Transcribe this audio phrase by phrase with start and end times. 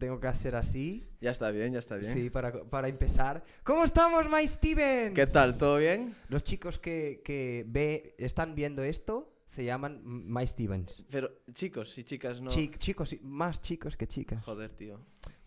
[0.00, 1.06] tengo que hacer así.
[1.20, 2.12] Ya está bien, ya está bien.
[2.12, 3.44] Sí, para, para empezar.
[3.62, 5.14] ¿Cómo estamos, My Steven?
[5.14, 5.56] ¿Qué tal?
[5.56, 6.16] ¿Todo bien?
[6.28, 11.04] Los chicos que, que ve, están viendo esto se llaman My Stevens.
[11.10, 12.48] Pero chicos y chicas no.
[12.50, 14.42] Chi- chicos, y- más chicos que chicas.
[14.44, 14.98] Joder, tío.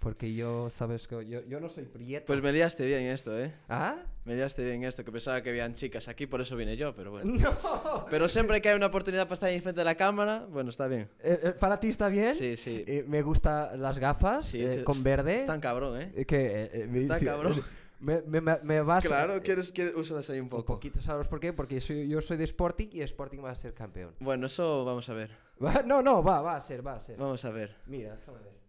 [0.03, 2.25] Porque yo, sabes que yo, yo no soy prieto.
[2.27, 3.53] Pues me liaste bien esto, ¿eh?
[3.69, 3.95] ¿Ah?
[4.25, 7.11] Me liaste bien esto, que pensaba que habían chicas aquí, por eso vine yo, pero
[7.11, 7.33] bueno.
[7.39, 8.05] No.
[8.09, 10.87] Pero siempre que hay una oportunidad para estar ahí enfrente de la cámara, bueno, está
[10.87, 11.09] bien.
[11.21, 12.35] Eh, eh, ¿Para ti está bien?
[12.35, 12.83] Sí, sí.
[12.85, 15.35] Eh, me gustan las gafas Sí, eh, con verde.
[15.35, 16.25] Es tan cabrón, ¿eh?
[16.25, 17.63] Que, me Está dice- cabrón.
[18.03, 20.65] Me, me, me- vas Claro, quieres, quieres úsalas ahí un un poco.
[20.65, 21.53] poquito, ¿sabes por qué?
[21.53, 24.13] Porque soy- yo soy de Sporting y Sporting va a ser campeón.
[24.19, 25.31] Bueno, eso vamos a ver.
[25.63, 27.15] Va- No, no, va, va a ser, va a ser.
[27.17, 27.73] Vamos a ver.
[27.87, 28.62] Mira, déjame ver.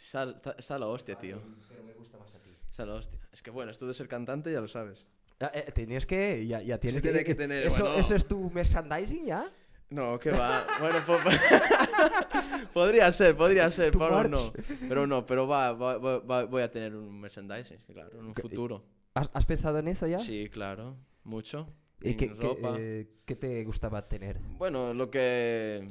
[0.00, 1.40] Está, está- está la hostia, tío.
[1.68, 2.50] Pero me gusta más a ti.
[2.70, 3.18] Está la hostia.
[3.32, 5.06] Es que bueno, esto de ser cantante ya lo sabes.
[5.40, 7.98] Ah, eh, tenías que, ya, ya tienes Se tiene que tener, Eso, bueno.
[7.98, 9.50] ¿Eso es tu merchandising ya?
[9.90, 10.66] No, que va.
[10.80, 11.18] bueno, po-
[12.72, 14.52] podría ser, podría ser, pero no.
[14.88, 18.84] Pero no, pero va, va- voy a tener un merchandising, claro, en un futuro.
[19.14, 20.18] ¿Has, has pensado en eso ya?
[20.18, 21.68] Sí, claro, mucho.
[22.02, 22.36] ¿Y En qué,
[22.78, 24.38] eh, qué te gustaba tener?
[24.58, 25.86] Bueno, lo que...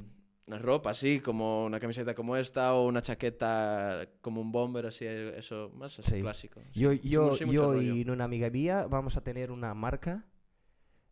[0.48, 5.06] La ropa, sí, como una camiseta como esta o una chaqueta como un bomber, así,
[5.06, 6.22] eso, más así Sí.
[6.22, 6.62] clásico.
[6.72, 6.80] sí.
[6.80, 7.82] Yo, yo, sí, yo rollo.
[7.96, 10.26] y una amiga mía vamos a tener una marca.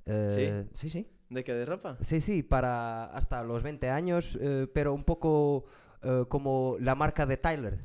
[0.06, 1.08] eh, sí, sí.
[1.30, 1.54] ¿De qué?
[1.54, 1.98] ¿De ropa?
[2.02, 5.66] Sí, sí, para hasta los 20 años, eh, pero un poco
[6.04, 7.80] eh, como la marca de Tyler.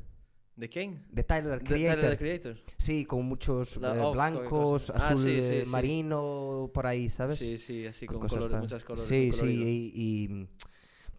[0.55, 1.05] ¿De quién?
[1.09, 2.01] De Tyler ¿De Creator.
[2.01, 2.57] Tyler, Creator?
[2.77, 4.91] Sí, con muchos eh, off, blancos.
[4.91, 7.39] Ah, azul sí, eh, marino, por ahí, ¿sabes?
[7.39, 9.07] Sí, sí, así Con con, colores, muchas colores.
[9.07, 10.47] Sí, sí, y, y,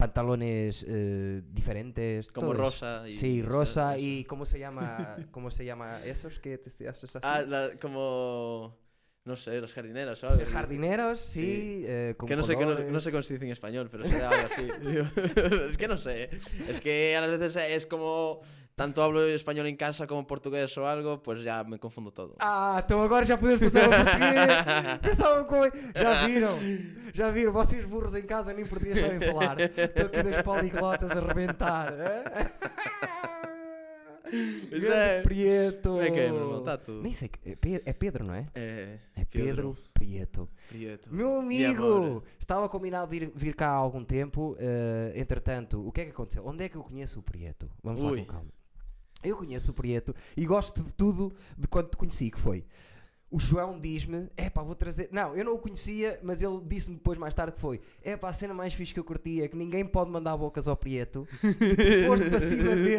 [0.00, 2.32] pantalones eh, diferentes.
[2.32, 3.12] Como rosa y...
[3.12, 5.16] Sí, rosa y ¿cómo se llama?
[5.30, 7.22] ¿Cómo se llama esos que te haces así?
[7.22, 8.78] Ah, la- como...
[9.22, 10.48] No sé, los jardineros, ¿sabes?
[10.48, 11.84] jardineros, sí, Sí.
[11.86, 14.30] eh, con Que no sé, que no, sé cómo se dice en español, pero será
[14.30, 14.62] algo así.
[15.68, 16.30] es que no sé.
[16.66, 18.40] Es que a las veces es como...
[18.76, 22.34] Tanto hablo español en casa como portugués o algo, pues ya me confundo todo.
[22.40, 24.98] Ah, então agora já podemos passar ao português.
[25.02, 25.64] Pensavam como...
[25.94, 26.58] Já viram?
[27.12, 27.52] Já viram?
[27.52, 29.60] Vocês burros em casa nem português sabem falar.
[29.60, 31.92] Estou aqui das poliglotas a arrebentar.
[34.30, 35.22] Pois Grande é.
[35.22, 35.88] Prieto.
[35.88, 36.58] Como é que é, meu irmão?
[36.60, 37.02] Está tudo.
[37.02, 38.46] Nem sei, que- é é Pedro, não é?
[38.54, 40.48] É, É Pedro, Prieto.
[40.68, 41.12] Prieto.
[41.12, 44.56] Meu amigo, estava combinado vir, vir cá há algum tempo.
[44.60, 46.46] eh, entretanto, o que é que aconteceu?
[46.46, 47.68] Onde é que eu conheço o Prieto?
[47.82, 48.20] Vamos lá Ui.
[48.20, 48.50] com calma.
[49.22, 52.64] Eu conheço o Prieto e gosto de tudo de quando te conheci, que foi.
[53.32, 55.08] O João diz-me, é pá, vou trazer.
[55.12, 58.28] Não, eu não o conhecia, mas ele disse-me depois mais tarde que foi: é pá,
[58.30, 61.24] a cena mais fixe que eu curti é que ninguém pode mandar bocas ao Prieto.
[62.08, 62.96] Foste para cima dele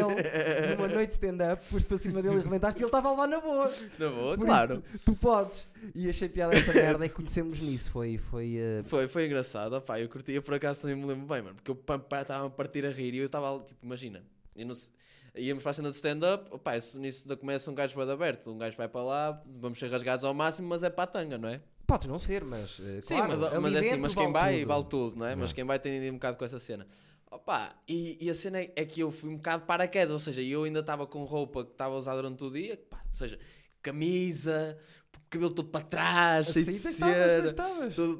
[0.78, 3.42] numa noite de stand-up, foste para cima dele e rebentaste e ele estava lá na
[3.42, 3.70] boa.
[4.00, 4.74] Na boa, Por claro.
[4.76, 5.68] isso, tu, tu podes.
[5.94, 7.92] E achei piada essa merda e conhecemos nisso.
[7.92, 8.18] Foi.
[8.18, 11.42] foi eh, Foi, foi engraçado, opá, eu curti, eu por acaso também me lembro bem,
[11.42, 11.78] mano, porque eu
[12.22, 14.24] estava a partir a rir e eu estava, tipo, imagina,
[14.56, 14.94] eu não sei-
[15.36, 18.12] íamos para a cena de stand-up, opá, isso, nisso da começa um gajo vai de
[18.12, 21.08] aberto, um gajo vai para lá, vamos ser rasgados ao máximo, mas é para a
[21.08, 21.62] tanga, não é?
[21.88, 22.80] Podes não ser, mas.
[22.80, 24.68] eh, Sim, claro, mas, ali mas é assim, mas quem vai tudo.
[24.68, 25.36] vale tudo, não é?
[25.36, 25.56] Mas Não.
[25.56, 26.88] quem vai tem de ir um bocado com essa cena.
[27.30, 30.41] Opa, e, e a cena é, é que eu fui um bocado paraquedas, ou seja,
[30.41, 33.40] eu ainda estava com roupa que estava a usar durante o dia, pá, ou seja,
[33.81, 34.78] camisa,
[35.30, 37.56] cabelo todo para trás, cheio de Sim, cera.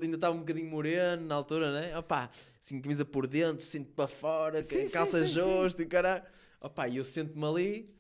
[0.02, 1.98] ainda estava um bocadinho moreno na altura, né?
[1.98, 2.30] Opá,
[2.60, 5.34] assim, camisa por dentro, cinto para fora, Sim, sim, calça sim, sim.
[5.34, 6.24] justo e caralho.
[6.62, 7.96] Opá, e eu sento-me ali,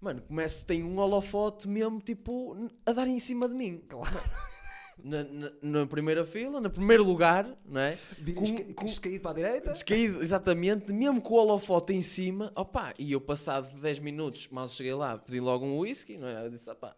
[0.00, 3.82] mano, começo, tem um holofote mesmo, tipo, a dar em cima de mim.
[3.88, 4.20] Claro.
[5.02, 7.98] Na, na, na primeira fila, no primeiro lugar, não é?
[8.34, 9.72] Com- com- caído para a direita.
[9.72, 14.68] Descaído, exatamente, mesmo com o holofote em cima, opá, e eu passado 10 minutos, mal
[14.68, 16.44] cheguei lá, pedi logo um whisky, não é?
[16.44, 16.94] Eu disse, opá,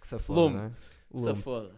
[0.00, 0.56] Que safoda, Lume.
[0.56, 0.70] não é?
[1.20, 1.42] se Lume.
[1.42, 1.74] foda.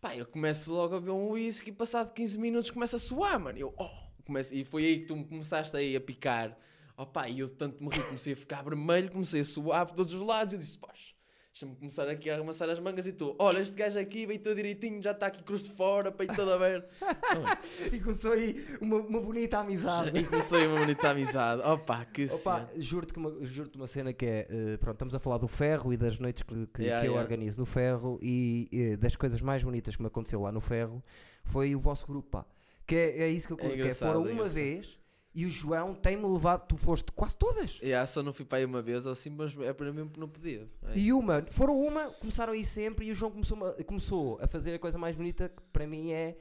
[0.00, 3.58] Pá, eu começo logo a beber um whisky, passado 15 minutos começa a suar, mano.
[3.58, 3.88] Eu, oh,
[4.24, 6.56] começo, e foi aí que tu me começaste aí a picar.
[6.98, 10.12] Opá, e eu tanto me ri, comecei a ficar vermelho, comecei a suar por todos
[10.12, 10.52] os lados.
[10.52, 11.14] Eu disse, poxa,
[11.52, 14.56] deixa-me começar aqui a arremassar as mangas e tu, olha, este gajo aqui veio todo
[14.56, 16.88] direitinho, já está aqui cruz de fora, peito todo aberto.
[17.92, 20.18] E começou aí uma, uma bonita amizade.
[20.18, 21.62] e comecei uma bonita amizade.
[21.62, 24.46] Opa, que Opa, juro-te que uma, juro uma cena que é.
[24.50, 27.12] eh, pronto, estamos a falar do ferro e das noites que, que- Yeah, que eu
[27.12, 27.20] yeah.
[27.22, 31.02] organizo no ferro e eh, das coisas mais bonitas que me aconteceu lá no ferro
[31.44, 32.44] foi o vosso grupo, pá.
[32.86, 34.54] Que é, é isso que eu É que é, engraçado, foram é uma engraçado.
[34.54, 34.97] vez
[35.38, 36.66] e o João tem-me levado.
[36.66, 37.78] Tu foste quase todas.
[37.80, 40.18] Yeah, só não fui para aí uma vez ou assim, mas é para mim porque
[40.18, 40.66] não podia.
[40.88, 40.98] É.
[40.98, 43.56] E uma, foram uma, começaram a ir sempre e o João começou,
[43.86, 46.36] começou a fazer a coisa mais bonita que para mim é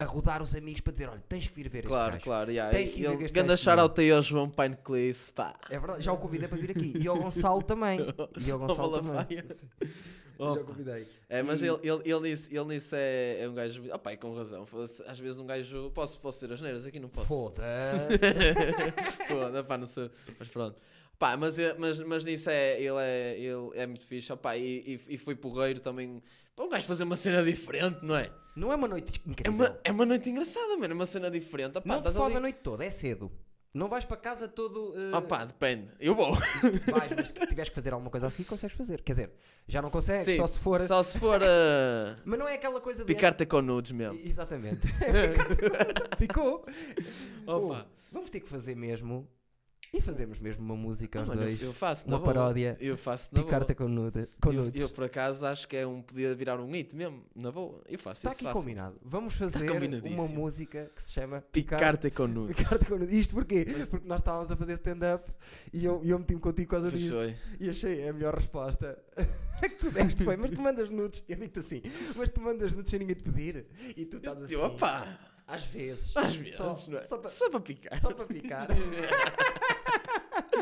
[0.00, 2.24] a rodar os amigos para dizer: olha, tens que vir ver Claro, este gajo.
[2.24, 2.50] claro.
[2.50, 2.76] Yeah.
[2.76, 5.30] Tem que ir ver Ele, este ganda shout-out aí ao João Pinecliff.
[5.30, 5.54] Pá.
[5.70, 6.92] É verdade, já o convidei para vir aqui.
[6.98, 8.00] E ao Gonçalo também.
[8.44, 9.44] E ao Gonçalo também.
[10.54, 11.06] Já convidei.
[11.28, 13.82] É, mas E- ele, ele, ele, nisso, ele nisso é, é um gajo.
[13.92, 14.66] Opa, e com razão.
[15.06, 15.90] Às vezes um gajo.
[15.92, 16.98] Posso, posso ser as neiras aqui?
[16.98, 17.26] Não posso.
[17.26, 18.18] Foda-se.
[19.28, 20.10] Foda, pá, não sei.
[20.38, 20.76] Mas pronto.
[21.18, 24.32] Pá, mas, é- mas, mas nisso é, ele, é, ele é muito fixe.
[24.32, 26.22] Opá, e, e, e foi porreiro também.
[26.56, 28.30] Para um gajo fazer uma cena diferente, não é?
[28.56, 29.52] Não é uma noite É incrível.
[29.52, 30.92] uma, é uma noite engraçada, mano.
[30.92, 31.78] É uma cena diferente.
[31.78, 33.30] Opá, não te estás fode ali- a noite toda, é cedo.
[33.72, 34.92] Não vais para casa todo.
[34.96, 35.92] eh, Opá, depende.
[36.00, 36.34] Eu vou.
[36.34, 39.00] Vais, mas se tiveres que fazer alguma coisa a seguir, consegues fazer.
[39.02, 39.30] Quer dizer,
[39.68, 40.80] já não consegues, Sim, só se for.
[40.86, 43.14] Só se for a Mas não é aquela coisa de.
[43.14, 44.18] picar-te com nudes mesmo.
[44.24, 44.80] Exatamente.
[46.18, 46.66] Ficou.
[47.46, 47.86] Opa.
[48.12, 49.28] Vamos ter que fazer mesmo.
[49.92, 51.62] E fazemos mesmo uma música Ah, aos mano, eu- dois.
[51.62, 52.76] eu faço uma paródia.
[52.80, 53.76] Eu faço na Picar-te boa.
[53.76, 54.80] com, nude, com Eu, nudes.
[54.82, 57.82] eu, por acaso acho que é um podia virar um hit mesmo, na boa.
[57.88, 58.60] Eu faço Está isso aqui fácil.
[58.60, 58.96] combinado.
[59.02, 59.68] Vamos fazer
[60.12, 62.54] uma música que se chama Picar-te com nudes.
[62.62, 63.12] Picar-te com nudes.
[63.12, 63.64] Isto porquê?
[63.64, 65.28] Porque nós estávamos a fazer stand-up
[65.72, 67.14] e eu, eu meti-me contigo por causa disso.
[67.58, 68.96] E achei a melhor resposta.
[69.62, 71.22] É que tu deste bem, mas tu mandas nudes.
[71.28, 71.82] Eu digo-te assim,
[72.16, 73.66] mas tu mandas nudes sem ninguém te pedir.
[73.94, 74.54] E tu estás assim.
[74.54, 76.16] Eu, opa, Às vezes.
[76.16, 77.00] às vezes, Só, é?
[77.28, 78.00] Só para picar.
[78.00, 78.68] só para picar.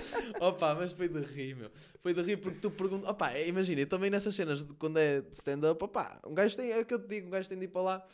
[0.40, 1.70] Opa, mas foi de rir, meu.
[2.00, 3.08] Foi de rir porque tu perguntas.
[3.10, 6.70] Opa, é, imagina, eu também nessas cenas de quando é stand-up, opa, um gajo tem,
[6.70, 8.06] é o que eu te digo, um gajo tem de ir para lá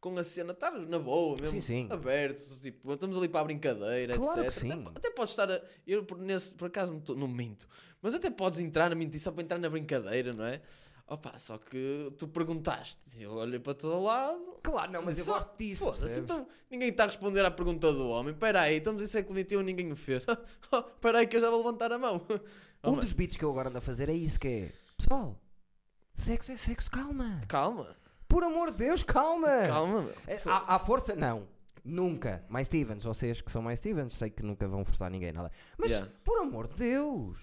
[0.00, 1.88] com a cena, estar na boa mesmo, Sim, sim.
[1.88, 4.52] aberto, tipo, estamos ali para a brincadeira, Claro etc.
[4.52, 4.72] que sim.
[4.72, 5.60] Até, até podes estar a.
[5.86, 7.68] Eu por, nesse, por acaso não, tô- não minto,
[8.00, 10.60] mas até podes entrar na mentir só para entrar na brincadeira, não é?
[11.12, 14.58] Opa, só que tu perguntaste, eu olhei para todo lado.
[14.62, 15.84] Claro, não, mas eu Só- gosto disso.
[15.84, 16.30] Foda-se, percebes?
[16.30, 18.32] então ninguém está a responder à pergunta do homem.
[18.32, 20.24] Espera aí, estamos em século XXI ninguém o fez.
[20.94, 22.20] Espera aí que eu já vou levantar a mão.
[22.84, 24.72] Oh, um mano, dos beats que eu agora ando a fazer é isso que é.
[24.98, 25.38] Pessoal,
[26.12, 27.40] sexo é sexo, calma.
[27.46, 27.94] Calma,
[28.26, 29.62] Por amor de Deus, calma.
[29.68, 30.14] calma, meu.
[30.26, 31.46] É, à, à força, não.
[31.84, 32.44] Nunca.
[32.48, 35.52] Mais Stevens, vocês que são mais Stevens, sei que nunca vão forçar ninguém nada.
[35.78, 36.10] Mas, Yeah.
[36.24, 37.38] por amor de Deus,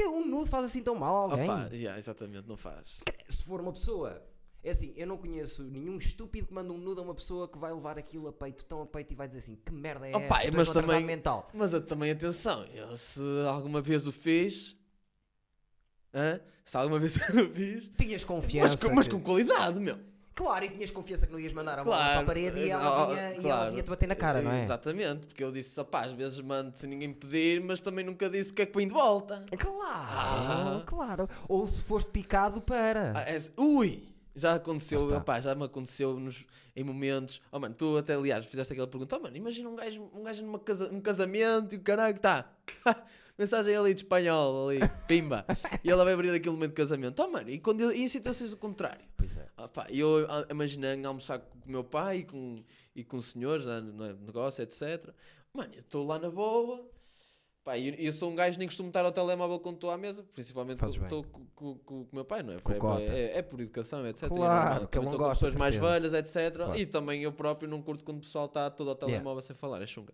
[0.00, 1.50] que um nude faz assim tão mal a alguém?
[1.50, 2.98] Opa, yeah, exatamente, não faz.
[3.28, 4.22] Se for uma pessoa.
[4.62, 7.56] É assim, eu não conheço nenhum estúpido que manda um nude a uma pessoa que
[7.58, 10.10] vai levar aquilo a peito, tão a peito e vai dizer assim: que merda é
[10.10, 10.50] esta?
[10.56, 11.48] Mas também- mental.
[11.54, 14.76] Mas eu também, atenção, eu se alguma vez o fiz,
[16.14, 16.40] hã?
[16.64, 18.70] se alguma vez eu fiz, Tinhas confiança.
[18.72, 19.98] mas com, mas que- com qualidade, meu.
[20.38, 22.12] Claro, e tinhas confiança que não ias mandar a bola Claro.
[22.12, 23.70] para a parede e ela vinha, e ela claro.
[23.72, 24.62] vinha te bater na cara, não é?
[24.62, 28.52] Exatamente, porque eu disse, opá, às vezes mando sem ninguém pedir, mas também nunca disse
[28.52, 29.44] o que é que põe de volta.
[29.58, 30.82] Claro, Ah.
[30.86, 31.28] claro.
[31.48, 33.14] Ou se foste picado para.
[33.16, 34.06] Ah, é- ui!
[34.36, 36.46] Já aconteceu, opá, já me aconteceu nos,
[36.76, 37.40] em momentos.
[37.50, 40.44] Oh mano, tu até aliás fizeste aquela pergunta, oh mano, imagina um gajo, um gajo
[40.44, 42.48] numa casa, num casamento e o caralho está.
[43.38, 45.46] Mensagem ali de espanhol, ali, pimba.
[45.84, 47.22] e ela vai abrir aquele momento de casamento.
[47.22, 49.04] Oh mano, e, quando eu, e em situações do contrário?
[49.16, 49.46] Pois é.
[49.56, 52.56] Ah, pá, eu ah, imaginei almoçar com o meu pai e com,
[52.96, 55.14] e com senhores já no negócio, etc.
[55.54, 56.84] Mano, eu estou lá na boa.
[57.62, 59.96] Pá, e eu, eu sou um gajo nem costumo estar ao telemóvel quando estou à
[59.96, 61.24] mesa, principalmente quando estou
[61.54, 62.56] com, o meu pai, não é?
[62.56, 64.24] É, é, é por educação, etc.
[64.24, 66.56] E Claro, que Também não estou com pessoas mais velhas, etc.
[66.56, 66.76] Claro.
[66.76, 69.12] E também eu próprio não curto quando o pessoal está todo ao Yeah.
[69.18, 70.12] telemóvel sem falar, é chunga.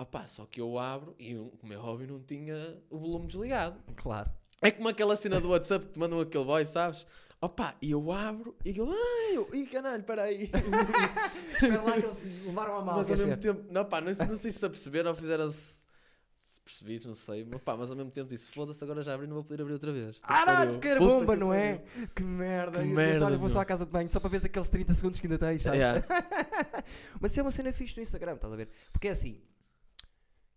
[0.00, 3.78] Ah pá, só que eu abro e o meu hobby não tinha o volume desligado.
[3.96, 4.30] Claro.
[4.62, 7.06] É como aquela cena do WhatsApp que te mandam aquele voice, sabes?
[7.38, 10.50] Opa, e eu abro e eu, ai, eu, ih, caralho, peraí.
[11.52, 12.96] Espera lá que eles levaram a mal.
[12.96, 13.36] mas ao mesmo ver?
[13.40, 15.82] tempo, não pá, não, sei- não sei se se aperceberam ou fizeram-se.
[16.38, 17.44] Se percebi, não sei.
[17.44, 19.74] Mas pá, mas ao mesmo tempo disse, foda-se, agora já abri, não vou poder abrir
[19.74, 20.18] outra vez.
[20.22, 20.64] Ah, Pariu.
[20.64, 21.82] não, porque era bomba, que não é?
[22.14, 22.78] Que merda.
[22.78, 24.46] Que E disse, merda, Olha, vou só à casa de banho só para ver se
[24.46, 25.78] aqueles 30 segundos que ainda tens, sabes?
[25.78, 26.02] Yeah.
[27.20, 28.70] Mas é uma cena fixe no Instagram, estás a ver?
[28.90, 29.38] Porque é assim.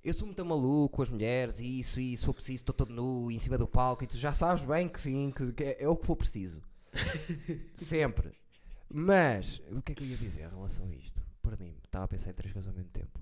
[0.04, 3.32] Eu sou muito maluco com as mulheres e isso, e sou preciso, estou todo nu
[3.32, 5.88] em cima do palco e tu já sabes bem que sim, que, que é, é
[5.88, 6.62] o que for preciso.
[7.78, 8.32] Sempre.
[8.90, 11.22] Mas, o que é que eu ia dizer em relação a isto?
[11.42, 13.20] Perdi-me, estava a pensar em três coisas ao mesmo tempo.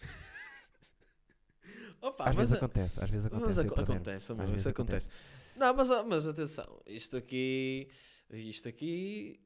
[2.00, 3.46] Opa, às vezes a- acontece, às vezes acontece.
[3.46, 3.82] mas perder-me.
[3.94, 5.08] acontece, Às amor, vezes isso acontece.
[5.56, 7.88] Não, mas, mas atenção, isto aqui,
[8.36, 9.38] isto aqui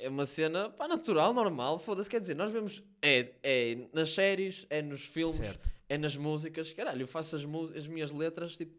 [0.00, 4.66] é uma cena pá, natural, normal, foda-se, quer dizer, nós vemos, é, é nas séries,
[4.70, 5.70] é nos filmes, Certo.
[5.88, 7.42] é nas músicas, caralho, eu faço as,
[7.76, 8.74] as minhas letras, tipo,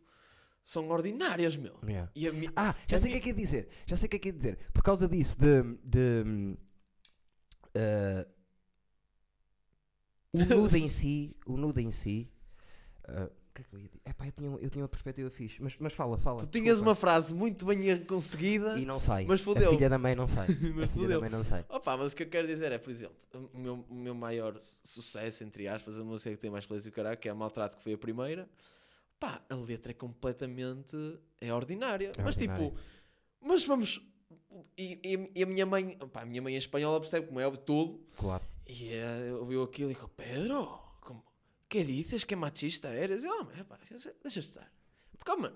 [0.64, 1.80] são ordinárias, meu.
[1.86, 2.12] Yeah.
[2.38, 3.70] Mi- Ah, já A sei o que é que ia dizer.
[3.86, 4.58] Já sei o que é que ia dizer.
[4.74, 5.64] Por causa disso, de.
[5.82, 6.58] de
[7.74, 8.28] ah,
[10.34, 11.36] o nude em si.
[11.46, 12.30] O nude em si.
[13.08, 14.02] o que é que eu ia dizer?
[14.06, 15.62] Epá, eu tinha, eu tinha uma perspectiva fixe.
[15.62, 16.40] Mas, mas fala, fala.
[16.40, 16.90] tu tinhas desculpa.
[16.90, 19.26] uma frase muito bem conseguida, E não sai.
[19.26, 19.72] mas A fodeu.
[19.72, 20.48] filha da mãe não sai.
[20.76, 21.66] Mas a filha da mãe não sai.
[21.70, 23.16] Opa, mas o que eu quero dizer é, por exemplo,
[23.54, 26.86] o meu, o meu maior su- sucesso, entre aspas, a música que tem mais plays
[26.86, 28.48] e o caralho, que é a Maltrato, que foi a primeira,
[29.20, 30.96] pá, a letra é completamente,
[31.42, 32.12] é ordinária.
[32.18, 32.66] É mas ordinária.
[32.70, 32.78] tipo,
[33.42, 34.02] mas vamos,
[34.78, 37.48] e, e- e a minha mãe, pá, a minha mãe é espanhola percebe como é
[37.48, 38.44] óbvio tudo, Claro.
[38.68, 40.80] e eh, ouviu aquilo e dijo, Pedro,
[41.70, 43.24] que dices, que machista eres?
[43.24, 43.78] Eu, oh, pá,
[44.24, 44.72] deixa estar.
[45.18, 45.56] Porque, oh, mano,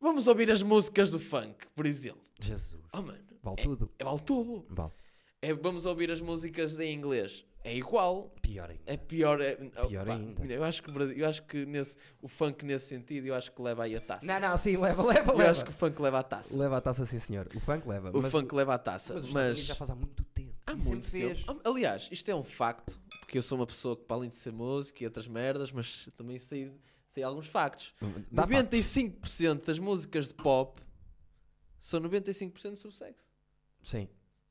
[0.00, 2.22] vamos ouvir as músicas do funk, por exemplo.
[2.40, 2.82] Jesus.
[2.92, 3.90] Oh, mano, Vale é, tudo.
[3.98, 4.66] é vale tudo.
[4.68, 4.92] Vale.
[5.40, 7.44] É, vamos ouvir as músicas em inglês.
[7.62, 8.34] é igual.
[8.42, 8.82] Pior ainda.
[8.86, 9.40] É pior.
[9.40, 10.44] É, Pior Opa, ainda.
[10.46, 13.84] Eu acho, que, eu acho que nesse, o funk nesse sentido, eu acho que leva
[13.84, 14.26] aí a taça.
[14.26, 15.50] Não, não, sim, leva, leva, eu leva.
[15.52, 16.58] acho que o funk leva a taça.
[16.58, 17.48] Leva a taça, sim, senhor.
[17.54, 18.10] O funk leva.
[18.10, 19.14] O mas, funk leva a taça.
[19.14, 20.37] mas Mas, já faz há muito tempo.
[20.68, 21.44] Há e muito sempre fez.
[21.44, 21.60] tempo.
[21.64, 24.52] Aliás, isto é um facto, porque eu sou uma pessoa que, para além de ser
[24.52, 26.72] música e outras merdas, mas também sei,
[27.08, 27.94] sei alguns factos.
[28.30, 30.80] Dá 95% das músicas de pop
[31.78, 32.98] são 95% sobre sexo.
[32.98, 33.28] factos.
[33.84, 34.08] Sim.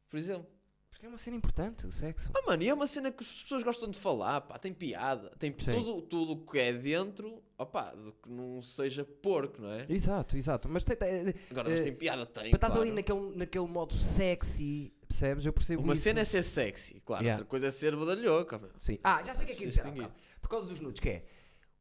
[0.09, 0.47] Por exemplo.
[0.89, 2.31] Porque é uma cena importante, o sexo.
[2.36, 5.29] Ah, mano, e é uma cena que as pessoas gostam de falar, pá, tem piada,
[5.38, 5.71] tem Sim.
[5.75, 9.86] tudo tudo o que é dentro, opá, do que não seja porco, não é?
[9.88, 10.67] Exato, exato.
[10.67, 12.45] Mas tem, tem- Agora, mas Eh, tem piada, tem.
[12.51, 12.81] estás claro.
[12.81, 15.45] ali naquele, naquele modo sexy, percebes?
[15.45, 16.01] Eu percebo Uma isso.
[16.03, 17.39] cena é ser sexy, claro, Yeah.
[17.41, 18.59] outra coisa é ser badalhoca.
[18.79, 18.99] Sim.
[19.03, 19.83] Ah, já sei o que é que dizer.
[19.91, 20.13] bocado.
[20.41, 21.25] Por causa dos nudes, que é...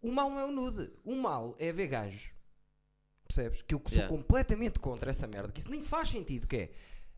[0.03, 0.91] O mal não é o nude.
[1.05, 2.31] O mal é ver gajos.
[3.27, 3.63] Percebes?
[3.63, 4.09] Que eu sou Yeah.
[4.17, 5.51] completamente contra essa merda.
[5.53, 6.71] Que isso nem faz sentido, que é...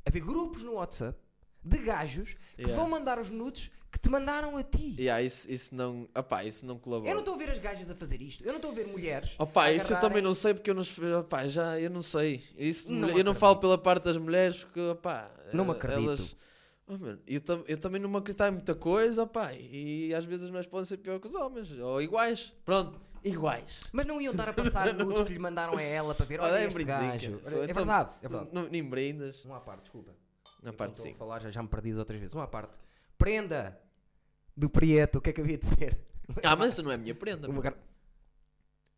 [0.06, 1.18] Haver grupos no WhatsApp
[1.62, 2.76] de gajos que Yeah.
[2.76, 4.96] vão mandar os nudes que te mandaram a ti.
[4.98, 7.10] Yeah, isso, isso não, opá, isso não colabora.
[7.10, 8.42] Eu não estou a ver as gajas a fazer isto.
[8.44, 9.34] Eu não estou a ver mulheres.
[9.38, 10.82] Opa, a isso eu também não sei porque eu não,
[11.20, 12.42] opa, já, eu não sei.
[12.56, 16.08] Isso, Não eu não falo pela parte das mulheres porque, opá, Não me eh, acredito.
[16.08, 16.36] Elas,
[16.90, 20.24] Oh, mano, eu, tam- eu também não me acredito em muita coisa, opá, e às
[20.24, 22.54] vezes as mulheres podem ser pior que os homens, ou iguais.
[22.64, 23.80] Pronto, iguais.
[23.92, 26.40] Mas não iam estar a passar nudes que lhe mandaram a ela para ver.
[26.40, 27.26] Olha, Olha, é um este gajo.
[27.44, 28.50] É Então, verdade, é verdade.
[28.54, 29.44] Não, nem brindas.
[29.44, 30.12] Um à parte, desculpa.
[30.62, 31.14] Na Enquanto parte estou 5.
[31.14, 32.34] a falar, já, já me perdi de outras vezes.
[32.34, 32.72] Um à parte.
[33.18, 33.78] Prenda
[34.56, 35.98] do Prieto, o que é que havia de ser?
[36.42, 37.50] Ah, mas isso não é a minha prenda.
[37.50, 37.62] Uma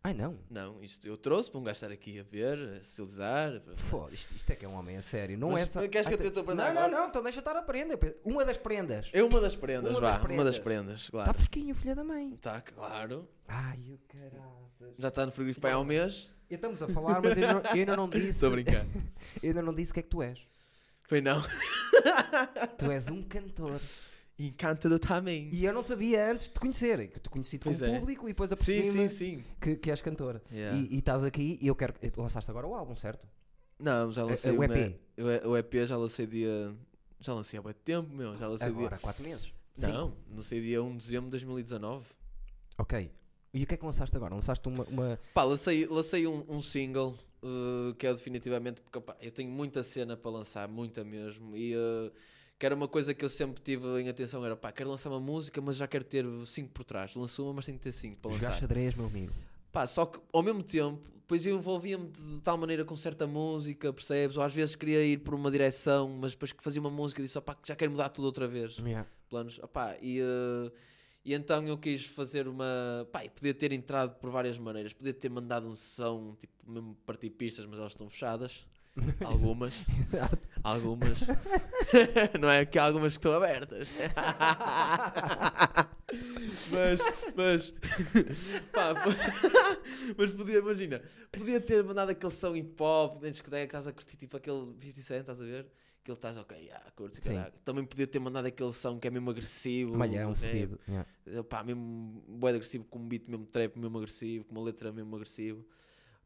[0.02, 0.38] Ai não.
[0.50, 3.60] Não, isto eu trouxe para um gajo estar aqui a ver, a socializar.
[3.76, 5.36] Foda, isto, isto é que é um homem a sério.
[5.36, 5.88] Não Mas é só.
[5.88, 6.88] queres que eu tente a prenda Não, agora?
[6.88, 7.98] não, não, então deixa estar a prenda.
[8.24, 9.10] Uma das prendas.
[9.12, 10.16] É uma das prendas, Uma vá.
[10.18, 10.58] das Uma das prendas.
[10.58, 11.34] prendas, Está claro.
[11.34, 12.32] fresquinho, filha da mãe.
[12.32, 13.28] Está, claro.
[13.46, 14.94] Ai, o caraças.
[14.98, 16.30] Já está no frigorífico para há um mês.
[16.48, 18.28] E Estamos a falar, mas eu ainda eu ainda não disse.
[18.30, 18.86] Estou a brincar.
[19.42, 20.40] Eu ainda não disse o que é que tu és.
[21.04, 21.42] Foi não.
[22.78, 23.78] Tu és um cantor.
[24.48, 25.50] Encantado também.
[25.52, 27.08] E eu não sabia antes de te conhecer.
[27.08, 27.98] Que te conheci como Pois é.
[27.98, 29.44] público e depois Sim, apercebi-me sim, sim.
[29.60, 30.42] que, que és cantora.
[30.52, 30.78] Yeah.
[30.78, 31.94] E, e estás aqui e eu quero.
[32.16, 33.26] Lançaste agora o álbum, certo?
[33.78, 34.96] Não, já lancei É, o uma- EP.
[35.44, 36.74] o- O EP já lancei dia.
[37.20, 38.36] Já lancei há muito tempo, meu.
[38.38, 38.96] Já lancei Agora, dia.
[38.96, 39.52] há 4 meses.
[39.78, 42.06] Não, lancei dia 1 de dezembro de 2019.
[42.78, 43.10] Ok.
[43.52, 44.34] E o que é que lançaste agora?
[44.34, 44.84] Lançaste uma.
[44.84, 45.20] uma...
[45.34, 49.82] Pá, lancei, lancei um, um single uh, que é definitivamente porque pá, eu tenho muita
[49.82, 51.56] cena para lançar, muita mesmo.
[51.56, 52.12] E uh,
[52.60, 55.18] que era uma coisa que eu sempre tive em atenção: era pá, quero lançar uma
[55.18, 57.14] música, mas já quero ter 5 por trás.
[57.14, 58.60] Lanço uma, mas tenho que ter 5 para Jogar lançar.
[58.60, 59.32] xadrez, meu amigo.
[59.72, 63.26] Pá, só que ao mesmo tempo, depois eu envolvia-me de, de tal maneira com certa
[63.26, 64.36] música, percebes?
[64.36, 67.38] Ou às vezes queria ir por uma direção, mas depois que fazia uma música disse,
[67.38, 68.76] opá, que já quero mudar tudo outra vez.
[68.76, 69.08] Yeah.
[69.30, 70.72] Planos, opá, e, eh,
[71.24, 73.08] e então eu quis fazer uma.
[73.10, 77.30] Pá, podia ter entrado por várias maneiras, podia ter mandado um som, tipo, mesmo partir
[77.30, 78.66] pistas, mas elas estão fechadas.
[79.24, 80.38] Algumas, Exato.
[80.62, 81.20] algumas.
[82.40, 83.88] não é que há algumas que estão abertas.
[86.70, 87.00] mas,
[87.36, 87.74] mas,
[88.72, 88.94] pá,
[90.18, 94.16] mas podia, imagina, podia ter mandado aquele som hip hop, discoteca que estás a curtir,
[94.16, 95.70] tipo aquele 50 Cent, estás a ver?
[96.02, 97.20] Que ele estás, ok, ah, curto.
[97.64, 99.96] Também podia ter mandado aquele som que é mesmo agressivo.
[99.96, 100.80] Malhão, fodido.
[100.88, 101.06] Yeah.
[101.48, 105.14] pá, mesmo bué agressivo, com um beat mesmo trap, mesmo agressivo, com uma letra mesmo
[105.14, 105.64] agressivo.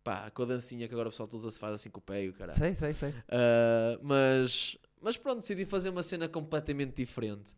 [0.05, 2.25] Pá, com a dancinha que agora o pessoal todo se faz assim com o pé
[2.25, 2.59] e o caralho.
[2.59, 3.09] Sei, sei, sei.
[3.09, 7.57] Uh, mas, mas pronto, decidi fazer uma cena completamente diferente.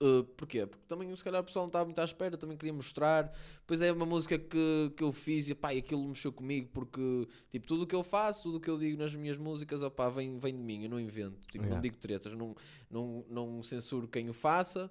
[0.00, 0.66] Uh, porquê?
[0.66, 3.30] Porque também se calhar o pessoal não estava muito à espera, também queria mostrar.
[3.66, 7.28] Pois é uma música que, que eu fiz e pá, e aquilo mexeu comigo porque
[7.50, 10.08] tipo, tudo o que eu faço, tudo o que eu digo nas minhas músicas opá,
[10.08, 11.74] vem, vem de mim, eu não invento, tipo, Yeah.
[11.74, 12.54] não digo tretas, não,
[12.90, 14.90] não, não censuro quem o faça,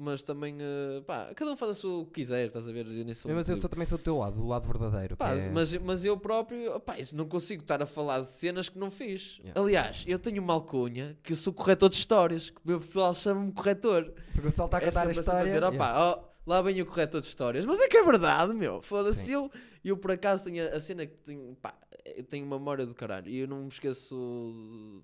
[0.00, 2.86] mas também uh, pá, cada um faz a sua o que quiser, estás a ver?
[2.86, 5.16] Eu Mas eu muito- sou, também sou do teu lado, do lado verdadeiro.
[5.16, 8.68] Pá, é- mas, mas eu próprio, opá, isso não consigo estar a falar de cenas
[8.68, 9.38] que não fiz.
[9.40, 9.60] Yeah.
[9.60, 13.14] Aliás, eu tenho uma alcunha que eu sou corretor de histórias, que o meu pessoal
[13.14, 14.04] chama-me corretor.
[14.32, 15.44] Porque o pessoal está a É contar a sempre assim a história.
[15.46, 17.66] dizer, opá, ó, lá vem o corretor de histórias.
[17.66, 18.80] Mas é que é verdade, meu.
[18.80, 19.32] Foda-se.
[19.32, 19.50] Eu,
[19.84, 21.74] eu por acaso tenho a, a cena que tenho, pá,
[22.16, 25.02] eu tenho uma memória do caralho e eu não me esqueço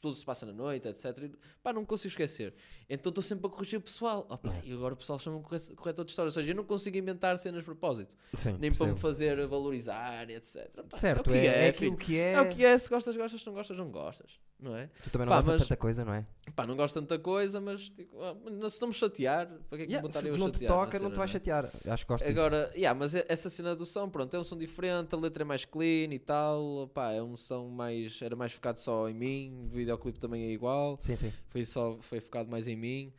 [0.00, 1.04] tudo se passa na noite, etc.
[1.22, 2.54] E, pá, não me consigo esquecer.
[2.88, 4.26] Então estou sempre a corrigir o pessoal.
[4.30, 4.68] Opá, Yeah.
[4.68, 6.36] E agora o pessoal chama-me corre- corretor de histórias.
[6.36, 8.16] Ou seja, eu não consigo inventar cenas de propósito.
[8.34, 8.96] Sim, Nem para me percebo.
[8.96, 10.68] fazer valorizar, etc.
[10.88, 12.32] Pá, Certo, é, o que é, é, é aquilo que é.
[12.32, 14.90] É o que é, se gostas, gostas, se não gostas, não gostas, não é?
[15.02, 16.24] Tu também não Pá, gostas de tanta coisa, não é?
[16.54, 18.36] Pá, não gosto de tanta coisa, mas tipo, ah,
[18.70, 20.60] se não me chatear, para que é que Yeah, me botar eu a não te
[20.60, 20.68] chatear?
[20.68, 21.28] toca, não cena, te vai é?
[21.28, 21.64] chatear.
[21.88, 22.40] Acho que gosto disso.
[22.40, 25.46] Agora, yeah, mas essa cena do som, pronto, é um som diferente, a letra é
[25.46, 29.66] mais clean e tal, pá, é um som mais, era mais focado só em mim,
[29.66, 31.32] o videoclipe também é igual, Sim, sim.
[31.48, 33.12] foi só, foi focado mais em mim,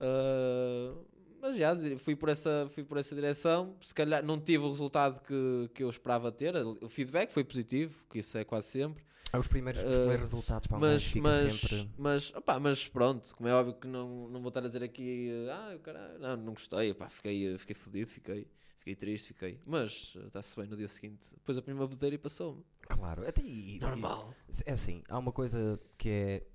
[0.00, 0.94] Ah,
[1.40, 3.76] mas já, fui por, essa, fui por essa direção.
[3.82, 6.54] Se calhar não tive o resultado que, que eu esperava ter.
[6.56, 9.04] O feedback foi positivo, que isso é quase sempre.
[9.34, 11.90] Ah, os primeiros, os Uh, primeiros resultados para um Mas, mas, sempre.
[11.98, 15.28] mas, opá, mas pronto, como é óbvio que não, não vou estar a dizer aqui,
[15.50, 18.46] ah, caralho, não, não gostei, opá, fiquei, fiquei fodido, fiquei,
[18.78, 19.60] fiquei triste, fiquei.
[19.66, 21.30] Mas eh, está-se bem no dia seguinte.
[21.32, 22.64] Depois a primeira bebedeira e passou-me.
[22.82, 24.32] Claro, até e, Normal.
[24.64, 26.46] É assim, há uma coisa que é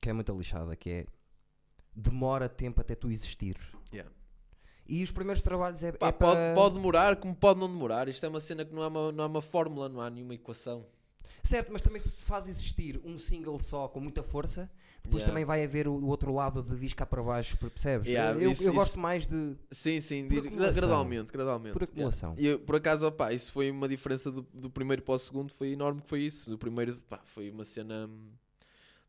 [0.00, 1.06] que é muito lixada, que é
[1.94, 3.56] demora tempo até tu existir.
[3.92, 4.10] Yeah.
[4.84, 8.08] E os primeiros trabalhos é, Pá, é pode, para- pode demorar, como pode não demorar.
[8.08, 10.34] Isto é uma cena que não é uma, não é uma fórmula, não há nenhuma
[10.34, 10.84] equação.
[11.52, 14.70] Certo, mas também se faz existir um single só com muita força,
[15.02, 15.26] depois Yeah.
[15.32, 18.08] também vai haver o, o outro lado de vir cá para baixo, percebes?
[18.08, 20.74] Yeah, eu isso- eu isso- gosto mais de Sim, sim, Por de ir gra- acumulação.
[20.74, 21.72] gradualmente, gradualmente.
[21.74, 22.34] por acumulação.
[22.38, 25.52] E eu, por acaso, opá, isso foi uma diferença do, do primeiro para o segundo,
[25.52, 26.48] foi enorme que foi isso.
[26.50, 28.06] Do primeiro, pá, foi uma cena.
[28.08, 28.30] hum,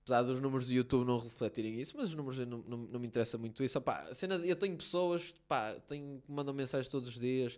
[0.02, 3.00] Apesar dos números do YouTube não refletirem isso, mas os números eu não, não, não
[3.00, 3.78] me interessa muito isso.
[3.78, 7.58] Opá, a cena, de- eu tenho pessoas pá, tenho, que mandam mensagens todos os dias.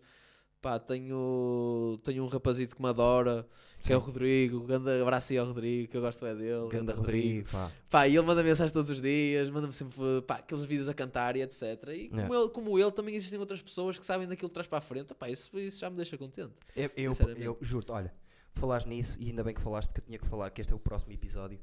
[0.65, 3.47] Pá, tenho, tenho um rapazito que me adora,
[3.83, 4.61] que é o Rodrigo.
[4.61, 6.67] Grande abraço aí ao Rodrigo, que eu gosto é dele.
[6.69, 7.71] Ganda Rodrigo, pá.
[7.87, 9.95] Pá, e ele manda mensagens todos os dias, manda-me sempre
[10.25, 11.61] pá, aqueles vídeos a cantar e etc.
[11.93, 12.35] E como, Yeah.
[12.35, 15.13] ele, como ele, também existem outras pessoas que sabem daquilo de trás para a frente.
[15.13, 16.53] Pá, isso, isso já me deixa contente.
[16.75, 17.45] Eu, eu, Sinceramente.
[17.45, 18.11] eu juro-te, olha,
[18.55, 20.75] falaste nisso e ainda bem que falaste porque eu tinha que falar que este é
[20.75, 21.59] o próximo episódio.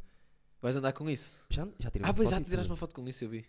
[0.60, 1.44] Vais andar com isso?
[1.50, 3.28] Já, já tirei Ah, uma pois foto já te tiraste uma foto com isso, eu
[3.30, 3.44] vi.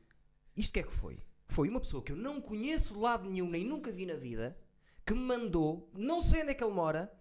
[0.57, 1.19] Isto que é que foi?
[1.47, 4.57] Foi uma pessoa que eu não conheço de lado nenhum, nem nunca vi na vida,
[5.05, 7.11] que me mandou, não sei onde é que ele mora,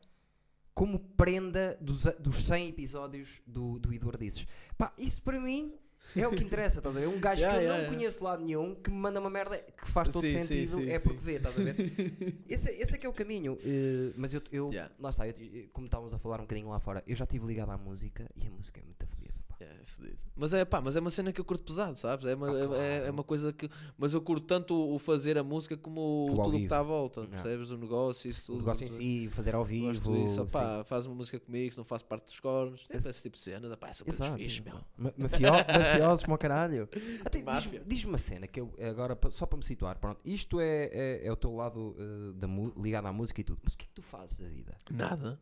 [0.75, 4.47] como prenda dos, dos 100 episódios do, do Eduardices.
[4.79, 5.75] Pá, isso para mim
[6.17, 7.07] é o que interessa, estás a ver?
[7.09, 7.97] Um gajo Yeah, que eu yeah, não yeah.
[7.97, 10.89] conheço de lado nenhum, que me manda uma merda que faz todo Sim, sentido, sim,
[10.89, 11.05] é sim.
[11.05, 11.77] porque vê, estás a ver?
[12.49, 13.59] esse, é- esse é que é o caminho.
[13.63, 15.35] eh, mas eu, eu lá está, eu-
[15.73, 18.47] como estávamos a falar um bocadinho lá fora, eu já estive ligado à música e
[18.47, 19.35] a música é muito fodida.
[19.65, 19.73] Pá.
[19.77, 20.19] É, é fedido.
[20.35, 22.25] Mas é pá, mas é uma cena que eu curto pesado, sabes?
[22.27, 22.83] É uma, Ah, é- é, claro.
[23.07, 23.69] é uma coisa que.
[23.99, 26.79] Mas eu curto tanto o fazer a música como o, O tudo o que está
[26.81, 27.43] à volta, Yeah.
[27.43, 27.71] percebes?
[27.71, 28.65] O negócio, isso O tudo.
[28.67, 29.87] negócio em si, fazer ao vivo.
[29.89, 33.23] Gosto disso, opá, faz uma música comigo, se não faço parte dos cornos, tem esse
[33.23, 34.39] tipo de cenas, opá, essa coisa Exato.
[34.39, 34.75] fixe, meu.
[34.97, 35.41] Ma- mafio-
[36.03, 36.89] Mafiosos, ao caralho.
[37.25, 37.81] Até Máfia.
[37.81, 41.27] diz- Diz-me uma cena que eu, agora, só para me situar, pronto, isto é, é,
[41.27, 43.85] é o teu lado eh, da mu- ligado à música e tudo, mas o que
[43.85, 44.77] é que tu fazes da vida?
[44.91, 45.39] Nada.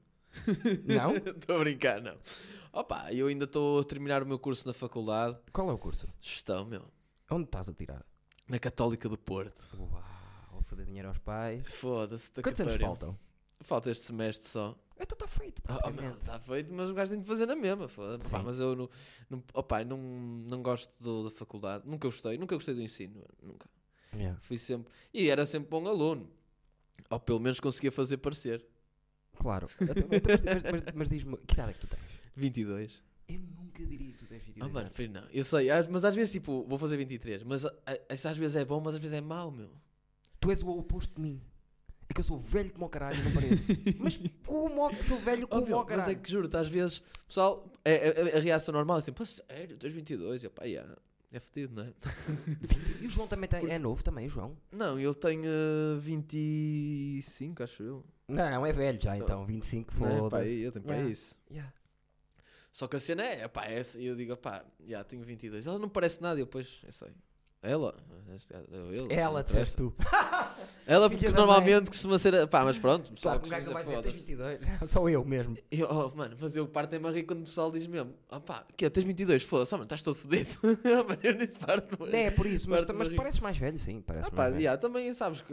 [0.85, 1.15] Não?
[1.37, 2.15] Estou a brincar, não.
[2.73, 5.39] Opa, eu ainda estou a terminar o meu curso na faculdade.
[5.53, 6.07] Qual é o curso?
[6.21, 6.85] Gestão, meu.
[7.31, 8.05] Onde estás a tirar?
[8.49, 9.63] Na Católica do Porto.
[9.77, 10.03] Uau,
[10.53, 11.63] vou fazer dinheiro aos pais.
[11.75, 13.19] Foda-se, Quantos anos faltam?
[13.61, 14.77] Falta este semestre só.
[14.99, 17.89] Então está feito, Ah, oh, está feito, mas o gajo tem de fazer na mesma.
[17.89, 18.91] Pá, mas eu não,
[19.31, 21.89] não, opa, não, não gosto do- da faculdade.
[21.89, 23.23] Nunca gostei, nunca gostei do ensino.
[23.43, 23.67] Nunca.
[24.15, 24.39] Yeah.
[24.43, 24.93] Fui sempre.
[25.15, 26.29] E era sempre bom aluno.
[27.09, 28.65] Ou pelo menos conseguia fazer parecer.
[29.39, 29.69] Claro.
[29.81, 32.10] Então, mas mas, mas- mas diz-me, que idade é que tu tens?
[32.41, 33.03] 22.
[33.29, 34.97] Eu nunca diria que tu tens 22 Ah, mano, anos.
[34.97, 35.23] pois não.
[35.33, 37.43] Eu sei, às- mas às vezes, tipo, vou fazer 23.
[37.45, 39.71] Mas a- a- isso às vezes é bom, mas às vezes é mau, meu.
[40.41, 41.41] Tu és o oposto de mim.
[42.09, 43.69] É que eu sou velho como o caralho, não pareço.
[44.01, 47.03] mas como o- sou velho Oh, como meu, o mas é que juro-te, às vezes,
[47.29, 50.43] pessoal, é, é- a reação normal é sempre, "Pá, sério, tens 22?
[50.43, 50.93] E eu, pá, yeah,
[51.31, 51.93] é fedido, não é?
[53.01, 54.57] E o João também tem, Porque- é novo também, o João?
[54.73, 58.05] Não, ele tem eh, 25, acho eu.
[58.27, 60.11] Não, é velho já então, 25 Não é?
[60.11, 60.59] Pá, foda-se.
[60.59, 61.13] eu tenho para Yeah.
[61.13, 61.39] isso.
[61.51, 61.73] Yeah.
[62.73, 65.67] Só que a cena é, pá, é, essa- eu digo, pá, já tenho 22.
[65.67, 67.09] Ela não parece nada, e eu, pois, eu sei.
[67.63, 67.95] Ela,
[68.91, 69.95] ele, Ela, disseste tu.
[70.87, 74.15] Ela, porque normalmente costuma ser, pá, mas pronto, pessoal, Claro, um gajo vai dizer, tens
[74.15, 74.19] foda-se.
[74.37, 74.61] 22.
[74.91, 75.59] Sou eu mesmo.
[75.71, 78.67] Eu, oh, mano, mas eu parto em rir quando o pessoal diz mesmo, ah pá,
[78.75, 80.49] que é, tens 22, foda-se, oh, mano, estás todo fodido.
[80.63, 81.99] mano, eu nem parto.
[82.03, 84.01] Não é por isso, mas, mas a pareces mais velho, sim.
[84.01, 84.65] Parece Ah, pá, mais velho.
[84.65, 85.53] já, também sabes que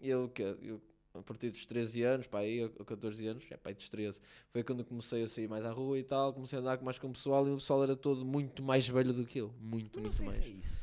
[0.00, 0.80] eu, que eu,
[1.14, 4.20] a partir dos 13 anos, pá, aí, a 14 anos, é pá, aí dos 13,
[4.50, 6.98] foi quando eu comecei a sair mais à rua e tal, comecei a andar mais
[6.98, 9.54] com o pessoal e o pessoal era todo muito mais velho do que eu.
[9.60, 10.38] Muito, não muito sei mais.
[10.38, 10.80] se é isso.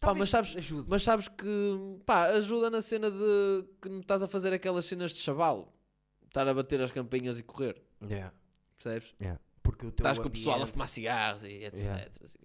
[0.00, 0.70] Pá, mas sabes-.
[0.88, 5.10] Mas sabes que, pá, ajuda na cena de que não estás a fazer aquelas cenas
[5.12, 5.72] de chaval,
[6.26, 8.32] estar a bater as campinhas e correr, Yeah,
[8.78, 9.14] percebes?
[9.20, 9.38] yeah.
[9.62, 11.86] Porque o teu Estás com o pessoal a fumar cigarros e etc.
[11.86, 12.10] Yeah.
[12.24, 12.38] assim.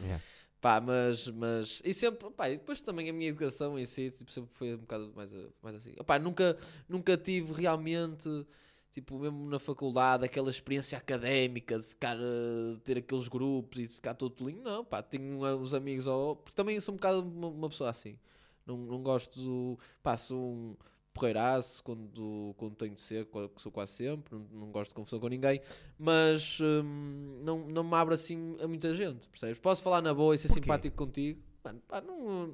[0.00, 0.22] Yeah.
[0.64, 1.82] Pá, mas, mas.
[1.84, 2.30] E sempre.
[2.30, 5.30] Pá, e depois também a minha educação em si tipo, sempre foi um bocado mais,
[5.62, 5.92] mais assim.
[6.06, 6.56] Pá, nunca,
[6.88, 8.46] nunca tive realmente.
[8.90, 12.16] Tipo, mesmo na faculdade, aquela experiência académica de ficar.
[12.16, 14.62] eh, ter aqueles grupos e de ficar todo tolinho.
[14.62, 16.06] Não, pá, tenho uns amigos.
[16.06, 18.18] Ou, porque também sou um bocado uma, uma pessoa assim.
[18.66, 19.78] Não, não gosto do.
[20.16, 20.76] Sou um
[21.14, 24.34] porreiraço quando, quando tenho de ser, que sou quase sempre.
[24.34, 25.60] Não, não gosto de confusão com ninguém.
[25.98, 29.58] Mas hum, não, não me abro assim a muita gente, percebes?
[29.58, 30.62] Posso falar na boa e ser Porquê?
[30.62, 31.40] simpático contigo.
[31.64, 32.52] Mano, pá, não.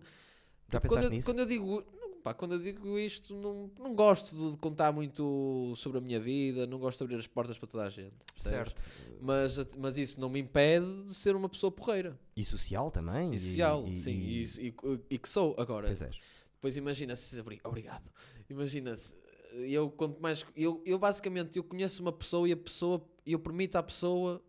[0.71, 1.25] Já quando, eu, nisso?
[1.27, 1.83] quando eu digo.
[2.01, 6.21] não, pá, quando eu digo isto, não, não gosto de contar muito sobre a minha
[6.21, 8.13] vida, não gosto de abrir as portas para toda a gente.
[8.35, 8.73] percebes?
[8.75, 8.83] Certo.
[9.21, 12.17] Mas, mas isso não me impede de ser uma pessoa porreira.
[12.37, 13.33] E social também.
[13.35, 14.75] E social, sim, e, isso- e-
[15.11, 15.57] e que sou.
[15.59, 16.19] Agora, Pois és.
[16.61, 18.13] Depois imagina-se, obri- obrigado,
[18.49, 19.17] imagina-se,
[19.53, 23.77] eu quanto mais, eu, eu basicamente, eu conheço uma pessoa e a pessoa, eu permito
[23.79, 24.43] à pessoa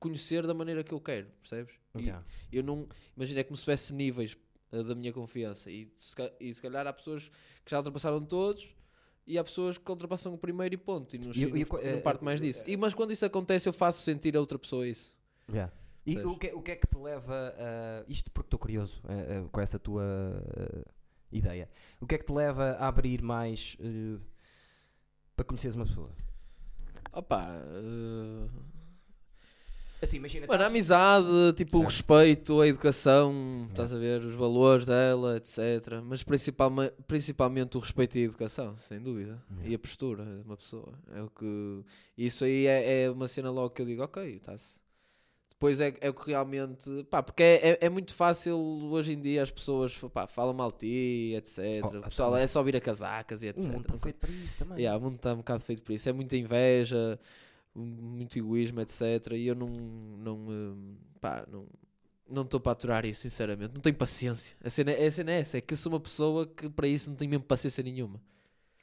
[0.00, 1.74] conhecer da maneira que eu quero, percebes?
[1.96, 2.24] Yeah.
[2.52, 4.36] eu não, imagina, é como se tivesse níveis
[4.72, 7.28] eh, da minha confiança e se, e se calhar há pessoas
[7.64, 8.68] que já ultrapassaram todos
[9.24, 12.24] e há pessoas que ultrapassam o primeiro e ponto e não, e- não eh, parte
[12.24, 12.64] mais disso.
[12.66, 15.16] E, mas quando isso acontece eu faço sentir a outra pessoa isso.
[15.48, 15.72] Yeah.
[16.04, 18.04] E o que, o que é que te leva a.
[18.10, 20.02] Isto porque estou curioso eh, eh, com essa tua
[20.56, 20.84] eh,
[21.32, 21.68] ideia.
[22.00, 24.18] O que é que te leva a abrir mais eh,
[25.36, 26.10] para conheceres uma pessoa?
[27.12, 28.48] Opa, eh,
[30.04, 30.46] Assim, imagina.
[30.46, 31.90] Mano, a amizade, tipo, o Certo.
[31.90, 36.02] respeito, a educação, estás a ver, os valores dela, etc.
[36.04, 39.42] Mas principalme, principalmente o respeito e a educação, sem dúvida.
[39.50, 39.70] Yeah.
[39.70, 40.92] E a postura de uma pessoa.
[41.14, 41.82] É o que...
[42.18, 44.83] Isso aí é, é uma cena logo que eu digo, ok, está-se.
[45.54, 46.90] Depois é, é o que realmente...
[47.04, 48.56] Pá, porque é, é, é muito fácil
[48.90, 51.58] hoje em dia as pessoas pá, falam mal de ti, etc.
[51.84, 53.62] Oh, o pessoal então- é só vir a casacas e etc.
[53.62, 54.78] O mundo está feito para isso também.
[54.78, 56.08] Yeah, o mundo está um bocado feito por isso.
[56.08, 57.18] É muita inveja,
[57.74, 59.00] muito egoísmo, etc.
[59.32, 59.68] E eu não.
[59.68, 61.66] não hum, pá, não.
[62.26, 63.74] Não estou para aturar isso, sinceramente.
[63.74, 64.56] Não tenho paciência.
[64.64, 65.58] A cena, a cena é essa.
[65.58, 68.18] É que eu sou uma pessoa que para isso não tenho mesmo paciência nenhuma.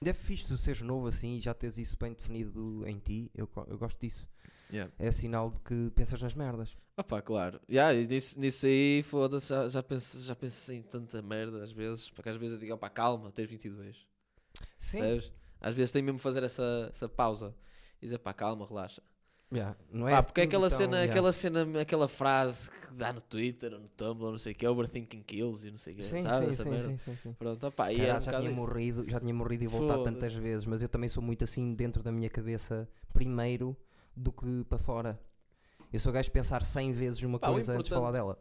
[0.05, 3.31] É fixe tu seres novo assim e já teres isso bem definido em ti.
[3.35, 4.27] Eu, eu gosto disso.
[4.71, 4.91] Yeah.
[4.97, 6.75] É sinal de que pensas nas merdas.
[6.95, 7.59] Ah pá, claro.
[7.69, 12.09] Yeah, nisso, nisso aí, foda-se, já, já, penso, já penso em tanta merda às vezes.
[12.09, 14.05] Porque às vezes eu digo, pá, calma, tens 22.
[14.77, 14.99] Sim.
[14.99, 15.31] Percebes?
[15.59, 17.55] Às vezes tenho mesmo que fazer essa, essa pausa.
[18.01, 19.01] E dizer, pá, calma, relaxa.
[19.91, 21.11] Não é Pá, porque é aquela cena, yeah.
[21.11, 24.65] aquela cena, aquela frase que dá no Twitter ou no Tumblr, não sei o que,
[24.65, 26.45] overthinking kills e não sei o que, Sim, sabe?
[26.45, 26.87] sim, essa sim, merda?
[26.87, 27.33] sim, sim, sim.
[27.33, 28.61] Pronto, opá, e era um já tinha isso.
[28.61, 32.01] morrido, já tinha morrido e voltado tantas vezes, mas eu também sou muito assim dentro
[32.01, 33.75] da minha cabeça primeiro
[34.15, 35.19] do que para fora.
[35.91, 38.37] Eu sou gajo de pensar 100 vezes numa Pá, o coisa antes de falar dela.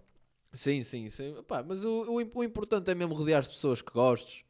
[0.52, 1.36] Sim, sim, sim.
[1.36, 4.44] Opá, mas o, o, im- o importante é mesmo rodear de pessoas que gostes,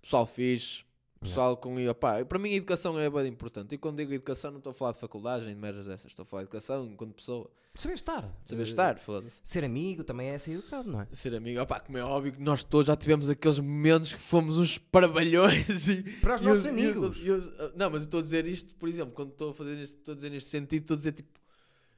[0.00, 0.84] pessoal fixe,
[1.20, 1.78] pessoal com.
[1.78, 3.74] e, opá, para mim a educação é bem importante.
[3.74, 6.22] E quando digo educação, não estou a falar de faculdade nem de merdas dessas, estou
[6.22, 7.50] a falar de educação enquanto pessoa.
[7.74, 8.40] Saber estar.
[8.44, 9.40] Saber Eh, estar, foda-se.
[9.44, 11.06] Ser amigo também é ser educado, não é?
[11.12, 14.58] Ser amigo, opá, como é óbvio que nós todos já tivemos aqueles momentos que fomos
[14.58, 17.18] uns parvalhões e, Para os E nossos e amigos.
[17.22, 19.76] e os- não, mas eu estou a dizer isto, por exemplo, quando estou a fazer
[19.80, 21.38] isto, estou a dizer neste sentido, estou a dizer tipo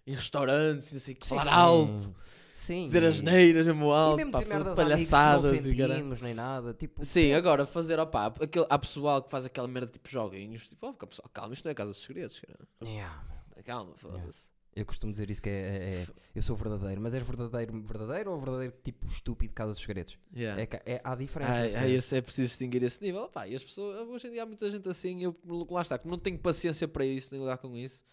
[0.07, 2.15] em restaurantes e não sei o que, falar Sim, alto,
[2.61, 2.83] Sim.
[2.85, 6.75] dizer e- as neiras mesmo E alto, pá, amigos que palhaçadas e sentimos nem nada.
[6.75, 10.87] Tipo, Sim, agora fazer, opá, aquele, há pessoal que faz aquela merda tipo joguinhos, tipo,
[10.87, 12.69] oh, pessoal, calma, isto não é Casa dos Segredos, cara.
[12.83, 13.25] Yeah.
[13.65, 14.51] calma, foda-se.
[14.77, 18.31] Eu costumo dizer isso que é, é- é- eu sou verdadeiro, mas és verdadeiro verdadeiro
[18.31, 20.19] ou verdadeiro tipo estúpido Casa dos Segredos?
[20.37, 20.63] Yeah.
[20.63, 21.53] É, é, há diferença.
[21.53, 21.91] Ah, percebes?
[21.99, 23.23] esse é preciso distinguir esse nível.
[23.23, 25.35] Opá, e as pessoas, hoje em dia há muita gente assim, eu
[25.71, 28.05] lá está, como não tenho paciência para isso, nem lidar com isso,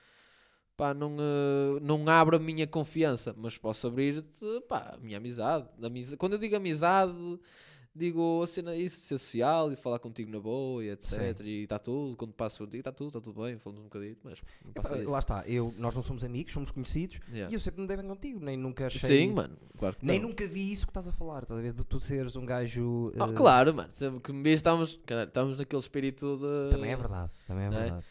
[0.77, 5.65] pá, não, eh, não abro a minha confiança, mas posso abrir-te, pá, a minha amizade.
[5.83, 7.11] Amiza- Quando eu digo amizade,
[7.95, 11.39] digo a cena isso, de ser social e de falar contigo na boa e etc.
[11.43, 14.39] E está tudo, quando passo ti, está tudo, está tudo bem, falamos um bocadinho, mas
[14.63, 15.09] não Epá, passa disso.
[15.09, 17.51] lá está, eu, nós não somos amigos, somos conhecidos Yeah.
[17.51, 18.99] e eu sempre me dei bem contigo, nem nunca achei.
[19.27, 20.29] Sim, mano, claro que Nem não.
[20.29, 21.73] nunca vi isso que estás a falar, estás a ver?
[21.73, 23.11] De tu seres um gajo.
[23.19, 26.69] Oh, eh, claro, mano, sempre que me vês estamos, caralho, estamos naquele espírito de...
[26.75, 28.03] Também é verdade, também é Não é?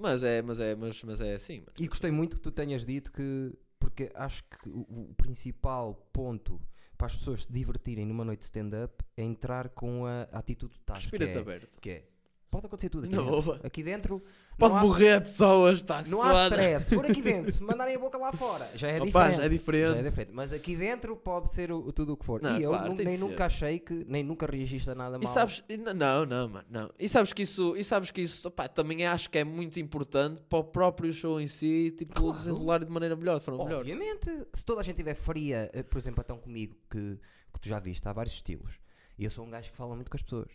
[0.00, 1.72] Mas é, mas é, mas, mas é assim, mano.
[1.78, 3.52] E gostei muito que tu tenhas dito que.
[3.78, 6.60] Porque acho que o, o principal ponto
[6.96, 10.78] para as pessoas se divertirem numa noite de stand-up é entrar com a, atitude.
[10.84, 11.80] Que Espírito é, aberto.
[11.80, 12.04] que é.
[12.50, 13.60] Pode acontecer tudo aqui Não, dentro.
[13.62, 14.22] Aqui dentro.
[14.58, 16.86] Pode não há- morrer pessoas, pá, Não há stress.
[16.86, 19.36] Se for aqui dentro, se mandarem a boca lá fora, já é Opa, diferente.
[19.36, 19.92] já é diferente.
[19.92, 20.30] Já é diferente.
[20.34, 22.42] Mas aqui dentro pode ser o, tudo o que for.
[22.42, 23.24] Não, e eu claro, nu- tem de nem ser.
[23.28, 25.32] nunca achei que, nem nunca reagiste a nada E mal.
[25.32, 26.90] sabes, e n- não, não, mano, não.
[26.98, 30.42] E sabes que isso, e sabes que isso, opá, também acho que é muito importante
[30.42, 32.36] para o próprio show em si, tipo, Claro.
[32.36, 33.78] desenrolar de maneira melhor, de forma melhor.
[33.80, 37.16] Obviamente, se toda a gente estiver fria, eh, por exemplo, então comigo, que,
[37.52, 38.72] que tu já viste, há vários estilos,
[39.16, 40.48] e eu sou um gajo que fala muito com as pessoas.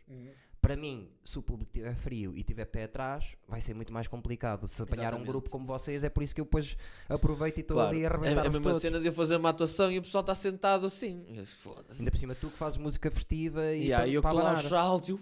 [0.65, 4.08] Para mim, se o público estiver frio e tiver pé atrás, vai ser muito mais
[4.08, 4.67] complicado.
[4.67, 5.28] Se apanhar um Exatamente.
[5.28, 6.75] grupo como vocês, é por isso que eu depois
[7.10, 8.82] aproveito e estou Claro, ali a é, é arrebentar a mesma todos.
[8.82, 11.23] cena de eu fazer uma atuação e o pessoal está sentado assim.
[11.45, 11.99] Foda-se.
[11.99, 14.43] Ainda por cima, tu que fazes música festiva e E aí para, eu para estou
[14.43, 14.63] lá abanar.
[14.65, 15.19] aos saltos e uh,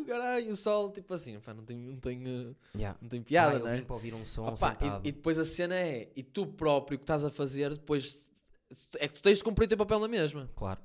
[0.00, 2.98] o caralho, o sol, tipo assim, pá, não tem, não tem, eh, Yeah.
[3.00, 3.76] não tem Ah, piada, eu né?
[3.76, 6.98] vim para ouvir um som Opa, e, e depois a cena é, e tu próprio
[6.98, 8.28] que estás a fazer, depois
[8.98, 10.50] é que tu tens de cumprir o teu papel na mesma.
[10.56, 10.80] Claro,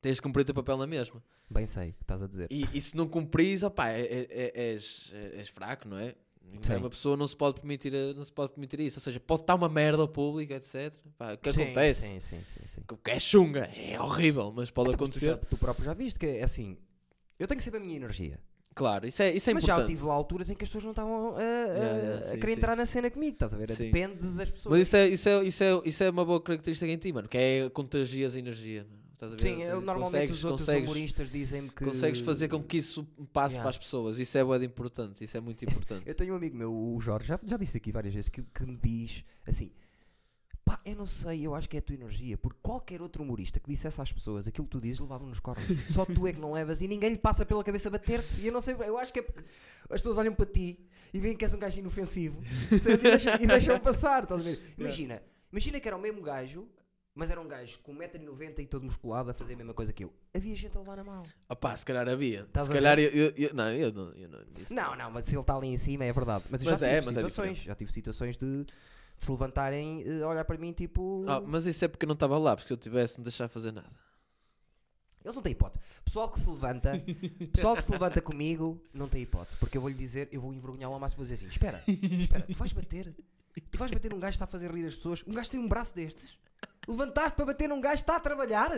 [0.00, 1.22] Tens de cumprir o teu papel na mesma.
[1.50, 2.46] bem sei o que estás a dizer.
[2.50, 6.14] E, e se não cumprires, opá, é, é, é- és, és fraco, não é?
[6.62, 6.76] Sim.
[6.76, 8.98] Uma pessoa não se pode permitir, eh, não se pode permitir isso.
[8.98, 10.94] Ou seja, pode estar uma merda ao público, etc.
[11.18, 12.00] Pá, o que Sim, acontece?
[12.06, 12.80] Sim, sim, sim, sim.
[13.04, 15.26] Que é chunga, é horrível, mas pode mas tu, acontecer.
[15.26, 16.78] já- tu próprio já viste que é assim.
[17.38, 18.40] Eu tenho sempre a minha energia.
[18.74, 19.94] Claro, isso é, isso é mas já importante.
[19.94, 22.38] tive lá alturas em que as pessoas não estavam a, a- Yeah, yeah, a sim,
[22.38, 22.58] querer sim.
[22.58, 23.70] entrar na cena comigo, estás a ver?
[23.72, 23.84] Sim.
[23.90, 24.72] Depende das pessoas.
[24.72, 27.28] Mas isso é, isso, é, isso, é, isso é uma boa característica em ti, mano,
[27.28, 28.86] que é contagias a energia.
[28.88, 29.02] Mano.
[29.18, 29.42] Estás a ver?
[29.42, 31.84] Sim, eu, normalmente consegues, os outros consegues, humoristas dizem-me que.
[31.84, 33.62] consegues fazer com que isso passe Yeah.
[33.62, 34.16] para as pessoas.
[34.16, 35.24] Isso é de importante.
[35.24, 36.04] Isso é muito importante.
[36.06, 38.64] Eu tenho um amigo meu, o Jorge, já, já disse aqui várias vezes, que, que
[38.64, 39.72] me diz assim:
[40.64, 43.58] pá, eu não sei, eu acho que é a tua energia, porque qualquer outro humorista
[43.58, 45.64] que dissesse às pessoas aquilo que tu dizes levava nos cornos.
[45.90, 48.40] Só tu é que não levas e ninguém lhe passa pela cabeça bater-te.
[48.42, 49.42] E eu não sei, eu acho que é porque
[49.90, 50.78] as pessoas olham para ti
[51.12, 54.74] e veem que és um gajo inofensivo e deixam, e deixam passar, estás a ver?
[54.78, 56.68] Imagina, imagina que era o mesmo gajo.
[57.14, 60.04] Mas era um gajo com 1,90m e todo musculado a fazer a mesma coisa que
[60.04, 60.12] eu.
[60.32, 61.22] Havia gente a levar na mão.
[61.48, 62.42] Opá, se calhar havia.
[62.42, 64.12] Estás se a calhar eu, eu- eu- Não, eu não.
[64.12, 66.44] Eu não isso Não, não, mas se ele está ali em cima é verdade.
[66.48, 67.66] Mas, Mas já é, tive mas é situações, diferente.
[67.66, 68.72] já tive situações de, de
[69.18, 71.24] se levantarem e olhar para mim tipo.
[71.26, 73.48] Ah, mas isso é porque eu não estava lá, porque se eu tivesse, não deixava
[73.48, 73.90] fazer nada.
[75.24, 75.82] Eles não têm hipótese.
[76.04, 76.92] Pessoal que se levanta,
[77.52, 79.56] pessoal que se levanta comigo, não tem hipótese.
[79.58, 81.82] Porque eu vou lhe dizer, eu vou envergonhá-lo ao máximo e vou dizer assim: espera,
[81.88, 83.12] espera, tu vais bater.
[83.72, 85.24] Tu vais bater num gajo que está a fazer rir as pessoas.
[85.26, 86.38] Um gajo tem um braço destes.
[86.88, 88.70] Levantaste para bater num gajo que está a trabalhar?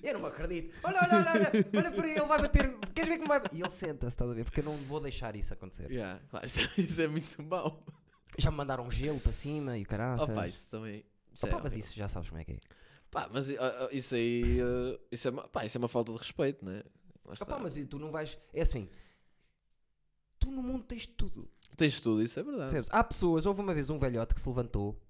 [0.00, 0.72] Eu não me acredito.
[0.84, 2.78] Olha, olha, olha, olha, olha para ele, vai bater.
[2.94, 4.44] Queres ver como vai E ele senta-se, estás a ver?
[4.44, 5.90] Porque eu não vou deixar isso acontecer.
[5.90, 7.84] Yeah, claro, isso, isso é muito mau.
[8.38, 10.28] Já me mandaram gelo para cima e o caraças.
[10.28, 11.04] Opa, isso também.
[11.32, 11.78] Isso Opa, é mas horrível.
[11.88, 12.60] isso já sabes como é que é.
[13.10, 14.60] Pá, mas ah, ah, isso aí.
[14.60, 16.84] ah, isso, é uma, pá, isso é uma falta de respeito, não é?
[17.24, 17.44] Lá está.
[17.44, 18.38] Opa, mas e tu não vais.
[18.54, 18.88] É assim.
[20.38, 21.50] Tu no mundo tens tudo.
[21.76, 22.70] Tens tudo, isso é verdade.
[22.70, 22.88] Percebes?
[22.92, 25.00] Há pessoas, houve uma vez um velhote que se levantou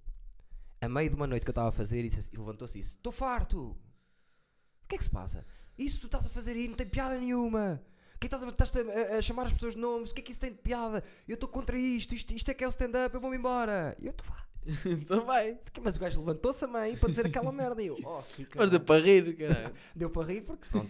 [0.82, 2.76] a meio de uma noite que eu estava a fazer e, disse assim- e levantou-se
[2.78, 3.58] e disse: Estou farto.
[3.70, 5.46] O que é que se passa?
[5.78, 7.82] Isso tu estás a fazer aí não tem piada nenhuma.
[8.20, 10.10] Que estás a, estás a, a chamar as pessoas de nomes?
[10.10, 11.02] O que é que isso tem de piada?
[11.26, 12.14] Eu estou contra isto.
[12.14, 12.32] isto.
[12.34, 13.14] Isto é que é o stand-up.
[13.14, 13.96] Eu vou-me embora.
[14.00, 14.52] E eu estou farto.
[14.86, 15.58] então vai.
[15.82, 17.82] Mas o gajo levantou-se também para dizer aquela merda.
[17.82, 19.74] E eu, oh, que Mas deu caralho." para rir, caralho.
[19.96, 20.88] Deu para rir porque pronto,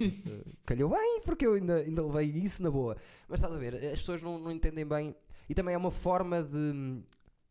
[0.66, 2.96] calhou bem, porque eu ainda, ainda levei isso na boa.
[3.28, 5.14] Mas estás a ver, as pessoas não, não entendem bem.
[5.48, 7.02] E também é uma forma de,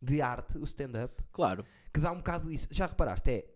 [0.02, 1.66] de arte, o stand-up, Claro.
[1.94, 2.68] que dá um bocado isso.
[2.72, 3.30] Já reparaste?
[3.30, 3.56] É,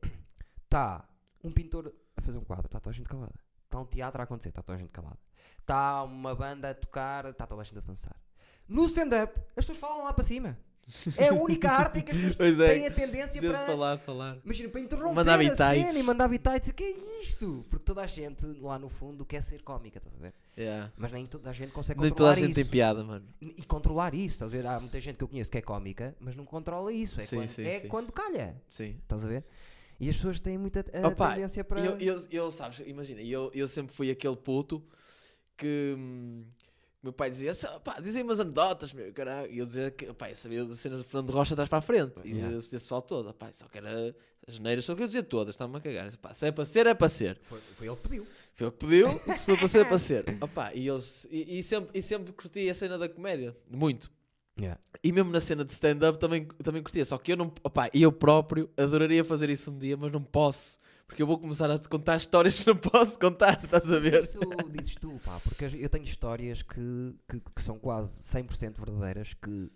[0.63, 1.08] está
[1.43, 3.34] um pintor a fazer um quadro, está toda a gente calada.
[3.63, 5.17] Está um teatro a acontecer, está toda a gente calada.
[5.60, 8.15] Está uma banda a tocar, está toda a gente a dançar.
[8.67, 10.58] No stand-up, as pessoas falam lá para cima.
[11.17, 12.74] É a única arte em que as pessoas é.
[12.76, 13.65] têm a tendência para.
[13.65, 14.38] falar, falar.
[14.45, 15.58] Imagina, para interromper Mandar a bitites.
[15.58, 16.69] cena e mandar bitites.
[16.69, 17.65] O que é isto?
[17.69, 20.34] Porque toda a gente lá no fundo quer ser cómica, estás a ver?
[20.56, 20.91] Yeah.
[20.95, 22.62] Mas nem toda a gente consegue Nem toda controlar a gente isso.
[22.62, 23.26] tem piada, mano.
[23.41, 24.67] E controlar isso, estás a ver?
[24.67, 27.19] Há muita gente que eu conheço que é cómica, mas não controla isso.
[27.19, 27.88] É, Sim, quando, sim, é sim.
[27.88, 28.95] quando calha, Sim.
[29.02, 29.43] estás a ver?
[30.00, 31.80] E as pessoas têm muita Opa, tendência para.
[31.80, 34.84] Eu, eu, eu, sabes, imagina, eu, eu sempre fui aquele puto
[35.58, 36.43] que hum,
[37.06, 39.52] meu pai dizia, "Só, pá, dizem umas anedotas, meu, caralho.
[39.52, 41.82] E eu dizia que, pá, eu sabia das cenas de Fernando Rocha atrás para a
[41.82, 42.13] frente.
[42.24, 42.58] E Yeah.
[42.58, 44.15] esse pessoal todo, pá, só que era
[44.48, 46.12] as neiras, só que eu dizia todas, está-me a cagar.
[46.18, 47.38] Pá, se é para ser, é para ser.
[47.41, 48.28] Foi, foi ele que pediu.
[48.56, 50.26] Foi ele que pediu, se foi para ser, é para ser.
[50.41, 54.12] Opa, e, eles, e, e sempre, e sempre curti a cena da comédia, muito.
[55.04, 58.12] E mesmo na cena de stand-up também, também curtia, só que eu não, opá, eu
[58.12, 61.88] próprio adoraria fazer isso um dia, mas não posso, porque eu vou começar a te
[61.88, 64.20] contar histórias que não posso contar, estás a Mas ver?
[64.20, 64.39] Isso
[64.72, 69.72] dizes tu, pá, porque eu tenho histórias que, que, que são quase 100% verdadeiras que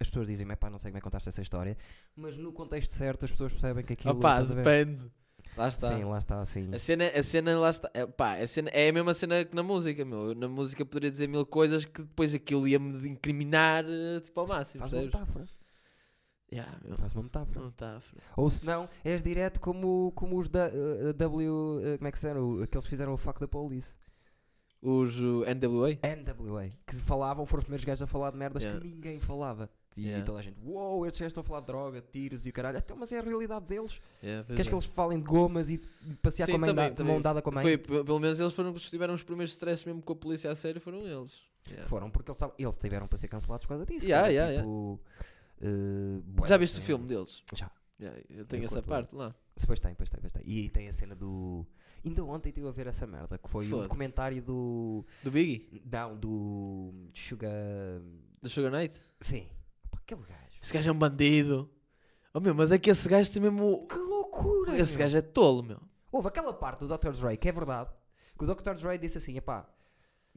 [0.00, 1.76] as pessoas dizem, pá, não sei como é que contaste essa história,
[2.16, 4.14] mas no contexto certo as pessoas percebem que aquilo.
[4.14, 4.64] Opá, estás a ver?
[4.64, 5.10] depende.
[5.56, 5.96] Lá está.
[5.96, 6.72] Sim, lá está, sim.
[6.72, 7.90] A cena, a cena lá está.
[7.92, 10.28] É, pá, a cena, é a mesma cena que na música, meu.
[10.28, 14.46] Eu Na música poderia dizer mil coisas que depois aquilo ia-me incriminar eh, tipo ao
[14.46, 15.20] máximo, Faz uma percebes?
[15.20, 15.48] metáfora.
[16.52, 16.96] Yeah, meu.
[16.96, 17.68] Faz uma metáfora.
[17.68, 18.00] Está.
[18.36, 21.80] Ou se não, és direto como, como os da eh, W.
[21.84, 22.40] eh, como é que se chama?
[22.40, 23.96] O- Aqueles que fizeram o Fuck the Police.
[24.80, 25.98] Os uh, NWA?
[26.16, 26.68] NWA.
[26.86, 28.80] Que falavam, foram os primeiros gajos a falar de merdas Yeah.
[28.80, 29.68] que ninguém falava.
[29.96, 30.24] E Yeah.
[30.24, 32.78] toda a gente, uou, estes gajos estão a falar de droga, tiros e o caralho.
[32.78, 34.00] Então, mas é a realidade deles.
[34.22, 34.70] Yeah, Queres é.
[34.70, 35.86] que eles falem de gomas e de
[36.22, 37.12] passear Sim, com a mãe, também, da, também.
[37.12, 37.62] mão dada com a mãe?
[37.64, 40.50] Foi, pelo menos eles foram os que tiveram os primeiros stress mesmo com a polícia
[40.50, 41.42] a sério, foram eles.
[41.66, 41.88] Yeah.
[41.88, 44.06] Foram porque eles, eles tiveram para ser cancelados por causa disso.
[44.06, 44.68] Yeah, Era yeah,
[46.24, 47.42] bué Já viste o filme deles?
[47.54, 47.70] Já.
[48.00, 49.34] Yeah, eu tenho Eu essa parte lá.
[49.56, 50.42] Depois tem, depois tem, depois tem.
[50.46, 51.66] E aí tem a cena do.
[52.04, 53.82] Ainda ontem estive a ver essa merda, que foi um Foda.
[53.82, 55.04] documentário do.
[55.22, 55.82] Do Biggie?
[55.90, 56.92] Não, do.
[57.12, 57.50] Sugar.
[58.40, 59.02] Do Sugar Knight?
[59.20, 59.48] Sim.
[59.90, 60.58] Pá, aquele gajo.
[60.62, 61.68] Esse gajo é um bandido.
[62.32, 63.86] Oh meu, mas é que esse gajo tem mesmo.
[63.88, 64.78] Que loucura!
[64.78, 65.00] Esse meu.
[65.00, 65.80] gajo é tolo, meu.
[66.12, 67.10] Houve aquela parte do Dr.
[67.10, 67.90] Dre que é verdade.
[68.38, 68.74] Que o Dr.
[68.74, 69.68] Dre disse assim: epá,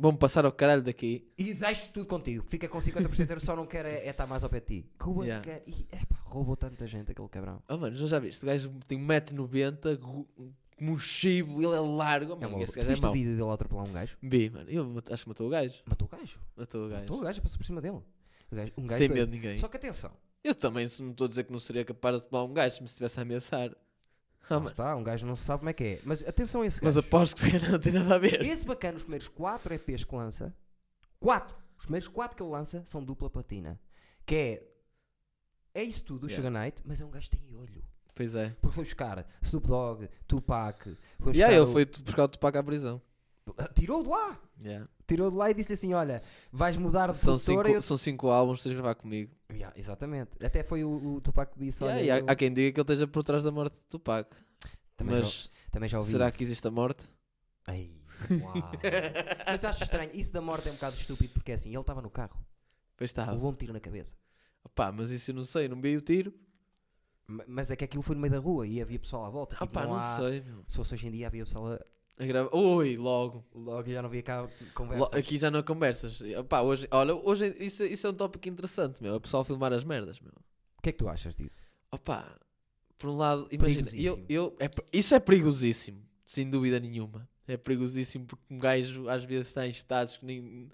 [0.02, 1.28] Vão-me passar ao caralho daqui.
[1.38, 4.44] e deixo tudo contigo, fica com 50%, eu só não quero é, é estar mais
[4.44, 4.90] ao pé de ti.
[5.06, 5.48] O Yeah.
[5.68, 7.62] e, epá, roubou tanta gente aquele cabrão.
[7.70, 8.44] Oh mano, já, já viste?
[8.44, 10.28] O gajo tem 1,90m, como
[10.80, 12.34] um chibo, ele é largo.
[12.34, 12.72] É mano, uma esse loucura.
[12.72, 13.14] Tu gajo é viste o mau.
[13.14, 14.18] vídeo dele a atropelar um gajo?
[14.22, 14.70] Vi, mano.
[14.70, 15.84] Eu mat- acho que matou o gajo.
[15.86, 16.40] Matou o gajo.
[16.58, 17.02] Matou o gajo.
[17.02, 17.98] Matou o gajo, passou por cima dele.
[18.52, 19.58] O gajo- um gajo Sem medo de ninguém.
[19.60, 20.12] Só que atenção,
[20.44, 22.74] Eu também se não estou a dizer que não seria capaz de tomar um gajo
[22.76, 23.70] se me estivesse a ameaçar.
[24.50, 24.68] Ah, mano.
[24.70, 26.00] está, um gajo não se sabe como é que é.
[26.04, 27.06] Mas atenção a esse Mas gajo.
[27.08, 28.42] aposto que se calhar não tem nada a ver.
[28.46, 30.54] Esse bacana, os primeiros 4 EPs que lança,
[31.20, 33.80] 4, os primeiros 4 que ele lança são dupla platina.
[34.26, 34.68] Que é.
[35.74, 36.50] É isso tudo, o Yeah.
[36.50, 37.82] Sugar Knight, mas é um gajo que tem olho.
[38.14, 38.50] Pois é.
[38.62, 42.58] Porque foi buscar Snoop Dogg, Tupac, foi E aí ele o- foi buscar o Tupac
[42.58, 43.02] à prisão.
[43.74, 44.38] Tirou de lá!
[44.62, 44.88] Yeah.
[45.12, 46.22] Tirou de lá e disse assim: Olha,
[46.52, 47.68] vais mudar de São, produtora.
[47.68, 49.34] cinco, eu- são cinco álbuns, tens de gravar comigo.
[49.52, 50.32] Yeah, exatamente.
[50.44, 52.80] Até foi o, o Tupac que disse: Yeah, Olha, há, eu- há quem diga que
[52.80, 54.30] ele esteja por trás da morte de Tupac.
[54.96, 56.38] também, já, Mas também já ouvi será isso.
[56.38, 57.10] que existe a morte?
[57.68, 57.92] Ai,
[58.42, 58.54] uau.
[59.48, 62.02] Mas acho estranho, isso da morte é um bocado estúpido porque é assim: ele estava
[62.02, 62.38] no carro,
[62.98, 63.30] Pois está.
[63.32, 64.16] levou um tiro na cabeça.
[64.64, 66.34] Opá, mas isso eu não sei, não vi o tiro.
[67.28, 69.54] Ma- Mas é que aquilo foi no meio da rua e havia pessoal à volta.
[69.56, 70.64] tipo, Opá, não, há- sei, meu.
[70.68, 71.80] Se fosse hoje em dia, havia pessoal a...
[72.18, 72.56] A grava...
[72.56, 73.44] Ui, logo.
[73.54, 75.18] Logo já não havia cá Lo- conversa.
[75.18, 76.20] Aqui já não há conversas.
[76.40, 79.14] Opá, hoje, olha, hoje isso, isso é um tópico interessante, meu.
[79.14, 80.32] É o pessoal filmar as merdas, meu.
[80.78, 81.62] O que é que tu achas disso?
[81.92, 82.38] Opá,
[82.98, 87.28] por um lado, imagina, eu, eu, é, isso é perigosíssimo, sem dúvida nenhuma.
[87.48, 90.70] É perigosíssimo porque um gajo às vezes está em estados que nem.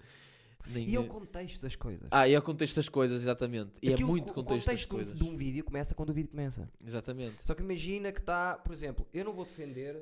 [0.66, 2.06] nem E é o contexto das coisas.
[2.10, 3.72] Ah, e é o contexto das coisas, exatamente.
[3.82, 5.14] E Aquilo- é muito o contexto, das de um- coisas.
[5.18, 6.70] de um vídeo começa quando o vídeo começa.
[6.86, 7.42] Exatamente.
[7.46, 9.96] Só que imagina que está, por exemplo, eu não vou defender,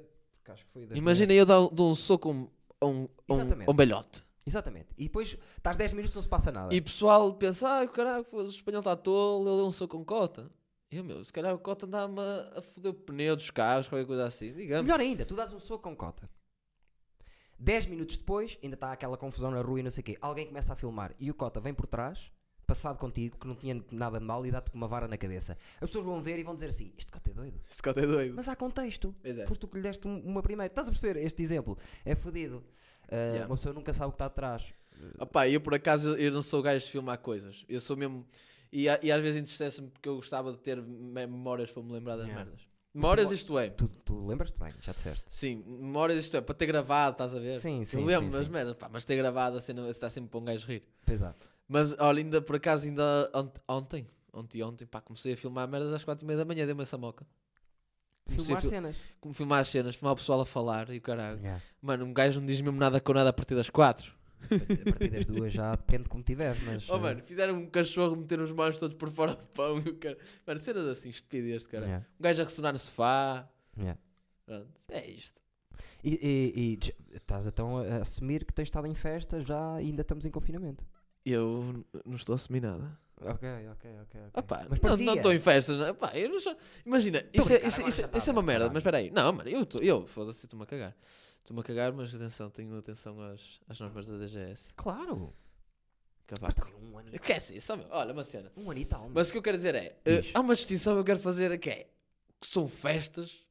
[0.46, 2.48] porque acho que foi das Imagina eu dar dou um soco a um,
[2.80, 3.68] a um, a Exatamente.
[3.68, 4.22] a um belhote.
[4.46, 4.88] Exatamente.
[4.96, 6.72] E depois estás 10 minutos e não se passa nada.
[6.72, 10.04] E o pessoal pensa, ah, caralho, o espanhol está tolo, ele deu um soco com
[10.04, 10.48] cota.
[10.88, 14.24] Eu, meu, se calhar o cota andava a foder o pneu dos carros, qualquer coisa
[14.24, 14.84] assim, digamos.
[14.84, 16.30] Melhor ainda, tu dás um soco com cota.
[17.58, 20.18] 10 minutos depois, ainda está aquela confusão na rua e não sei o quê.
[20.20, 22.30] Alguém começa a filmar e o cota vem por trás,
[22.66, 25.56] passado contigo, que não tinha nada de mal e dá-te uma vara na cabeça.
[25.80, 27.60] As pessoas vão ver e vão dizer assim: Este cota é doido.
[27.70, 28.34] Esse cota é doido.
[28.34, 29.14] Mas há contexto.
[29.22, 29.46] Pois é.
[29.46, 30.70] Foste tu que lhe deste um- uma primeira.
[30.70, 31.20] Estás a perceber?
[31.24, 32.58] Este exemplo é fodido.
[32.58, 33.46] Uh, Yeah.
[33.46, 34.64] Uma pessoa nunca sabe o que está atrás.
[35.20, 37.64] Opá, eu por acaso eu não sou gajo de filmar coisas.
[37.68, 38.26] Eu sou mesmo.
[38.72, 42.16] E, e às vezes entristece-me porque eu gostava de ter me- memórias para me lembrar
[42.16, 42.44] das Yeah.
[42.44, 42.66] merdas.
[42.92, 43.68] Memórias, isto é.
[43.68, 45.24] Tu, tu lembras-te bem, já disseste.
[45.30, 47.60] Sim, memórias, isto é, para ter gravado, estás a ver?
[47.60, 48.52] Sim, sim, Eu lembro sim, das sim.
[48.52, 50.82] merdas, pá, mas ter gravado a cena está sempre para um gajo rir.
[51.06, 51.46] Exato.
[51.68, 55.92] Mas olha, ainda por acaso, ainda ont- ontem, ontem, ontem, pá, comecei a filmar merdas
[55.92, 57.26] às quatro e meia da manhã, dei-me essa moca.
[58.28, 58.96] Filmar fil- cenas.
[59.20, 61.38] como filmar as cenas, filmar o pessoal a falar e o caralho.
[61.38, 61.62] Yeah.
[61.80, 64.14] Mano, um gajo não diz mesmo nada com nada a partir das quatro.
[64.42, 64.48] A
[64.90, 66.88] partir das duas já depende de como tiveres, mas.
[66.88, 69.88] Oh uh, mano, fizeram um cachorro meter os mãos todos por fora do pão e
[69.90, 70.18] o cara.
[70.46, 71.84] Mano, cenas assim, estupidez, cara.
[71.86, 73.48] yeah, Um gajo a ressonar no sofá.
[73.78, 73.98] yeah.
[74.44, 75.40] Pronto, é isto.
[76.04, 76.78] E, e-
[77.12, 80.30] e estás então a assumir que tens estado em festa já e ainda estamos em
[80.30, 80.84] confinamento.
[81.28, 82.96] Eu não estou a assumir nada.
[83.20, 84.20] Ok, ok, ok.
[84.20, 84.20] ok.
[84.34, 85.76] Opa, mas não- não estou em festas.
[85.76, 85.88] Não.
[85.88, 86.56] Epá, eu não sou...
[86.84, 89.10] Imagina, isso, é, isso, agora isso, já isso é uma merda, mas espera aí.
[89.10, 90.96] Não, mano, eu, tô- eu foda-se, estou-me a cagar.
[91.38, 94.68] Estou-me a cagar, mas atenção, tenho atenção às, às normas da DGS.
[94.76, 95.34] Claro.
[96.26, 96.70] Cavaco.
[96.82, 98.52] um ano e, Que é assim, só, meu, olha, uma cena.
[98.56, 99.08] um ano e tal.
[99.08, 100.30] Mas o que eu quero dizer é, Diz.
[100.34, 101.88] há uma distinção que eu quero fazer que é,
[102.40, 103.44] que são festas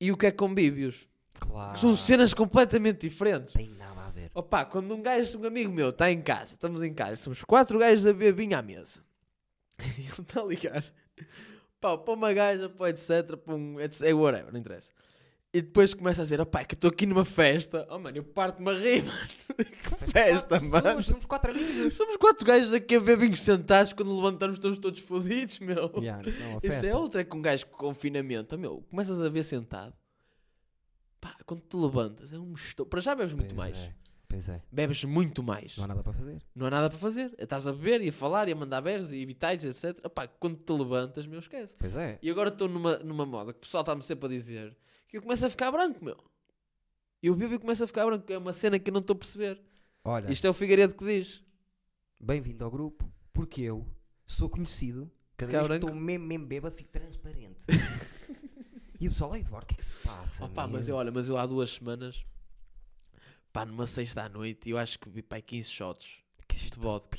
[0.00, 1.06] e o que é convívios.
[1.38, 1.74] claro.
[1.74, 3.52] Que são cenas completamente diferentes.
[3.52, 4.03] Tem nada.
[4.34, 7.78] Opa, quando um gajo, um amigo meu, está em casa, estamos em casa, somos quatro
[7.78, 9.00] gajos a beber vinho à mesa.
[9.98, 10.84] E ele está a ligar.
[11.80, 14.92] Pá, para uma gaja, para etc, para um etc, é whatever, não interessa.
[15.52, 17.86] E depois começa a dizer, opá, é que estou aqui numa festa.
[17.88, 19.28] Oh mano, eu parto-me a rir, mano.
[19.56, 21.02] Que festa, Quatro mano.
[21.02, 21.96] Somos quatro amigos.
[21.96, 25.92] Somos quatro gajos aqui a beber vinhos sentados, quando levantamos estamos todos fodidos, meu.
[25.98, 26.86] Yeah, isso é Isso festa.
[26.88, 29.94] é outra, é que um gajo com confinamento, oh, meu, começas a ver sentado.
[31.20, 32.84] Pá, quando te levantas, é um estou.
[32.84, 33.78] Para já bebes muito Pois mais.
[33.78, 33.94] é,
[34.34, 34.60] Pois é.
[34.72, 35.76] Bebes muito mais.
[35.76, 36.42] Não há nada para fazer.
[36.54, 37.32] Não há nada para fazer.
[37.38, 40.04] Estás a beber e a falar e a mandar berros e evitais, etc.
[40.04, 41.76] Epá, quando te levantas, meu, esquece.
[41.78, 42.18] Pois é.
[42.20, 44.76] E agora estou numa, numa moda que o pessoal está-me sempre a dizer
[45.08, 46.16] que eu começo a ficar branco, meu.
[47.22, 48.30] Eu bebo e começo a ficar branco.
[48.32, 49.62] É uma cena que eu não estou a perceber.
[50.04, 51.42] Olha, Isto é o Figueiredo que diz.
[52.20, 53.86] bem-vindo ao grupo, porque eu
[54.26, 55.10] sou conhecido.
[55.36, 55.86] Cada Ficar vez que branco?
[55.86, 57.64] estou mesmo, mesmo bêbado, fico transparente.
[59.00, 60.44] e o pessoal, "Ei, Eduardo, o que é que se passa?
[60.44, 62.24] Opa, meu?" mas eu, olha, mas eu há duas semanas,
[63.54, 66.08] pá, numa sexta à noite, eu acho que bebi, pá, 15 shots
[66.48, 67.16] Que de vodka.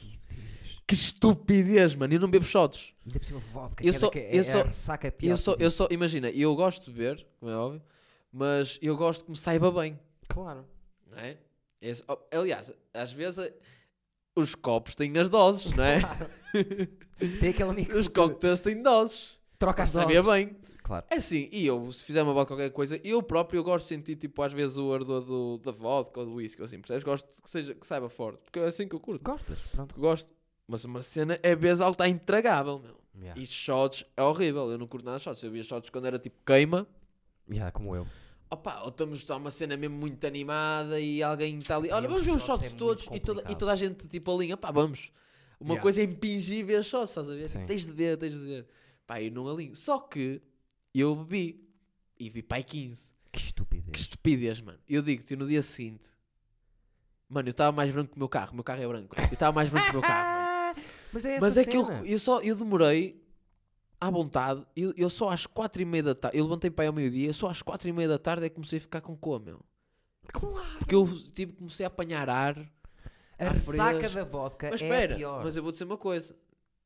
[0.88, 2.13] Que estupidez, mano.
[2.13, 2.93] Eu não bebo shots.
[3.06, 5.54] Ainda por cima vodka, Eu é só- eu é só- a ressaca pior Eu só,
[5.58, 7.82] eu só, imagina, eu gosto de beber, como é óbvio,
[8.32, 10.00] mas eu gosto que me saiba bem.
[10.28, 10.65] Claro.
[11.10, 11.38] não é?
[12.08, 13.54] Oh, aliás, às vezes eh,
[14.36, 16.02] os copos têm as doses, não é?
[17.39, 19.38] Tem aquele amigo os cocktails têm doses.
[19.58, 20.32] troca as Sabia doses.
[20.45, 20.58] bem.
[20.86, 21.04] Claro.
[21.10, 23.89] É assim, e eu, se fizer uma vodka qualquer coisa, eu próprio eu gosto de
[23.89, 27.04] sentir, tipo, às vezes o ardor do, da vodka ou do whisky, ou assim, percebes?
[27.04, 29.24] Gosto que, seja, que saiba forte, porque é assim que eu curto.
[29.24, 29.58] Gostas?
[29.71, 29.88] Pronto.
[29.88, 30.32] Porque eu gosto.
[30.67, 32.95] Mas uma cena é vez algo está intragável, meu.
[33.19, 33.41] Yeah.
[33.41, 35.41] E shots é horrível, eu não curto nada de shots.
[35.41, 36.88] Eu via shots quando era tipo queima.
[37.50, 38.06] Yeah, como eu.
[38.52, 41.89] Opa, ou estamos a uma cena mesmo muito animada e alguém está ali.
[41.89, 44.32] Olha, vamos os ver os shots é todos e toda, e toda a gente tipo
[44.32, 44.55] alinha.
[44.55, 45.12] Pá, vamos.
[45.59, 45.82] Uma Yeah.
[45.82, 47.47] coisa é impingir ver shots, estás a ver?
[47.47, 47.66] Sim.
[47.66, 48.68] Tens de ver, tens de ver.
[49.07, 49.76] Pá, eu não alinho.
[49.76, 50.41] Só que
[50.96, 51.62] E eu bebi.
[52.18, 53.14] E bebi pai 15.
[53.30, 53.91] Que estupidez.
[53.91, 54.80] Que estupidez, mano.
[54.88, 56.10] Eu digo-te, no dia seguinte,
[57.28, 58.54] mano, eu estava mais branco que o meu carro.
[58.54, 59.14] O meu carro é branco.
[59.20, 60.86] Eu estava mais branco que o meu carro, mano.
[61.12, 63.22] Mas é essa Mas é que eu, eu só eu demorei
[64.00, 64.66] à vontade.
[64.74, 66.38] Eu, eu só às quatro e meia da tarde.
[66.38, 67.34] Eu levantei para aí ao meio-dia.
[67.34, 69.60] Só às quatro e meia da tarde é que comecei a ficar com cor, meu.
[70.28, 70.78] Claro.
[70.80, 72.58] Porque eu tipo, comecei a apanhar ar.
[73.38, 75.43] A ressaca da vodka Mas é espera, pior.
[75.43, 76.34] mas eu vou dizer uma coisa.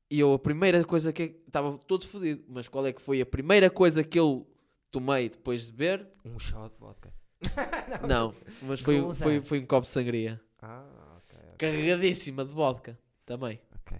[0.09, 1.39] E eu, a primeira coisa que.
[1.45, 2.43] Estava todo fodido.
[2.47, 4.47] Mas qual é que foi a primeira coisa que eu
[4.91, 6.07] tomei depois de beber?
[6.25, 7.13] Um shot de vodka.
[8.07, 8.33] Não,
[8.63, 10.41] mas foi, foi, foi um copo de sangria.
[10.61, 11.39] Ah, ok.
[11.57, 12.97] Carregadíssima de vodka.
[13.25, 13.61] Também.
[13.75, 13.97] ok.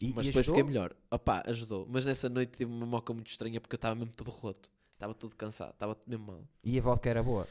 [0.00, 0.54] E, Mas e depois ajudou?
[0.56, 0.94] fiquei melhor.
[1.10, 1.86] Opá, ajudou.
[1.88, 4.68] Mas nessa noite tive uma moca muito estranha porque eu estava mesmo todo roto.
[4.94, 5.70] Estava todo cansado.
[5.70, 6.44] Estava mesmo mal.
[6.64, 7.46] E a vodka era boa?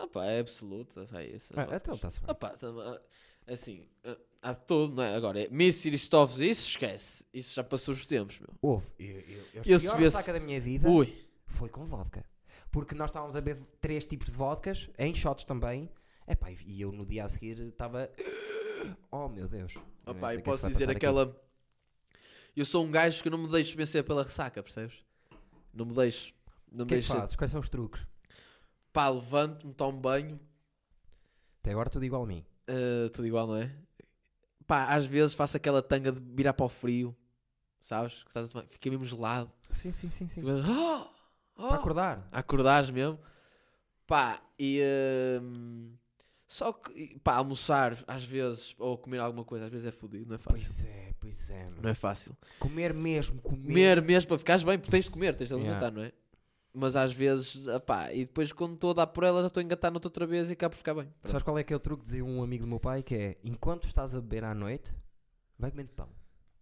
[0.00, 1.06] Opá, é absoluta.
[1.12, 1.52] É isso.
[1.56, 2.30] Ah, então está-se bem.
[2.30, 3.00] Opá, ah,
[3.46, 5.14] assim, ah, há de todo, não é?
[5.16, 7.24] Agora, é e Stoves, isso esquece.
[7.32, 8.50] Isso já passou os tempos, meu.
[8.60, 8.86] Houve.
[8.98, 11.12] Eu, eu, eu, Eu a pior ressaca da minha vida Ui.
[11.46, 12.24] foi com vodka.
[12.70, 15.88] Porque nós estávamos a beber três tipos de vodkas, em shots também.
[16.28, 18.10] Epá, e- eu no dia a seguir estava...
[19.10, 19.72] Oh, meu Deus.
[19.72, 21.06] Sei eu é posso dizer passar aqui.
[21.06, 21.40] aquela.
[22.54, 25.02] Eu sou um gajo que não me deixo vencer pela ressaca, percebes?
[25.72, 26.34] Não me deixo.
[26.70, 27.16] Não me que é que deixo.
[27.16, 27.34] fazes?
[27.36, 28.06] Quais são os truques?
[28.92, 30.38] Pá, levanto-me, tomo banho.
[31.60, 32.44] Até agora tudo igual a mim.
[32.68, 33.74] Uh, tudo igual, não é?
[34.66, 37.14] Pá, às vezes faço aquela tanga de virar para o frio,
[37.82, 38.24] sabes?
[38.70, 39.50] Fica mesmo gelado.
[39.70, 40.28] Sim, sim, sim.
[40.28, 40.40] sim.
[40.40, 41.06] Começas, "Oh!
[41.56, 42.28] Oh!" Para acordar.
[42.32, 43.18] A acordares mesmo.
[44.06, 44.80] Pá, e.
[45.42, 45.92] hum,
[46.46, 50.36] só que, pá, almoçar às vezes, ou comer alguma coisa, às vezes é fodido, não
[50.36, 50.66] é fácil.
[50.66, 51.66] Pois é, pois é.
[51.82, 52.36] Não é fácil.
[52.58, 53.66] Comer mesmo, comer.
[53.66, 55.70] Comer mesmo para ficares bem, porque tens de comer, tens de Yeah.
[55.72, 56.12] alimentar, não é?
[56.76, 57.56] Mas às vezes,
[57.86, 60.26] pá, e depois quando estou a dar por ela já estou a engatar noutra outra
[60.26, 61.04] vez e acabo por ficar bem.
[61.04, 61.30] Pronto.
[61.30, 62.04] Sabes qual é que é o truque?
[62.04, 64.90] Dizia um amigo do meu pai que é: enquanto estás a beber à noite,
[65.56, 66.08] vai comendo pão.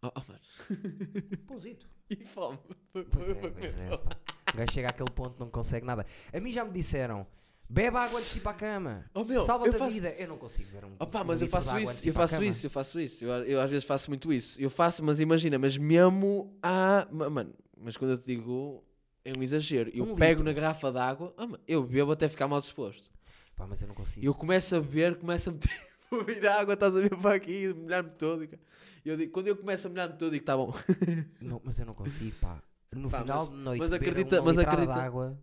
[0.02, 0.40] Oh, oh, mano.
[1.48, 1.86] Pãozito.
[2.10, 2.58] E fome.
[2.92, 3.96] Pois é, pois é.
[3.96, 4.16] pá.
[4.52, 6.04] O gajo chega àquele ponto não consegue nada.
[6.30, 7.26] A mim já me disseram:
[7.66, 9.06] bebe água antes de ir para a cama.
[9.14, 10.10] Oh, meu, Salva-te eu a faço- vida.
[10.10, 10.94] Eu não consigo beber um.
[10.98, 13.24] Opa, um mas eu faço isso, eu a faço isso, eu faço isso.
[13.24, 14.60] Eu, eu às vezes faço muito isso.
[14.60, 17.08] Eu faço, mas imagina, mas mesmo há.
[17.10, 18.84] ma- Mano, mas quando eu te digo
[19.24, 20.44] é um exagero, eu Um pego litro.
[20.44, 23.10] na garrafa de água, ah, eu bebo até ficar mal disposto.
[23.56, 24.24] Pá, mas eu não consigo.
[24.24, 25.70] Eu começo a beber, começo a meter,
[26.10, 28.44] vou vir água, estás a ver para aqui, molhar-me todo.
[28.44, 30.72] E eu digo, quando eu começo a molhar-me todo, digo, tá bom.
[31.40, 32.62] Não, mas eu não consigo, pá.
[32.92, 35.38] No Pá, final mas- de noite, mas acredita- uma mas acredita- de água.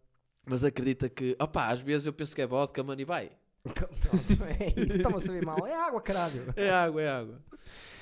[0.46, 3.32] Mas acredita que, opá, às vezes eu penso que é vodka, mano, e vai.
[3.66, 5.68] Não, é isso, está-me a saber mal.
[5.68, 6.54] É água, caralho.
[6.56, 7.42] É água, é água.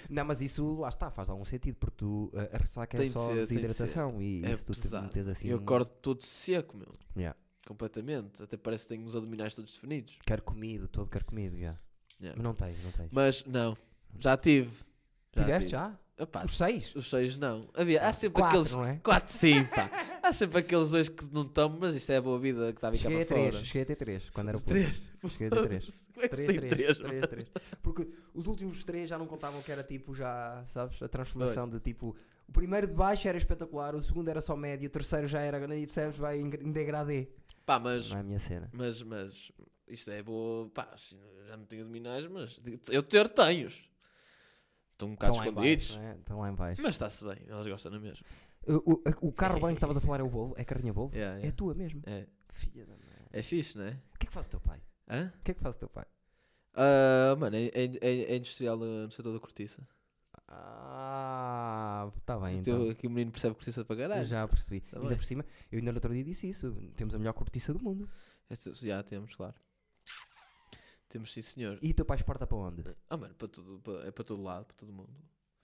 [0.09, 3.07] Não, mas isso lá está, faz algum sentido, porque tu, a- a ressaca é Tem
[3.07, 5.05] de só ser, desidratação e É se tu te pesado.
[5.07, 5.47] metes assim.
[5.49, 6.87] eu um- acordo todo seco, meu.
[7.15, 7.37] Yeah.
[7.67, 8.41] Completamente.
[8.41, 10.17] Até parece que tenho os abdominais todos definidos.
[10.25, 11.77] Quero comido, todo quero comido, já.
[12.19, 12.35] Yeah.
[12.35, 13.09] Mas não tens, não tens.
[13.11, 13.77] Mas não,
[14.17, 14.71] já tive.
[15.35, 15.71] Já Tiveste tive.
[15.71, 15.99] já?
[16.19, 16.95] Opá, Os seis?
[16.95, 17.61] Os seis não.
[17.75, 18.71] Havia, há sempre Quatro, aqueles.
[18.75, 18.97] não é?
[19.03, 19.89] Quatro sim, pá.
[20.23, 22.87] Há sempre aqueles dois que não tomam, mas isto é a boa vida que está
[22.87, 23.65] a cá Cheguei para a três, fora.
[23.65, 25.01] cheguei a ter três, quando era Os três.
[25.29, 26.07] Cheguei a três.
[26.13, 26.97] Como é que Três, tem três, três?
[26.97, 27.27] três, mano?
[27.27, 27.47] três.
[27.83, 31.79] Porque os últimos três já não contavam que era tipo já, sabes, a transformação de
[31.79, 32.15] tipo.
[32.47, 35.57] O primeiro de baixo era espetacular, o segundo era só médio, o terceiro já era,
[35.77, 37.27] e percebes, vai em, em degradê.
[37.65, 38.69] Pá, mas, Não é a minha cena.
[38.73, 39.51] mas, mas,
[39.87, 40.67] isto é boa.
[40.69, 42.59] Pá, assim, já não tenho abdominais, mas
[42.89, 43.85] eu ter tenho-os.
[44.97, 45.87] Estão um bocado Estão lá escondidos.
[45.91, 46.15] baixo, não é?
[46.17, 46.81] Estão lá em baixo.
[46.81, 48.25] Mas está-se bem, elas gostam na mesma.
[48.67, 50.55] O, o, o carro bem que estavas a falar é o Volvo?
[50.57, 51.15] É a carrinha Volvo?
[51.15, 51.55] Yeah, É yeah.
[51.55, 52.01] tua mesmo?
[52.05, 53.01] É, Filha da mãe.
[53.31, 53.91] é fixe, não é?
[54.13, 54.81] O que é que faz o teu pai?
[55.09, 55.31] Hã?
[55.39, 56.05] O que é que faz o teu pai?
[56.73, 59.81] Ah, mano, é, é, é- é industrial no no setor da cortiça.
[60.49, 62.79] Ah, está bem O então.
[62.83, 64.25] teu- aqui o menino percebe cortiça para Eu caralho.
[64.27, 64.81] já percebi.
[64.81, 65.17] Tá ainda bem.
[65.17, 66.71] por cima, eu ainda no outro dia disse isso.
[66.95, 68.09] Temos a melhor cortiça do mundo.
[68.81, 69.55] Já temos, claro.
[71.09, 71.77] Temos sim, senhor.
[71.81, 72.83] E o teu pai exporta para onde?
[73.09, 75.09] Ah, mano, para tudo, para- é para todo lado, para todo mundo.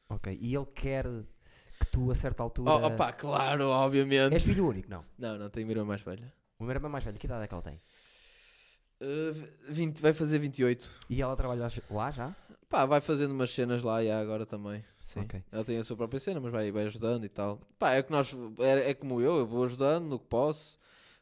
[0.09, 0.37] Ok.
[0.39, 1.05] E ele quer
[1.79, 2.71] que tu, a certa altura.
[2.71, 4.33] Oh, opá, claro, obviamente.
[4.33, 4.89] És filho único?
[4.89, 5.03] Não.
[5.17, 6.33] Não, não, tenho uma irmã mais velha.
[6.59, 7.17] Irmão é mais velho.
[7.17, 7.79] Que idade é que ela tem?
[9.01, 10.89] Uh, 20, vai fazer 28.
[11.09, 12.33] E ela trabalha lá já?
[12.69, 14.83] Pá, vai fazendo umas cenas lá e agora também.
[15.01, 15.21] Sim.
[15.21, 15.43] Ok.
[15.51, 17.59] Ela tem a sua própria cena, mas vai, vai ajudando e tal.
[17.77, 18.33] Pá, é que nós.
[18.59, 20.79] É, é como eu, eu vou ajudando no que posso.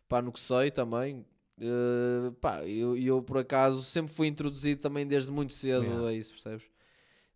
[0.08, 1.26] Pá, no que sei também.
[1.64, 6.08] Uh, pá, eu, eu por acaso sempre fui introduzido também desde muito cedo Yeah.
[6.08, 6.66] a isso, percebes?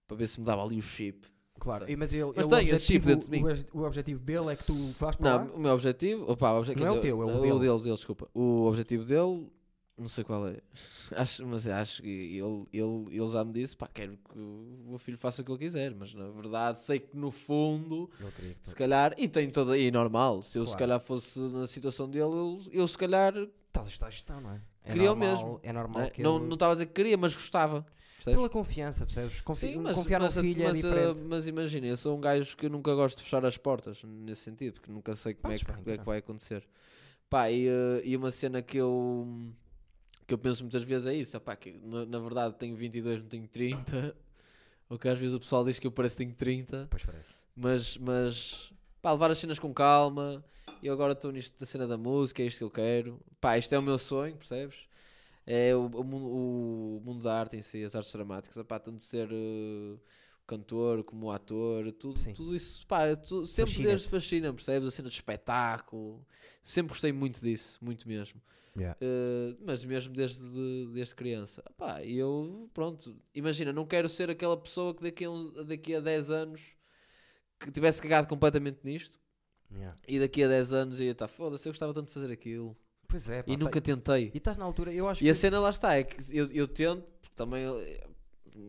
[0.07, 1.27] Para ver se me dava ali o chip.
[1.59, 1.89] Claro.
[1.89, 3.43] E- mas ele, Mas ele, o objetivo- dentro de mim.
[3.73, 5.53] o O objetivo dele é que tu vás para Não, lá?
[5.53, 6.29] o meu objetivo.
[6.31, 7.59] Opá, o obje- Não é o dizer, teu, é o o dele.
[7.59, 8.27] dele, dele, desculpa.
[8.33, 9.47] O objetivo dele,
[9.97, 10.57] não sei qual é.
[11.15, 14.97] acho, mas acho que ele, ele, ele já me disse: pá, quero que o meu
[14.99, 15.95] filho faça o que ele quiser.
[15.95, 18.09] Mas na verdade, sei que no fundo,
[18.61, 19.77] que se calhar, e tem toda.
[19.77, 20.79] E normal, se eu se Claro.
[20.79, 23.33] calhar fosse na situação dele, eu, eu se calhar.
[23.81, 24.61] Estás a estar a gestão, não é?
[24.83, 26.93] É Queria normal- mesmo, É normal né, que não ele- não estava a dizer que
[26.93, 27.85] queria, mas gostava.
[28.15, 28.37] percebes?
[28.37, 29.41] Pela confiança, percebes?
[29.41, 31.23] Confi Sim, mas, confiar mas, no filho mas, é diferente.
[31.23, 34.75] mas imagina, eu sou um gajo que nunca gosto de fechar as portas nesse sentido,
[34.75, 36.67] porque nunca sei como é que, como é que vai acontecer.
[37.29, 39.27] Pá, e, uh, e uma cena que eu
[40.27, 43.27] que eu penso muitas vezes é isso, opá, que na, na verdade tenho 22, não
[43.29, 44.15] tenho 30.
[44.89, 47.29] Ou que às vezes o pessoal diz que eu pareço que tenho 30, Pois parece.
[47.55, 50.43] mas, mas pá, levar as cenas com calma.
[50.81, 53.19] Eu agora estou nisto da cena da música, é isto que eu quero.
[53.39, 54.75] Pá, isto é o meu sonho, percebes?
[55.45, 59.01] É o, o, mundo- o mundo da arte em si, as artes dramáticas, opá, tanto
[59.03, 59.99] ser uh,
[60.47, 62.33] cantor como ator, tudo, Sim.
[62.33, 63.89] tudo isso, pá, é tu- sempre Fascina-te.
[63.91, 64.87] desde fascina, percebes?
[64.87, 66.25] A cena de espetáculo,
[66.63, 68.41] sempre gostei muito disso, muito mesmo.
[68.75, 68.97] Yeah.
[69.01, 71.63] Uh, mas mesmo desde, desde criança.
[71.77, 75.95] Pá, e eu, pronto, imagina, não quero ser aquela pessoa que daqui a, um- daqui
[75.95, 76.75] a 10 anos
[77.59, 79.19] que tivesse cagado completamente nisto
[79.71, 79.95] Yeah.
[80.07, 82.75] e daqui a 10 anos ia estar, foda-se, eu gostava tanto de fazer aquilo
[83.07, 84.31] Pois é, pá, e nunca tá- tentei.
[84.33, 85.37] E estás na altura, eu acho E a que.
[85.39, 87.79] cena lá está, é que eu, eu tento, porque também eu,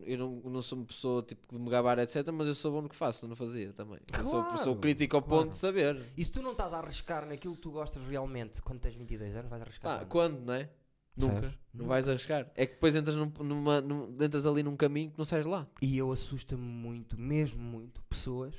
[0.05, 2.27] eu não, não sou uma pessoa tipo de me gabar, etc.
[2.33, 3.99] Mas eu sou bom no que faço, não fazia também.
[4.17, 5.43] Eu sou, sou crítico ao claro.
[5.43, 6.03] ponto de saber.
[6.17, 9.35] E se tu não estás a arriscar naquilo que tu gostas realmente quando tens 22
[9.35, 9.99] anos, vais arriscar.
[9.99, 10.35] Pá, quando?
[10.35, 10.69] quando, não é?
[11.15, 11.33] Nunca.
[11.33, 11.57] Percebes?
[11.73, 11.87] Não Nunca.
[11.89, 12.51] vais arriscar.
[12.55, 15.49] É que depois entras, num, numa, num- entras ali num caminho que não sais de
[15.49, 15.67] lá.
[15.81, 18.53] E eu assusta-me muito, mesmo muito, pessoas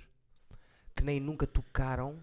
[0.98, 2.18] que nem nunca tocaram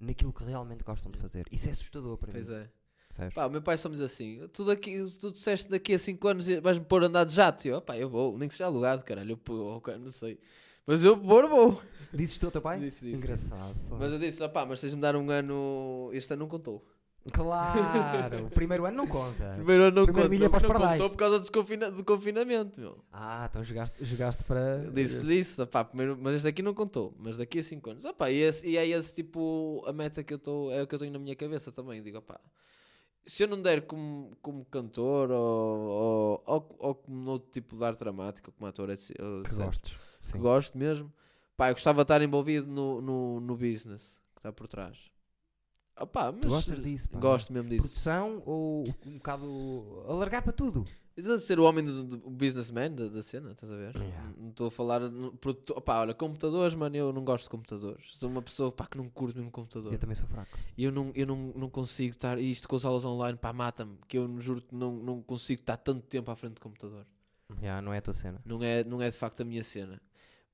[0.00, 1.46] naquilo que realmente gostam de fazer.
[1.52, 2.54] Isso é assustador para Pois mim.
[2.54, 2.68] é.
[3.08, 3.34] percebes?
[3.34, 6.28] Pá, o meu pai só me diz assim: tu, daqui, tu disseste daqui a 5
[6.28, 7.66] anos vais-me pôr a andar de jato.
[7.66, 9.32] E eu, pá, eu vou, nem que seja alugado, caralho.
[9.32, 10.38] Eu pô, ok, não sei.
[10.86, 11.82] Mas eu pôr, vou.
[12.12, 12.78] Dizes tu ao teu pai?
[12.78, 13.18] Disse, disse.
[13.22, 13.74] Engraçado.
[13.88, 13.96] pô.
[13.96, 16.10] Mas eu disse: opá, mas tens de me dar um ano.
[16.12, 16.84] Este ano não contou.
[17.32, 19.52] Claro, o primeiro ano não conta.
[19.56, 20.30] Primeiro ano não Primeiro contou.
[20.30, 20.92] milha para os não pardais.
[20.92, 22.98] contou por causa do, desconfina- do confinamento, meu.
[23.12, 24.78] Ah, então jogaste, jogaste para.
[24.92, 27.14] Disse-lhe isso, opá, primeiro, mas este aqui não contou.
[27.18, 28.04] Mas daqui a 5 anos.
[28.04, 30.72] Opá, e, esse- e é esse tipo a meta que eu estou.
[30.72, 32.02] É o que eu tenho na minha cabeça também.
[32.02, 32.38] Digo, opá.
[33.24, 37.84] Se eu não der como, como cantor ou, ou, ou, ou como outro tipo de
[37.84, 39.16] arte dramática, como ator, etc.
[39.48, 39.98] Que gostes.
[40.30, 41.12] que gosto mesmo.
[41.56, 44.96] Pá, eu gostava de estar envolvido no, no, no business que está por trás.
[45.98, 47.18] Opá, mas gostas disso, pá?
[47.18, 47.88] Gosto mesmo disso.
[47.88, 50.04] Produção ou um bocado.
[50.08, 50.84] alargar para tudo?
[51.18, 53.96] A ser o homem do, do businessman da, da cena, estás a ver?
[53.96, 54.32] Yeah.
[54.36, 55.00] Não estou a falar.
[55.00, 58.18] no- produto- Opá, olha, computadores, mano, eu não gosto de computadores.
[58.18, 59.90] Sou uma pessoa pá, que não curto mesmo computador.
[59.94, 60.50] Eu também sou fraco.
[60.76, 62.38] E eu não, eu não, não consigo estar.
[62.38, 63.96] E isto com as aulas online, pá, mata-me.
[64.06, 67.06] Que eu juro que não, não consigo estar tanto tempo à frente de computador.
[67.62, 68.38] Já, não é a tua cena.
[68.44, 69.98] Não é, não é de facto a minha cena.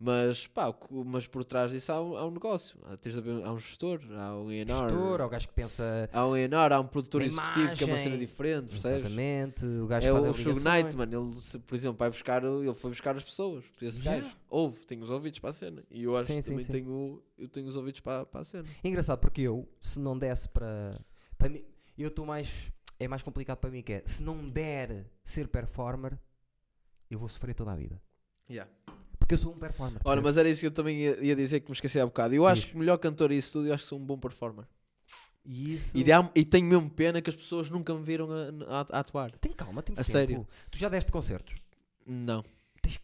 [0.04, 0.74] Mas, pá,
[1.06, 2.76] mas por trás disso há um, há um negócio.
[2.86, 4.66] Há, tens de haver- há um gestor, há um A&R.
[4.68, 6.10] Gestor, ou o gajo que pensa.
[6.12, 8.18] Há um A&R, há um produtor executivo que é uma cena imagem.
[8.18, 8.96] diferente, percebes?
[9.02, 9.64] Exatamente.
[9.64, 10.64] O gajo É que faz o ligações.
[10.82, 11.30] Knight, mano.
[11.30, 13.64] Ele, se, por exemplo, vai buscar, ele foi buscar as pessoas.
[13.80, 14.22] Esse Yeah.
[14.24, 14.36] gajo.
[14.50, 15.84] Ouve, tem os ouvidos para a cena.
[15.88, 16.72] E eu acho Sim, que sim, também sim.
[16.72, 18.64] Tenho, eu tenho os ouvidos para, para a cena.
[18.82, 20.98] Engraçado porque eu, se não desse para.
[21.38, 21.64] para mim,
[21.96, 22.72] eu estou mais.
[22.98, 24.02] É mais complicado para mim que é.
[24.04, 26.18] Se não der ser performer,
[27.08, 28.02] eu vou sofrer toda a vida.
[29.22, 30.00] Porque eu sou um performer.
[30.04, 32.34] Olha, mas era isso que eu também ia, ia dizer que me esqueci há bocado.
[32.34, 32.70] Eu acho Diz.
[32.70, 34.64] que o melhor cantor e isso tudo, eu acho que sou um bom performer.
[35.44, 35.96] E isso.
[35.96, 38.98] E, dá- e tenho mesmo pena que as pessoas nunca me viram a, a- a
[39.00, 39.32] atuar.
[39.38, 40.12] Tem calma, temos A tempo.
[40.12, 40.48] sério.
[40.70, 41.54] Tu já deste concertos.
[42.06, 42.44] Não.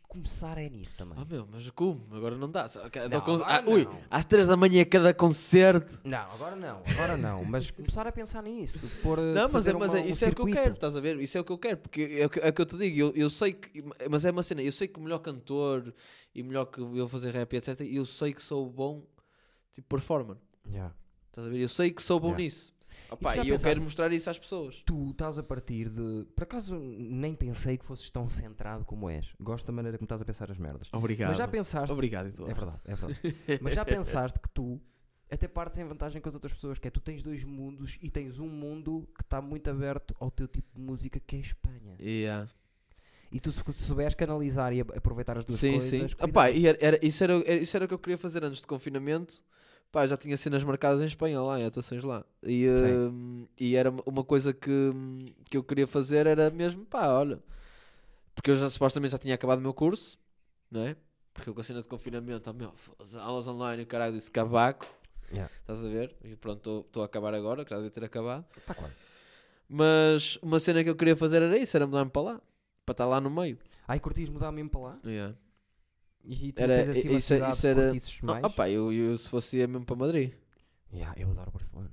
[0.09, 1.19] Começar é nisso também.
[1.21, 2.03] Oh meu, mas como?
[2.17, 2.67] Agora não dá.
[3.11, 4.01] Não, con- agora ah, ui, não.
[4.11, 6.01] às 3 da manhã cada concerto.
[6.03, 7.45] Não, agora não, agora não.
[7.45, 8.79] Mas começar a pensar nisso.
[9.03, 10.97] Pôr, Não, mas, é, mas uma- é- um isso é o que eu quero, estás
[10.97, 11.21] a ver?
[11.21, 12.99] Isso é o que eu quero, porque é o que, é que eu te digo.
[12.99, 15.95] Eu, eu sei que, mas é uma cena, eu sei que o melhor cantor
[16.35, 17.79] e melhor que eu fazer rap, etc.
[17.83, 19.05] Eu sei que sou bom,
[19.75, 20.91] tipo, performer, Já.
[21.27, 21.59] estás a ver?
[21.61, 22.45] Eu sei que sou bom Yeah.
[22.45, 22.73] nisso.
[23.11, 24.83] Opa, e eu pensaste- quero mostrar isso às pessoas.
[24.85, 26.27] Tu estás a partir de.
[26.35, 29.33] Por acaso nem pensei que fosses tão centrado como és.
[29.41, 30.89] Gosto da maneira como estás a pensar as merdas.
[30.93, 31.29] Obrigado.
[31.31, 31.93] Mas já pensaste.
[31.93, 32.51] Obrigado, Eduardo.
[32.51, 33.61] É verdade, é verdade.
[33.63, 34.81] Mas já pensaste que tu
[35.31, 38.09] até partes em vantagem com as outras pessoas, que é tu tens dois mundos e
[38.11, 41.43] tens um mundo que está muito aberto ao teu tipo de música que é a
[41.43, 41.97] Espanha.
[42.01, 42.49] Yeah.
[43.31, 45.89] E tu se souberes canalizar e aproveitar as duas Sim, coisas.
[45.91, 45.99] sim.
[46.01, 46.31] cuidado.
[46.31, 48.63] Opa, e era, era- isso, era, era- isso era o que eu queria fazer antes
[48.63, 49.45] do confinamento.
[49.91, 52.25] Pá, já tinha cenas marcadas em Espanha lá, em atuações lá.
[52.43, 57.09] E, hum, e era uma coisa que, hum, que eu queria fazer era mesmo, pá,
[57.09, 57.43] olha.
[58.35, 60.19] Porque eu já supostamente já tinha acabado o meu curso,
[60.71, 60.97] não é?
[61.33, 62.73] Porque eu com a cena de confinamento, oh, meu,
[63.21, 64.87] aulas online o caralho disse cabaco.
[65.31, 65.53] Yeah.
[65.61, 66.15] Estás a ver?
[66.25, 68.45] E pronto, estou a acabar agora, que já devia ter acabado.
[68.67, 68.93] Tá claro.
[69.69, 72.41] Mas uma cena que eu queria fazer era isso, era mudar-me para lá.
[72.85, 73.59] Para estar lá no meio.
[73.87, 74.99] Ai, curtis mudar mesmo para lá?
[75.05, 75.35] Yeah.
[76.31, 78.45] E tu Era- tens assim uma isso é- cidade isso era- mais?
[78.45, 80.35] Ah, pá, eu, eu se fosse ia mesmo para Madrid.
[80.93, 81.91] Yeah, eu adoro Barcelona.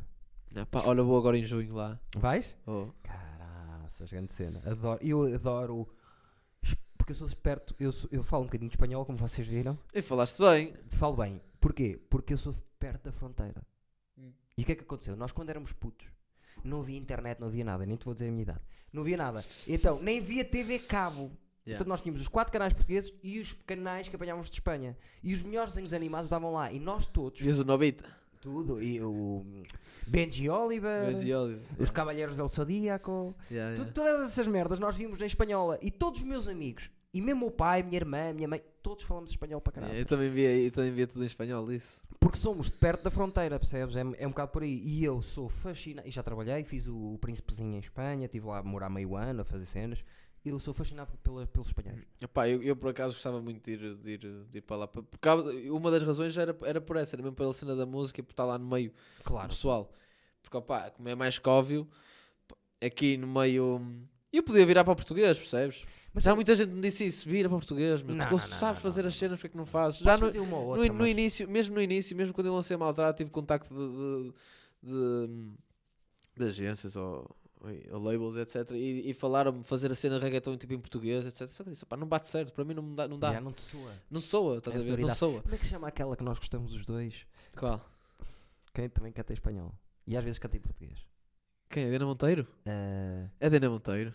[0.53, 1.97] Ah, pá, olha, vou agora em junho lá.
[2.15, 2.53] Vais?
[2.67, 2.87] Oh.
[3.01, 4.61] Caraças, grande cena.
[4.65, 5.87] Adoro, eu adoro.
[6.97, 9.77] Porque eu sou esperto, eu, sou- eu falo um bocadinho de espanhol, como vocês viram.
[9.93, 10.73] E falaste bem.
[10.89, 11.39] Falo bem.
[11.59, 11.99] Porquê?
[12.09, 13.61] Porque eu sou perto da fronteira.
[14.17, 14.31] Hum.
[14.57, 15.15] E o que é que aconteceu?
[15.15, 16.07] Nós, quando éramos putos,
[16.63, 17.85] não havia internet, não havia nada.
[17.85, 18.61] Nem te vou dizer a minha idade.
[18.91, 19.43] Não havia nada.
[19.67, 21.31] Então, nem via TV cabo.
[21.65, 21.77] Yeah.
[21.79, 24.95] Portanto, nós tínhamos os quatro canais portugueses e os canais que apanhávamos de Espanha.
[25.23, 26.71] E os melhores desenhos animados estavam lá.
[26.71, 28.05] E nós todos, Vias o Nobita.
[28.39, 29.43] tudo, e o
[30.05, 31.63] Benji Oliver, Benji Oliver.
[31.79, 33.91] os Cavalheiros del Zodíaco, Yeah, yeah.
[33.91, 35.79] todas essas merdas nós vimos na espanhola.
[35.81, 39.31] E todos os meus amigos, e mesmo o pai, minha irmã, minha mãe, todos falamos
[39.31, 39.95] espanhol para caralho.
[39.97, 42.03] Eu também via, eu também via tudo em espanhol isso.
[42.19, 43.95] Porque somos de perto da fronteira, percebes?
[43.95, 44.81] É, é um bocado por aí.
[44.83, 46.07] E eu sou fascinado.
[46.07, 49.41] E já trabalhei, fiz o, o Príncipezinho em Espanha, estive lá a morar meio ano,
[49.41, 50.03] a fazer cenas.
[50.45, 52.03] Eu sou fascinado pela, pelos espanhóis.
[52.21, 54.19] Epá, eu, eu por acaso gostava muito de ir, de ir,
[54.49, 54.87] de ir para lá.
[54.87, 58.19] Por causa- uma das razões era, era por essa, era mesmo pela cena da música
[58.19, 58.93] e por estar lá no meio
[59.23, 59.49] Claro.
[59.49, 59.91] pessoal.
[60.43, 61.87] Porque, opá, como é mais que óbvio,
[62.79, 63.81] aqui no meio.
[64.31, 65.85] Eu podia virar para o português, percebes?
[66.13, 68.15] Mas Já eu- muita gente me disse isso, vira para o português, meu.
[68.15, 70.01] Não, tu não, sabes não, fazer as cenas, porque é que não fazes?
[70.01, 72.77] Podes Já no, no, outra, no mas- início, mesmo no início, mesmo quando eu lancei
[72.77, 74.31] Maltrado, tive contacto de,
[74.83, 74.91] de,
[75.27, 75.51] de,
[76.37, 77.35] de agências ou
[77.91, 78.71] labels, etc.
[78.71, 81.47] E, e falaram-me fazer a cena reggaeton tipo em português, etc.
[81.47, 83.07] Só que eu disse, pá, não bate certo, para mim não dá.
[83.07, 83.33] Não, dá.
[83.33, 83.91] Já não te soa.
[84.09, 84.99] não soa, estás É a ver?
[84.99, 85.41] Não soa.
[85.41, 87.25] Como é que se chama aquela que nós gostamos os dois?
[87.57, 87.81] Qual?
[88.73, 89.73] Quem também canta em espanhol.
[90.07, 90.99] E às vezes canta em português.
[91.69, 91.85] Quem?
[91.85, 92.47] É Diana Monteiro?
[92.65, 94.13] Ah, É Diana Monteiro.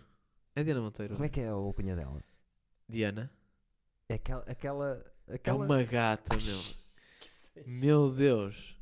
[0.54, 1.14] É Diana Monteiro.
[1.14, 2.22] como é que é a alcunha dela?
[2.88, 3.30] Diana?
[4.08, 4.42] É aquela.
[4.46, 5.64] aquela, É aquela...
[5.64, 6.58] uma gata, meu.
[7.20, 7.64] Que sei.
[7.66, 8.76] Meu Deus.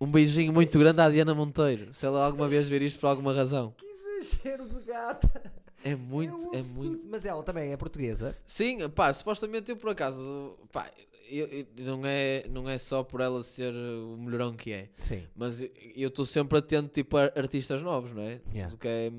[0.00, 1.92] Um beijinho muito grande à Diana Monteiro.
[1.94, 3.74] Se ela alguma vez ver isto por alguma razão.
[4.20, 5.52] Exagero de gata.
[5.84, 6.88] É muito, é, absurdo.
[6.90, 7.06] muito.
[7.08, 8.36] Mas ela também é portuguesa.
[8.46, 10.90] Sim, pá, supostamente eu por acaso, pá,
[11.28, 15.26] eu- eu- não, é, não é só por ela ser o melhorão que é, Sim.
[15.36, 15.70] mas eu-
[16.08, 18.40] estou sempre atento tipo, a artistas novos, não é?
[18.52, 18.70] Yeah.
[18.70, 19.12] Tudo que é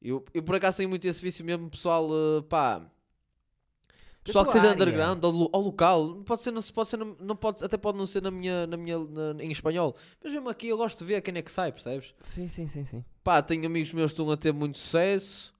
[0.00, 2.84] eu, eu por acaso tenho muito esse vício mesmo, pessoal, uh, pá.
[4.24, 4.74] Pessoal que seja área.
[4.74, 8.06] underground ou, ou local, pode ser, não, pode ser, na- não pode, até pode não
[8.06, 11.20] ser na minha, na minha na- em espanhol, mas mesmo aqui eu gosto de ver
[11.22, 12.14] quem é que sai, percebes?
[12.20, 13.04] Sim, sim, sim, sim.
[13.24, 15.52] Pá, tenho amigos meus que estão a ter muito sucesso.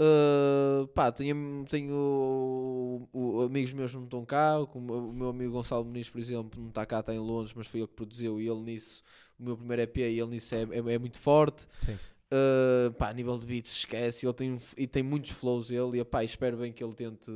[0.00, 4.54] Uh, pá, tenho, tenho o- o- amigos meus que não estão cá.
[4.70, 7.66] Como o meu amigo Gonçalo Muniz, por exemplo, não está cá, está em Londres, mas
[7.66, 8.40] foi ele que produziu.
[8.40, 9.02] E ele nisso,
[9.38, 11.66] o meu primeiro EP, e ele nisso é, é, é muito forte.
[11.84, 11.98] Sim.
[12.32, 14.24] Uh, pá, a nível de beats, esquece.
[14.26, 15.70] Ele tem, e tem muitos flows.
[15.70, 17.30] Ele, e pá, espero bem que ele tente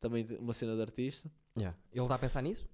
[0.00, 1.30] também uma cena de artista.
[1.56, 1.76] Yeah.
[1.92, 2.66] Ele está a pensar nisso?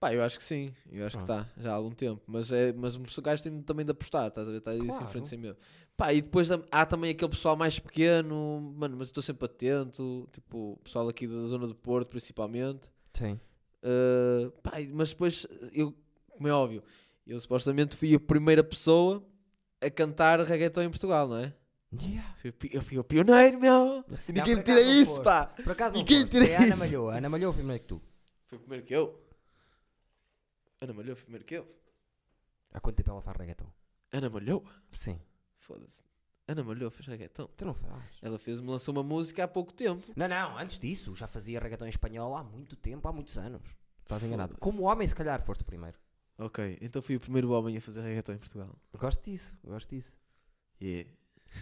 [0.00, 1.42] Pá, eu acho que sim, eu acho que Ah.
[1.42, 2.22] está, já há algum tempo.
[2.26, 4.58] Mas, é, mas o gajo tem também de apostar, estás a ver?
[4.58, 5.08] Está isso em Claro.
[5.08, 5.56] frente sem medo.
[5.96, 10.28] Pá, e depois há- também aquele pessoal mais pequeno, mano, mas eu estou sempre atento,
[10.32, 12.88] tipo, o pessoal aqui da zona do Porto, principalmente.
[13.12, 13.40] Sim.
[13.82, 15.92] Uh, pá, mas depois, eu,
[16.30, 16.82] como é óbvio,
[17.26, 19.24] eu supostamente fui a primeira pessoa
[19.80, 21.52] a cantar reggaeton em Portugal, não é?
[22.00, 22.36] Yeah.
[22.70, 24.04] Eu fui o pioneiro, meu!
[24.28, 25.46] E ninguém me tira isso, pá!
[25.46, 26.30] Por acaso E não quem foste.
[26.32, 27.12] tira É a Ana.
[27.12, 28.02] A Ana Malhoa foi primeiro que tu.
[28.46, 29.18] Foi primeiro que eu.
[30.80, 31.68] Ana Malhou foi primeiro que eu.
[32.72, 33.70] Há quanto tempo ela faz reggaeton?
[34.12, 34.64] Ana Malhou?
[34.92, 35.20] Sim.
[35.58, 36.02] Foda-se.
[36.46, 37.46] Ana Malhou fez reggaeton.
[37.56, 38.18] Tu não fazes.
[38.22, 40.12] Ela fez, me lançou uma música há pouco tempo.
[40.16, 41.14] Não, não, antes disso.
[41.14, 43.62] Já fazia reggaeton em espanhol há muito tempo, há muitos anos.
[44.02, 44.56] Estás enganado.
[44.58, 45.98] Como homem, se calhar, foste o primeiro.
[46.38, 48.78] Ok, então fui o primeiro homem a fazer reggaeton em Portugal.
[48.96, 50.12] Gosto disso, gosto disso.
[50.80, 51.10] Yeah.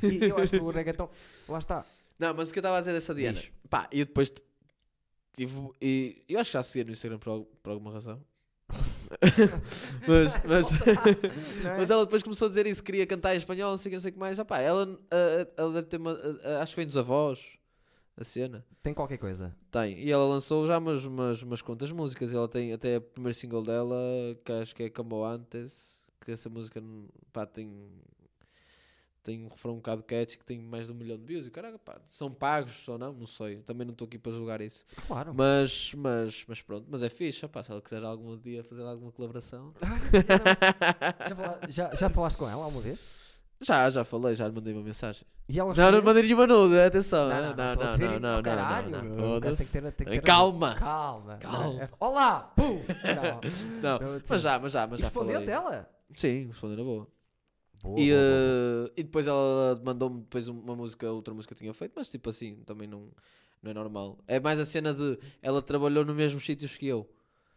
[0.02, 1.10] E eu acho que o reggaeton,
[1.48, 1.84] lá está.
[2.18, 3.40] Não, mas o que eu estava a dizer dessa Diana.
[3.40, 3.50] Diz.
[3.68, 4.30] Pá, eu depois
[5.32, 5.70] tive.
[5.80, 8.22] E, eu acho que já seguia no Instagram por, por alguma razão.
[10.06, 10.70] mas, mas,
[11.62, 11.76] Não é?
[11.78, 13.96] mas ela depois começou a dizer isso, queria cantar em espanhol, não sei o que,
[13.96, 14.38] não sei o que mais.
[14.38, 14.98] Ah, pá, ela,
[15.56, 16.18] ela deve ter uma.
[16.60, 17.40] acho que vem dos avós,
[18.16, 18.64] a cena.
[18.82, 19.54] Tem qualquer coisa.
[19.70, 19.98] Tem.
[19.98, 22.32] E ela lançou já umas, umas, umas quantas músicas.
[22.32, 23.96] Ela tem até o primeiro single dela,
[24.44, 25.96] que acho que é Como Antes.
[26.20, 26.82] Que essa música
[27.32, 27.70] pá, tem,
[29.26, 31.46] tem um refrão um bocado catchy que tem mais de um milhão de views.
[31.46, 33.12] E caraca, pá, são pagos ou não?
[33.12, 33.56] Não sei.
[33.58, 34.84] Também não estou aqui para julgar isso.
[35.06, 35.34] Claro.
[35.34, 36.86] Mas, mas, mas pronto.
[36.88, 37.46] Mas é fixe.
[37.48, 39.72] Pá, se ela quiser algum dia fazer alguma colaboração.
[41.28, 43.26] já, fala- já, já falaste com ela alguma vez?
[43.60, 45.22] Já, já falei, já lhe mandei uma mensagem.
[45.48, 46.02] E ela Não, não respondeu?
[46.04, 47.28] mandei nenhuma nuda, atenção.
[47.28, 49.40] Não, Não, não, não, não, não, não, não, caralho, não, o não.
[49.40, 49.72] gajo tem que Foda-se.
[49.72, 50.74] ter- tem que ter- Calma.
[50.74, 51.36] Calma.
[51.38, 51.82] Calma.
[51.82, 52.52] É- Olá!
[52.54, 52.80] Pum!
[53.82, 53.98] Não.
[53.98, 55.46] Não, mas já, mas já, mas já Respondeu falei.
[55.46, 55.88] dela?
[56.14, 57.08] Sim, respondeu na boa.
[57.86, 58.88] Boa, E, boa, boa.
[58.88, 62.28] eh, e depois ela mandou-me depois uma música, outra música que tinha feito, mas tipo
[62.28, 63.08] assim, também não,
[63.62, 64.18] não é normal.
[64.26, 67.08] É mais a cena de ela trabalhou nos mesmos sítios que eu.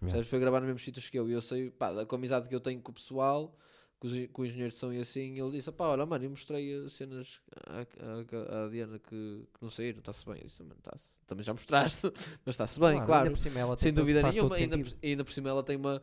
[0.02, 0.24] Yeah.
[0.24, 1.28] Foi gravar nos mesmos sítios que eu.
[1.30, 3.54] E eu sei, pá, com a amizade que eu tenho com o pessoal,
[4.00, 6.30] com, os, com o engenheiro de som e assim, ele disse: pá, olha, mano, eu
[6.30, 10.38] mostrei as cenas à, Diana que, que não saíram, está-se bem.
[10.38, 11.20] Eu disse, mano, tá-se.
[11.28, 12.08] Também já mostraste,
[12.46, 13.34] mas está-se bem, claro.
[13.56, 16.02] ela Sem dúvida nenhuma, ainda ainda por cima ela tem uma.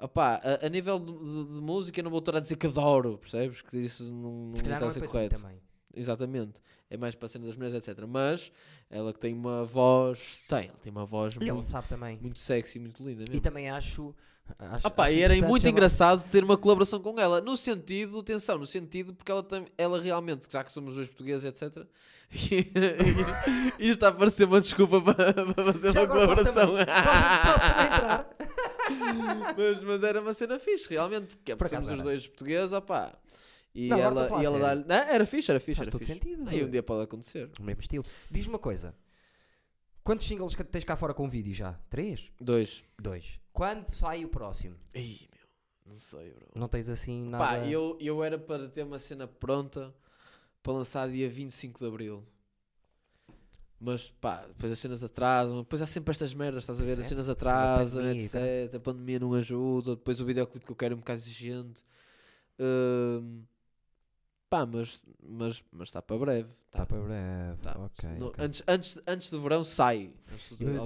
[0.00, 2.66] Opá, a, a nível de, de- de música, eu não vou estar a dizer que
[2.68, 3.60] adoro, percebes?
[3.62, 5.46] Que isso não, não Se calhar está não a é ser correto.
[5.94, 6.60] exatamente.
[6.90, 8.04] É mais para a cena das mulheres, etc.
[8.06, 8.50] Mas
[8.88, 10.44] ela que tem uma voz.
[10.48, 12.18] Tem, tem uma voz E ele muito, sabe também.
[12.22, 13.40] muito sexy, muito linda E mesmo.
[13.42, 14.14] também acho.
[14.58, 17.40] acho acho e era muito chamar- engraçado ter uma colaboração com ela.
[17.42, 21.44] No sentido, atenção, no sentido, porque ela, tem, ela realmente, já que somos dois portugueses,
[21.44, 21.84] etc.
[23.78, 26.68] e isto está a parecer uma desculpa para, para fazer Já uma agora posso colaboração.
[26.68, 28.28] também- Posso, posso também entrar?
[29.56, 33.16] mas, mas era uma cena fixe, realmente, porque Por somos os dois portugueses, opá.
[33.74, 34.84] E Não, agora ela, estou a e ela sério.
[34.84, 36.12] dá Não, era fixe, era fixe, Faz era todo fixe.
[36.14, 36.48] sentido.
[36.48, 37.50] Aí um dia pode acontecer.
[37.60, 38.04] O mesmo estilo.
[38.30, 38.94] Diz-me uma coisa.
[40.02, 41.74] Quantos singles que tens cá fora com vídeo já?
[41.90, 42.32] Três?
[42.40, 42.82] Dois.
[42.98, 43.38] Dois.
[43.52, 44.74] Quando sai o próximo?
[44.94, 45.46] Ih, meu,
[45.86, 46.46] não sei, bro.
[46.54, 47.44] Não tens assim nada.
[47.44, 49.94] Pá, eu, eu era para ter uma cena pronta
[50.62, 52.24] para lançar dia 25 de Abril.
[53.80, 56.92] Mas pá, depois as cenas atrasam, depois há sempre estas merdas, estás a ver?
[56.92, 58.74] As é, cenas chega a atrasam, pandemia etc.
[58.74, 61.84] A pandemia não ajuda, depois o videoclipe que eu quero é um bocado exigente.
[62.58, 63.44] Hum,
[64.50, 66.48] pá, mas está mas, mas para breve.
[66.66, 67.60] Está para breve.
[67.62, 67.74] tá.
[68.18, 68.44] No- ok.
[68.44, 70.12] Antes, antes, antes do verão sai.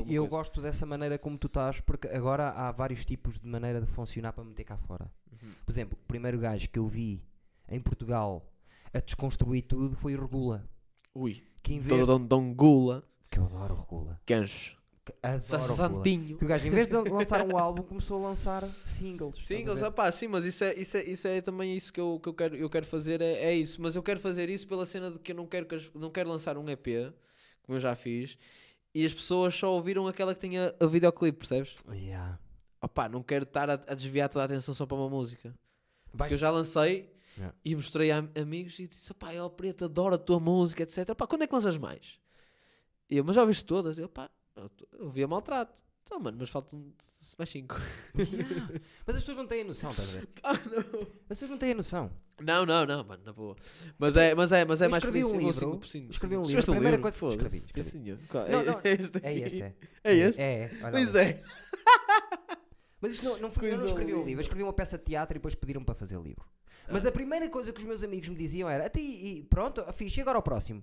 [0.07, 0.29] Eu coisa.
[0.29, 4.35] gosto dessa maneira como tu estás, porque agora há vários tipos de maneira de funcionar
[4.35, 5.11] para meter cá fora.
[5.31, 5.53] Uhum.
[5.65, 7.23] Por exemplo, o primeiro gajo que eu vi
[7.69, 8.47] em Portugal
[8.93, 10.69] a desconstruir tudo foi o Regula.
[11.15, 14.21] Ui, Que em vez todo dom, gula, Que eu adoro o Regula.
[14.27, 15.43] gancho, Que Adoro
[15.75, 16.39] santinho.
[16.39, 19.45] Que o gajo, em vez de lançar um álbum, começou a lançar singles.
[19.45, 22.29] Singles, opá, sim, mas isso é, isso é, isso é também isso que eu, que
[22.29, 23.81] eu, quero, eu quero fazer, é, é isso.
[23.83, 26.11] Mas eu quero fazer isso pela cena de que eu não quero, que as- não
[26.11, 27.13] quero lançar um EP,
[27.63, 28.39] como eu já fiz,
[28.95, 31.75] e as pessoas só ouviram aquela que tinha a videoclipe, percebes?
[31.91, 32.39] Yeah.
[32.81, 35.49] Opá, não quero estar a, a desviar toda a atenção só para uma música.
[36.13, 37.57] Vais- Porque eu já lancei Yeah.
[37.65, 41.09] e mostrei a am- amigos e disse, opá, El Preto, adoro a tua música, etc.
[41.11, 42.19] Opá, quando é que lanças mais?
[43.09, 43.99] E eu, mas já ouviste todas?
[43.99, 45.83] Eu, pá, a maltrato.
[46.05, 46.93] Então, mano, mas faltam
[47.39, 47.77] mais cinco.
[48.19, 48.81] Yeah.
[49.07, 50.27] Mas as pessoas não têm a noção, estás a ver?
[50.43, 51.01] Pá, não.
[51.03, 52.11] As pessoas não têm a noção.
[52.41, 53.55] Não, não, não, mano, na boa.
[53.99, 56.37] Mas é, mas é, mas é Eu mais escrevi um livro, cinco por cinco, escrevi
[56.37, 57.03] um livro, a primeira livro?
[57.03, 57.37] coisa- Foda-se.
[57.39, 57.91] escrevi, Sim, escrevi.
[57.91, 58.19] senhor.
[58.29, 59.75] Qual- Não, é- não, é este É este, é.
[60.03, 60.41] É este?
[60.43, 60.71] É.
[60.83, 61.43] Olha Pois é.
[63.03, 65.05] Mas isto não, não foi, eu não escrevi um livro, eu escrevi uma peça de
[65.05, 66.47] teatro e depois pediram para fazer livro.
[66.91, 67.09] Mas Ah.
[67.09, 70.23] a primeira coisa que os meus amigos me diziam era: "Até e, pronto, fixe, e
[70.23, 70.83] agora ao próximo.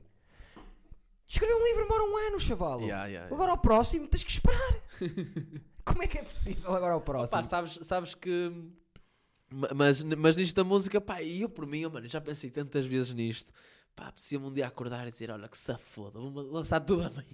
[1.27, 2.81] Escrever um livro demora um ano, chaval.
[2.81, 3.33] Yeah, yeah, yeah.
[3.35, 4.83] Agora ao próximo tens que esperar.
[5.85, 7.39] Como é que é possível agora ao próximo?
[7.39, 8.51] Pá, sabes, sabes que.
[9.49, 12.49] ma- Mas, mas nisto da música, pá, e eu por mim, oh, mano, já pensei
[12.49, 13.51] tantas vezes nisto.
[13.95, 17.25] Pá, precisa-me um dia acordar e dizer: olha que se foda, vou lançar tudo amanhã.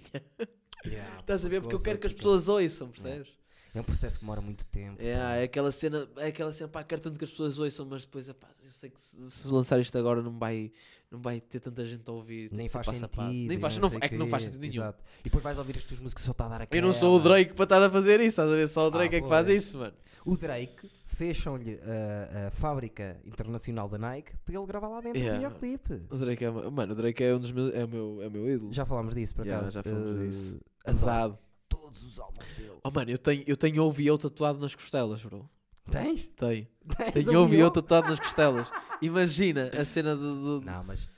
[0.84, 1.60] Yeah, Estás a ver?
[1.62, 3.32] Porque eu quero que as tipo, pessoas ouçam, percebes?
[3.76, 4.96] É um processo que demora muito tempo.
[5.00, 8.04] É, é aquela cena, é aquela cena, pá, quero tanto que as pessoas ouçam, mas
[8.04, 10.72] depois, pá, eu sei que se, se lançar isto agora não vai,
[11.10, 12.50] não vai ter tanta gente a ouvir.
[12.52, 13.08] Nem faz sentido.
[13.08, 13.30] passo.
[13.32, 14.74] Nem faz, não é que não faz sentido nenhum.
[14.74, 15.04] exato.
[15.20, 16.78] E depois vais ouvir as tuas músicas só está a dar aquela.
[16.82, 18.66] Eu não sou o Drake para estar a fazer isso, estás a ver?
[18.68, 19.62] Só o Ah, Drake é que faz pois.
[19.62, 19.94] isso, mano.
[20.24, 25.38] O Drake fecham-lhe a, a fábrica internacional da Nike para ele gravar lá dentro Yeah.
[25.38, 26.02] o videoclipe.
[26.10, 28.30] O Drake é, mano, o Drake é um dos meus, é o meu, é o
[28.30, 28.72] meu ídolo.
[28.72, 29.74] Já falámos disso, por Yeah, acaso.
[29.74, 30.60] já falamos Eh, disso.
[30.84, 31.38] adoro Pesado.
[31.86, 32.78] Todos os álbuns dele.
[32.82, 35.48] Oh, mano, eu tenho, eu tenho OVO tatuado nas costelas, bro.
[35.90, 36.26] Tens?
[36.36, 36.66] Tenho.
[37.12, 37.70] Tens Tenho OVO?
[37.70, 38.68] Tatuado nas costelas.
[39.00, 40.20] Imagina a cena de.
[40.60, 41.08] de- Não, mas.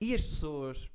[0.00, 0.90] E as pessoas.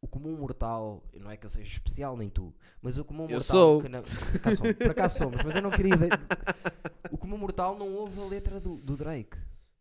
[0.00, 3.36] O comum mortal, não é que eu seja especial, nem tu, mas o comum Eu
[3.38, 3.44] mortal.
[3.56, 3.80] sou.
[3.82, 5.94] Que não, por, acaso somos, por acaso somos, mas eu não queria.
[7.10, 9.38] O comum mortal não ouve a letra do, do Drake.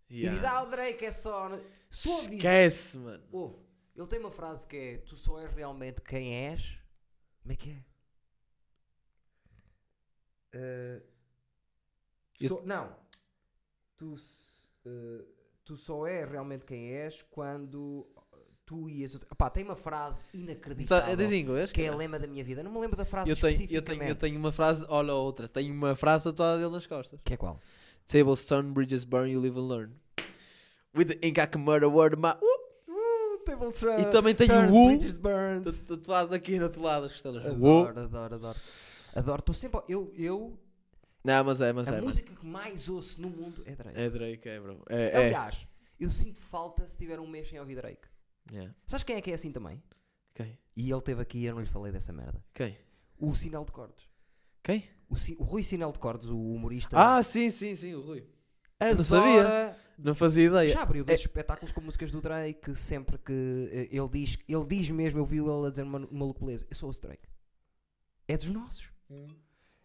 [0.10, 1.50] E diz, ah, o Drake é só.
[1.90, 3.24] Se tu ouvis, Esquece, mano.
[3.32, 3.58] ouve,
[3.96, 6.62] ele tem uma frase que é: Tu só és realmente quem és.
[7.42, 7.84] Como é que é?
[12.40, 12.96] Eu- só- não.
[13.98, 14.16] Tu,
[14.86, 15.26] eh,
[15.64, 18.08] tu só és realmente quem és quando
[18.66, 19.32] tu e as outras.
[19.38, 21.16] Pá, tem uma frase inacreditável.
[21.16, 21.72] Diz inglês?
[21.72, 22.64] que é a lema da minha vida.
[22.64, 25.48] Não me lembro da frase eu tenho, eu, tenho, eu tenho uma frase, olha outra,
[25.48, 27.20] tenho uma frase tatuada dele nas costas.
[27.24, 27.60] Que é qual?
[28.08, 29.92] Tables turn, bridges burn, you live and learn.
[30.96, 32.34] With the ink I can murder word my.
[32.42, 32.62] Uh,
[34.00, 37.44] e também tenho o tatuado aqui na teu lado das costelas.
[37.44, 37.50] Uh.
[37.50, 38.60] Adoro, adoro, adoro.
[39.16, 39.82] Adoro, estou sempre.
[39.90, 40.58] Eu, eu
[41.24, 42.08] Não, mas é, mas a é, mano.
[42.08, 44.00] música que mais ouço no mundo é Drake.
[44.00, 44.84] É Drake, é, bro.
[44.90, 45.26] É, é.
[45.28, 45.68] Aliás,
[46.00, 48.08] eu sinto falta se tiver um mês sem ouvir Drake.
[48.52, 48.74] Yeah.
[48.88, 49.82] Sabes quem é que é assim também?
[50.34, 50.58] Quem?
[50.76, 52.44] E ele esteve aqui e eu não lhe falei dessa merda.
[52.54, 52.78] Quem?
[53.20, 54.10] O Sinal de Cordes.
[54.64, 54.84] Quem?
[55.10, 56.96] O, Si- o Rui Sinal de Cordes, o humorista.
[56.98, 58.26] Ah, sim, sim, sim, o Rui.
[58.80, 59.78] adora- não sabia.
[59.98, 60.70] Não fazia ideia.
[60.74, 62.76] Já abriu dois espetáculos com músicas do Drake.
[62.76, 66.34] Sempre que eh, ele diz, ele diz mesmo, eu vi ele a dizer uma, uma
[66.34, 66.66] beleza.
[66.70, 67.28] Eu sou o Drake.
[68.28, 68.90] É dos nossos.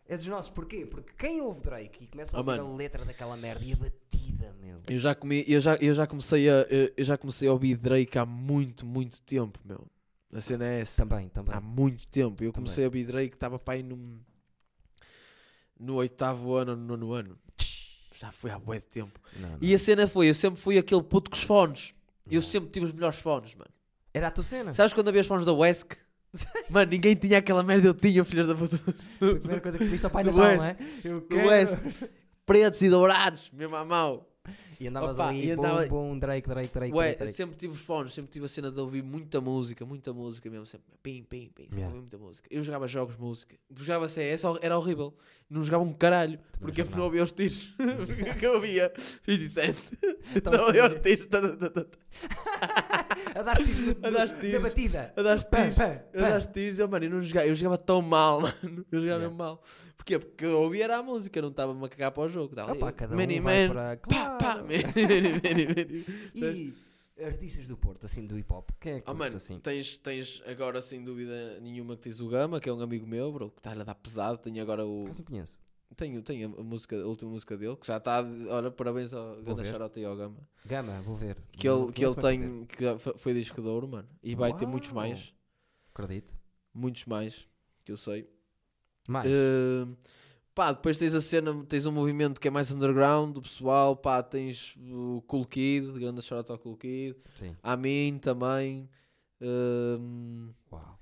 [0.08, 0.50] É dos nossos.
[0.50, 0.86] Porquê?
[0.86, 2.72] Porque quem ouve Drake e começa a Oh, ouvir mano.
[2.74, 4.80] a letra daquela merda e a batida, meu.
[4.88, 8.16] Eu já, comi, eu, já, eu, já comecei a, eu- já comecei a ouvir Drake
[8.18, 9.84] há muito, muito tempo, meu.
[10.32, 11.02] A cena é essa.
[11.04, 11.54] Também, também.
[11.54, 12.42] Há muito tempo.
[12.44, 12.52] Eu Também.
[12.52, 14.20] comecei a ouvir Drake, estava para aí no,
[15.78, 17.38] no oitavo ano, no nono ano.
[18.14, 19.20] Já foi há bué de tempo.
[19.36, 19.58] Não, não.
[19.60, 21.94] E a cena foi, eu sempre fui aquele puto com os fones.
[22.30, 23.70] Eu sempre tive os melhores fones, mano.
[24.12, 24.72] Era a tua cena.
[24.72, 25.92] Sabes quando havia os fones da Wesk?
[26.70, 28.76] Mano, ninguém tinha aquela merda, eu tinha, filhas da puta.
[29.18, 30.76] Foi a primeira coisa que viste ao Pai Do Natal, não é?
[31.04, 31.48] Eu quero.
[31.48, 31.76] West.
[32.44, 34.24] Pretos e dourados, mesmo à mão.
[34.78, 37.72] E andavas Opa, ali, e bom, andava- bom, Drake, Drake, Drake, Ué, Drake, sempre tive
[37.72, 41.24] os fones, sempre tive a cena de ouvir muita música, muita música mesmo, sempre pim,
[41.24, 41.86] pim, pim, sempre Yeah.
[41.86, 42.46] ouvir muita música.
[42.52, 45.14] Eu jogava jogos de música, jogava CS, era horrível,
[45.48, 47.74] não jogava um caralho, porque jogava não ouvia os tiros,
[48.28, 48.92] porque eu ouvia
[49.26, 49.98] 27,
[50.36, 51.26] Estavas não ouvia os tiros.
[53.38, 54.52] A dar tiros A dar tiros.
[54.52, 55.12] da batida.
[55.16, 58.40] a dar tiros, a dar tiros, eu, mano, eu não jogava, eu jogava tão mal,
[58.62, 59.18] mano, eu jogava Yeah.
[59.24, 59.62] mesmo mal.
[59.96, 60.18] Porquê?
[60.18, 62.80] Porque eu ouvia era a música, não estava-me a cagar para o jogo, estava ali,
[62.80, 63.96] Opa, cada um many vai man, para...
[63.98, 64.66] pá, pá, Claro.
[64.66, 66.04] many.
[66.34, 66.74] E
[67.24, 69.58] artistas do Porto, assim, do hip hop, quem é que Oh, mano, assim?
[69.58, 73.32] tens, tens agora sem dúvida nenhuma que tens o Gama, que é um amigo meu,
[73.32, 74.38] bro, que está-lhe a dar pesado.
[74.38, 75.04] Tenho agora o.
[75.06, 75.58] Caso conheço.
[75.94, 78.22] Tenho, tenho a, música, a última música dele, que já está.
[78.50, 79.70] Olha, parabéns ao grande ver.
[79.70, 80.36] shoutout aí ao Gama.
[80.66, 81.36] Gama, vou ver.
[81.52, 82.64] Que Não ele, que ele tem.
[82.66, 84.08] Que fo- foi disco de ouro, mano.
[84.22, 84.96] E vai ter muitos Uau.
[84.96, 85.32] mais.
[85.94, 86.34] Acredito.
[86.74, 87.46] Muitos mais.
[87.84, 88.28] Que eu sei.
[89.08, 89.26] Mais.
[89.30, 89.86] Eh,
[90.54, 93.96] pá, depois tens a cena, tens um movimento que é mais underground, do pessoal.
[93.96, 97.16] Pá, tens o Cool Kid, grande shoutout ao Cool Kid.
[97.36, 97.56] Sim.
[97.62, 98.90] A mim também.
[99.40, 99.98] Eh,
[100.70, 100.98] Uau.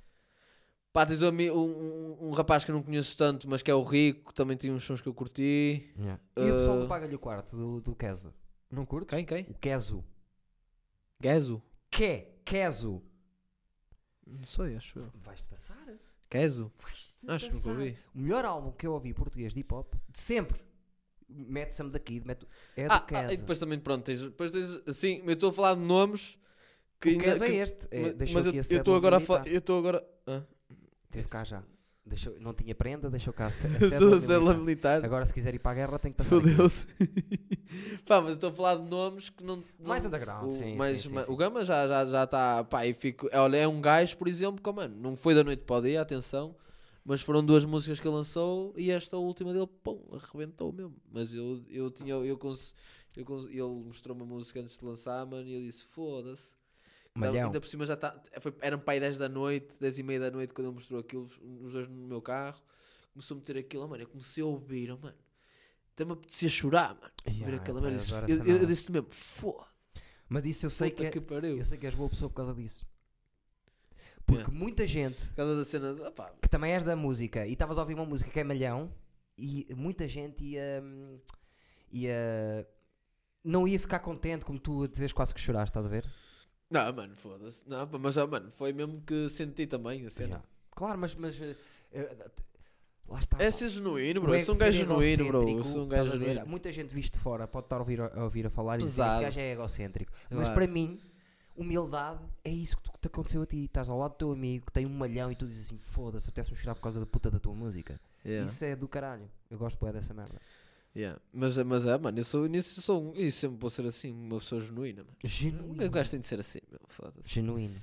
[0.95, 3.83] Pá, tens um, um, um- rapaz que eu não conheço tanto, mas que é o
[3.83, 5.93] Rico, que também tem uns sons que eu curti.
[5.99, 6.23] Yeah.
[6.37, 8.33] E o pessoal do Uh, Paga-lhe o Quarto, do, do Keso?
[8.71, 9.11] Não curtes?
[9.15, 9.43] Quem, quem?
[9.51, 10.05] O Keso.
[11.21, 11.61] Gezo?
[11.91, 12.29] Que?
[12.45, 13.03] Keso.
[14.25, 15.11] Não sei, acho eu.
[15.17, 15.85] Vais-te passar.
[16.33, 16.73] Gezo?
[16.81, 17.99] Vais-te Acho que nunca ouvi.
[18.15, 20.61] O melhor álbum que eu ouvi português de hip hop, de sempre,
[21.29, 22.47] mete Sam daqui, mete...
[22.77, 23.21] é do Ah, Keso.
[23.29, 26.39] ah, e depois também, pronto, tens, depois tens, sim, eu estou a falar de nomes
[27.01, 27.89] que o ainda- Keso que- é este.
[27.91, 30.07] É, mas- eu aqui a eu cédula estou agora a falar, eu estou agora...
[30.27, 30.43] Ah,
[31.15, 31.63] Teve cá já.
[32.07, 33.51] Deixou, não tinha prenda, deixou cá a
[34.21, 35.03] célula militar.
[35.03, 36.31] Agora se quiser ir para a guerra tem que passar.
[36.31, 36.87] Fodeu-se.
[38.05, 39.57] Pá, mas estou a falar de nomes que não...
[39.79, 41.33] não Mais underground, o, sim, mas, sim, mas sim.
[41.33, 44.29] o Gama já está, já, já pá, e fico, é, olha, é um gajo, por
[44.29, 46.55] exemplo, que, mano, não foi da noite para o dia, atenção,
[47.03, 50.95] mas foram duas músicas que ele lançou e esta última dele, pum, arrebentou mesmo.
[51.11, 52.75] Mas eu, eu tinha, eu, cons,
[53.17, 56.55] eu cons, ele mostrou uma música antes de lançar, mano, e eu disse, foda-se.
[57.15, 57.47] Tava- Malhão.
[57.47, 58.21] ainda por cima já está,
[58.61, 61.25] eram para aí 10 da noite, 10 e meia da noite quando ele mostrou aquilo,
[61.63, 62.61] os dois no meu carro,
[63.13, 65.17] começou a meter aquilo, mano, eu comecei a ouvir, oh, mano,
[65.93, 67.13] até me apetecia chorar, mano.
[67.25, 69.65] Yeah, Ver aquela merda, eu eu, eu, eu, disse mesmo, foda
[70.29, 72.53] Mas isso eu sei que, é- que eu sei que és boa pessoa por causa
[72.53, 72.85] disso.
[74.27, 74.59] Porque Yeah.
[74.59, 77.79] muita gente Por causa da cena de, opá, que também és da música e estavas
[77.79, 78.93] a ouvir uma música que é malhão
[79.39, 81.21] e muita gente ia, hum,
[81.93, 82.67] ia
[83.45, 86.11] não ia ficar contente como tu a dizeres quase que choraste, estás a ver?
[86.75, 87.63] Não, mano, foda-se.
[87.69, 90.29] Não, mas, ah, mano, foi mesmo que senti também a cena.
[90.29, 90.49] Yeah.
[90.75, 91.57] Claro, mas, mas eh,
[91.93, 92.17] eh,
[93.09, 93.37] lá está.
[93.39, 93.51] É pá.
[93.51, 94.33] ser genuíno, bro.
[94.33, 95.39] Eu ego sou um gajo genuíno, bro.
[95.43, 96.25] Eu egocêntrico, sou um estás gajo a ver?
[96.31, 96.51] genuíno.
[96.51, 98.91] Muita gente visto de fora pode estar a ouvir a, ouvir a falar e dizer
[99.03, 99.13] Pesado.
[99.15, 100.13] este gajo é egocêntrico.
[100.31, 100.55] Mas Claro.
[100.55, 101.01] para mim,
[101.57, 103.65] humildade é isso que te- que te aconteceu a ti.
[103.65, 106.29] Estás ao lado do teu amigo que tem um malhão e tu dizes assim: foda-se,
[106.29, 108.01] apetece-me chorar por causa da puta da tua música.
[108.25, 109.31] Yeah, Isso é do caralho.
[109.51, 110.41] Eu gosto bem dessa merda.
[110.97, 111.21] Yeah.
[111.33, 114.13] Mas, mas é, mano, eu sou nisso, eu sou um, e sempre vou ser assim,
[114.13, 115.17] uma pessoa genuína, mano.
[115.25, 115.83] Genuíno.
[115.83, 117.29] Eu gosto de ser assim, meu, foda-se.
[117.29, 117.81] Genuíno.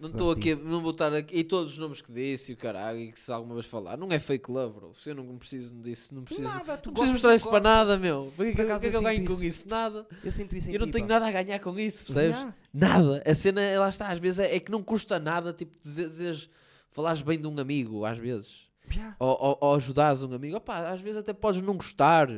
[0.00, 0.66] Não estou aqui, disso.
[0.66, 3.20] não vou estar aqui, e todos os nomes que disse e o caralho, e que
[3.20, 4.94] se alguma vez falar, não é fake love, bro.
[4.98, 7.98] Se eu não preciso disso, não preciso, Nada, tu não preciso mostrar isso para nada,
[7.98, 8.32] meu.
[8.34, 9.68] Por que, que, que, é que eu ganho sinto com isso?
[9.68, 10.06] Nada.
[10.24, 11.20] Eu sinto isso em Eu não ti, tenho pá.
[11.20, 12.34] nada a ganhar com isso, percebes?
[12.34, 12.54] Yeah.
[12.72, 13.22] Nada.
[13.26, 16.48] A cena, lá está, às vezes é, é que não custa nada, tipo, dizer, dizeres,
[16.88, 18.69] falares bem de um amigo, às vezes.
[18.90, 19.16] Já.
[19.18, 20.56] Ou, ou, ou ajudares um amigo.
[20.56, 22.28] Opá, às vezes até podes não gostar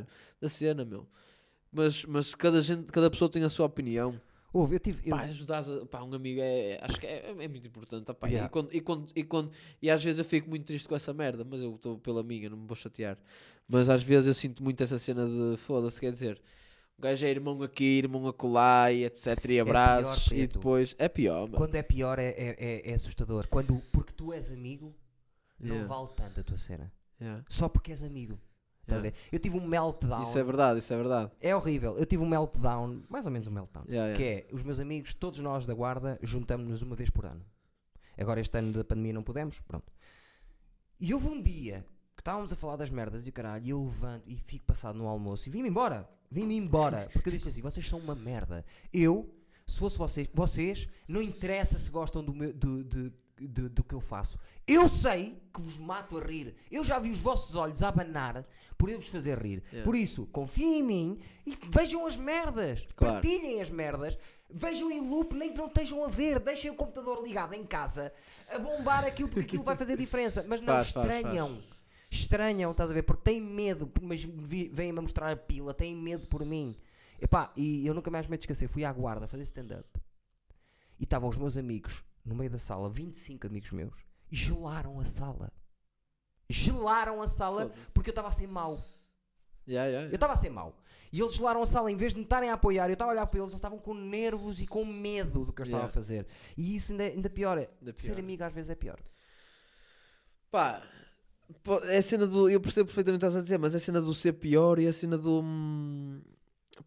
[0.40, 1.06] da cena, meu.
[1.72, 4.20] Mas, mas cada, gente, cada pessoa tem a sua opinião.
[4.52, 5.08] Ouve, eu tive.
[5.08, 8.12] Pá, ajudares a- pá, um amigo é, acho que é, é muito importante.
[8.24, 8.46] Yeah.
[8.46, 9.50] e, quando, e, quando, e, quando,
[9.80, 12.50] e às vezes eu fico muito triste com essa merda, mas eu estou pela minha,
[12.50, 13.16] não me vou chatear.
[13.66, 16.38] Mas às vezes eu sinto muito essa cena de foda-se, quer dizer,
[16.98, 19.42] o gajo é irmão aqui, irmão acolá, e etc.
[19.48, 20.52] E abraços, e preto.
[20.58, 21.56] depois é pior, mano.
[21.56, 23.48] Quando é pior é, é, é, é assustador.
[23.48, 24.94] Quando, porque tu és amigo,
[25.58, 26.92] não Yeah, vale tanto a tua cena.
[27.20, 28.38] yeah, Só porque és amigo.
[28.88, 29.16] A yeah.
[29.30, 30.22] Eu tive um meltdown.
[30.22, 31.30] Isso é verdade, isso é verdade.
[31.40, 31.96] É horrível.
[31.96, 33.84] Eu tive um meltdown, mais ou menos um meltdown.
[34.16, 37.44] Que é, os meus amigos, todos nós da guarda, juntamos-nos uma vez por ano.
[38.18, 39.90] Agora este ano da pandemia não podemos, pronto.
[40.98, 41.86] E houve um dia
[42.16, 44.96] que estávamos a falar das merdas e o caralho, e eu levanto e fico passado
[44.98, 46.08] no almoço e vim-me embora.
[46.30, 47.08] Vim-me embora.
[47.12, 48.64] Porque eu disse assim, vocês são uma merda.
[48.92, 49.32] Eu,
[49.66, 53.12] se fosse vocês, vocês, não interessa se gostam do, meu, do, de-
[53.46, 54.38] de- do que eu faço.
[54.66, 56.54] Eu sei que vos mato a rir.
[56.70, 58.46] Eu já vi os vossos olhos a abanar
[58.78, 59.62] por eu vos fazer rir.
[59.70, 59.84] Yeah.
[59.84, 62.86] Por isso, confiem em mim e vejam as merdas.
[62.96, 63.14] Claro.
[63.14, 64.18] Partilhem as merdas.
[64.50, 66.38] Vejam em loop, nem que não estejam a ver.
[66.40, 68.12] Deixem o computador ligado em casa
[68.50, 70.44] a bombar aquilo porque aquilo vai fazer diferença.
[70.48, 71.62] Mas não Faz, faz, estranham.
[72.10, 73.02] Estranham, estás a ver?
[73.04, 76.76] Porque têm medo, mas vêm-me a mostrar a pila, têm medo por mim.
[77.20, 78.68] Epá, e eu nunca mais me esquecer.
[78.68, 79.88] Fui à guarda fazer stand-up.
[80.98, 83.94] E estavam os meus amigos no meio da sala, 25 amigos meus,
[84.30, 85.52] gelaram a sala.
[86.48, 88.74] Gelaram a sala porque eu estava a ser mau.
[89.66, 90.14] Yeah, yeah, Eu yeah.
[90.14, 90.76] estava a ser mau.
[91.12, 93.14] E eles gelaram a sala, em vez de me estarem a apoiar, eu estava a
[93.14, 95.88] olhar para eles, eles estavam com nervos e com medo do que eu estava a
[95.88, 96.26] fazer.
[96.56, 97.58] E isso ainda, ainda pior.
[97.58, 98.18] é- Ainda Ser pior.
[98.18, 98.98] amigo às vezes é pior.
[100.50, 100.82] Pá,
[101.84, 102.48] é a cena do.
[102.48, 104.78] Eu percebo perfeitamente o que estás a dizer, mas é a cena do ser pior
[104.78, 105.40] e a cena do.
[105.42, 106.22] hum,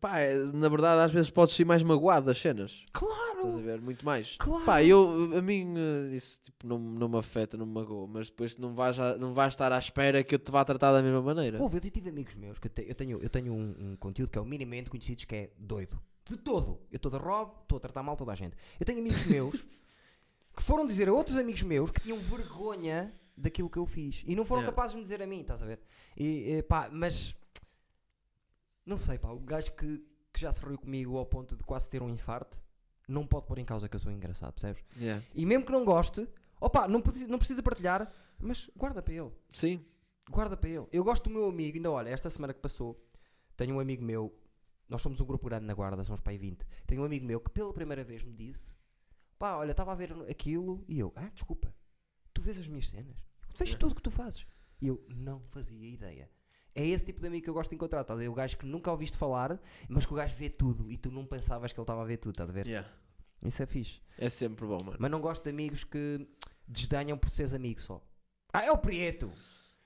[0.01, 2.83] Pá, é- na verdade, às vezes podes ser mais magoado das cenas.
[2.87, 3.57] Estás a Claro!
[3.59, 3.81] ver?
[3.81, 4.35] Muito mais.
[4.37, 4.65] Claro!
[4.65, 8.29] Pá, eu, a mim, eh, isso tipo, não, não me afeta, não me magoa, mas
[8.29, 11.01] depois não vais, a- não vais estar à espera que eu te vá tratar da
[11.01, 11.61] mesma maneira.
[11.61, 14.29] Houve, eu tive amigos meus que eu, te- eu tenho, eu tenho um, um conteúdo
[14.31, 15.99] que é o minimamente conhecidos que é doido.
[16.27, 16.79] De todo.
[16.91, 18.55] Eu estou a Rob, estou a tratar mal toda a gente.
[18.79, 19.53] Eu tenho amigos meus
[20.55, 24.23] que foram dizer a outros amigos meus que tinham vergonha daquilo que eu fiz.
[24.25, 24.75] E não foram Yeah.
[24.75, 25.79] capazes de me dizer a mim, estás a ver?
[26.17, 27.35] E, e, pá, mas.
[28.85, 29.97] Não sei, pá, o gajo que,
[30.33, 32.61] que já se riu comigo ao ponto de quase ter um infarto
[33.07, 34.83] não pode pôr em causa que eu sou engraçado, percebes?
[34.97, 35.23] Yeah.
[35.33, 36.27] E mesmo que não goste,
[36.59, 39.31] opá, não, precisa- não precisa partilhar, mas guarda para ele.
[39.53, 39.83] Sim,
[40.27, 40.87] Guarda para ele.
[40.91, 42.99] Eu gosto do meu amigo, ainda olha, esta semana que passou,
[43.55, 44.35] tenho um amigo meu,
[44.89, 46.65] nós somos um grupo grande na guarda, somos para aí 20.
[46.87, 48.73] Tenho um amigo meu que pela primeira vez me disse:
[49.37, 51.71] pá, olha, estava a ver aquilo e eu, ah, desculpa,
[52.33, 53.15] tu vês as minhas cenas?
[53.55, 54.47] Vejo tudo o que tu fazes.
[54.81, 56.27] E eu não fazia ideia.
[56.75, 58.27] É esse tipo de amigo que eu gosto de encontrar, estás a ver?
[58.27, 59.57] O gajo que nunca ouviste falar,
[59.87, 62.17] mas que o gajo vê tudo e tu não pensavas que ele estava a ver
[62.17, 62.67] tudo, estás a ver?
[62.67, 62.87] yeah.
[63.43, 64.01] Isso é fixe.
[64.17, 64.97] é sempre bom, mano.
[64.99, 66.27] Mas não gosto de amigos que
[66.67, 68.01] desdenham por seres amigo só.
[68.51, 69.31] Ah, é o Prieto!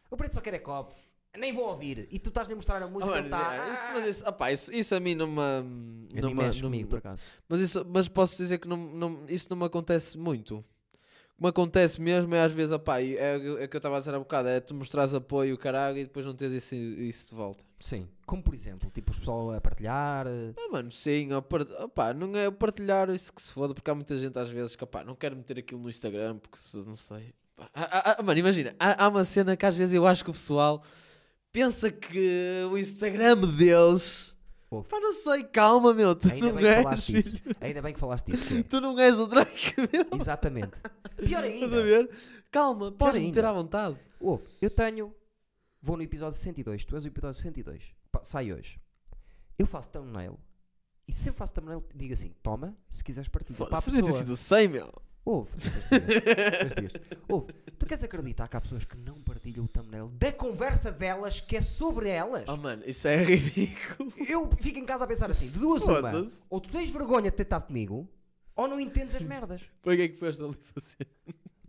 [0.10, 1.08] O Prieto só quer é copos.
[1.38, 2.08] Nem vou ouvir.
[2.10, 3.54] E tu estás-lhe a mostrar a Ah, música, mano, ele está.
[3.68, 6.10] é, isso, mas isso, opá, isso, isso a mim não me.
[6.20, 7.22] Não me- mexe não- comigo, por acaso.
[7.48, 10.66] Mas, isso, mas posso dizer que não, não- isso não me acontece muito.
[11.40, 14.00] Que me acontece mesmo é às vezes, opá, é, é o que eu estava a
[14.00, 17.36] dizer há bocado, é tu mostrares apoio, caralho, e depois não tens isso, isso de
[17.36, 17.64] volta.
[17.80, 18.10] Sim.
[18.26, 20.28] Como por exemplo, tipo, os pessoal a partilhar.
[20.28, 23.96] eh, Ah, mano, sim, part- opá, não é partilhar isso que se foda, porque há
[23.96, 26.98] muita gente às vezes que, opá, não quero meter aquilo no Instagram, porque se, não
[26.98, 27.34] sei.
[27.58, 30.30] Há- há- há- mano, imagina, há, há uma cena que às vezes eu acho que
[30.30, 30.84] o pessoal
[31.54, 34.29] pensa que o Instagram deles.
[34.72, 34.88] Ouve.
[34.88, 36.84] Pá, não sei, calma, meu, tu Ainda não bem que és.
[36.84, 37.38] falaste isso.
[37.38, 37.56] filho.
[37.60, 38.48] Ainda bem que falaste disso.
[38.48, 38.64] que é.
[38.64, 40.20] Tu não és o Drake, meu.
[40.20, 40.78] Exatamente.
[41.18, 41.84] Pior Estás a ainda.
[41.84, 42.10] ver?
[42.52, 43.28] Calma, podes ainda.
[43.28, 43.98] meter à vontade.
[44.20, 45.14] Ouve, eu tenho.
[45.82, 46.86] Vou no episódio 102.
[46.86, 47.96] Tu és o episódio 102.
[48.12, 48.80] Pá, sai hoje.
[49.58, 50.38] Eu faço thumbnail.
[51.08, 53.58] E sempre faço thumbnail, digo assim: toma, se quiseres partilhar.
[53.68, 54.20] Para a Foda-se, ter pessoa.
[54.20, 54.94] sido 100, meu.
[55.26, 55.52] Ouve.
[57.28, 61.40] Ouve, tu queres acreditar que há pessoas que não partilham o thumbnail da conversa delas
[61.42, 62.46] que é sobre elas?
[62.48, 64.12] Oh, mano, isso é ridículo.
[64.28, 67.38] Eu fico em casa a pensar assim: de duas uma, ou tu tens vergonha de
[67.38, 68.08] ter estado comigo,
[68.56, 69.62] ou não entendes as merdas.
[69.84, 71.08] Para que é que foste ali fazer?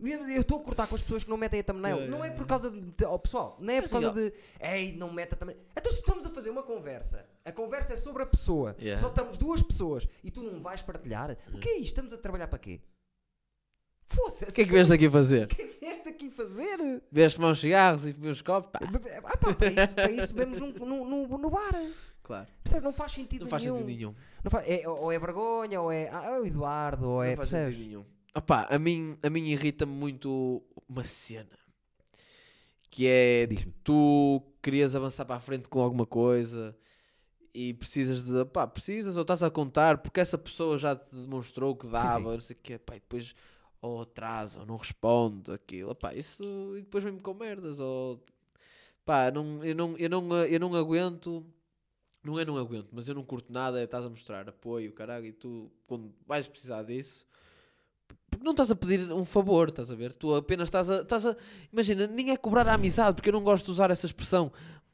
[0.03, 1.97] Eu estou a cortar com as pessoas que não metem a thumbnail.
[1.97, 2.79] Yeah, não é por causa de.
[2.81, 4.33] de- oh, pessoal, não é por Mas, causa de.
[4.59, 5.55] Ei, não meta também.
[5.77, 8.99] Então, se estamos a fazer uma conversa, a conversa é sobre a pessoa, Yeah.
[8.99, 11.85] só estamos duas pessoas e tu não vais partilhar, o que é isto?
[11.89, 12.81] Estamos a trabalhar para quê?
[14.11, 14.43] Foda-se.
[14.51, 15.45] O que é que vieste aqui fazer?
[15.45, 17.01] O que é que vieste aqui fazer?
[17.11, 18.69] Vieste fumar uns cigarros e uns copos?
[18.71, 18.79] Pá.
[19.25, 21.73] Ah, pá, para isso, para isso bebemos num- no, no, no bar.
[22.23, 22.47] Claro.
[22.63, 22.85] Percebe?
[22.85, 23.75] Não faz sentido Não faz nenhum.
[23.75, 24.15] sentido nenhum.
[24.43, 26.09] Não faz- é, ou é vergonha, ou é.
[26.09, 27.31] Ah, é o Eduardo, ou é.
[27.31, 27.75] não faz percebes?
[27.77, 28.05] sentido nenhum.
[28.35, 31.49] Opá, a mim, a mim irrita-me muito uma cena.
[32.89, 33.73] Que é Diz-me.
[33.83, 36.75] tu querias avançar para a frente com alguma coisa
[37.53, 38.43] e precisas de.
[38.45, 42.41] Pá, precisas ou estás a contar porque essa pessoa já te demonstrou que dava, não
[42.41, 42.77] sei o quê.
[42.77, 43.33] Pá, e depois
[43.81, 45.95] ou atrasa ou não responde aquilo.
[45.95, 46.43] Pá, isso.
[46.77, 47.79] E depois vem-me com merdas.
[47.79, 48.23] Ou.
[49.03, 51.45] Pá, não, eu, não, eu, não, eu não aguento.
[52.23, 53.79] Não é não aguento, mas eu não curto nada.
[53.79, 57.25] É estás a mostrar apoio, caralho, e tu, quando vais precisar disso.
[58.29, 60.13] Porque não estás a pedir um favor, estás a ver?
[60.13, 61.35] Tu apenas estás a, estás a.
[61.73, 64.51] Imagina, nem é cobrar a amizade, porque eu não gosto de usar essa expressão.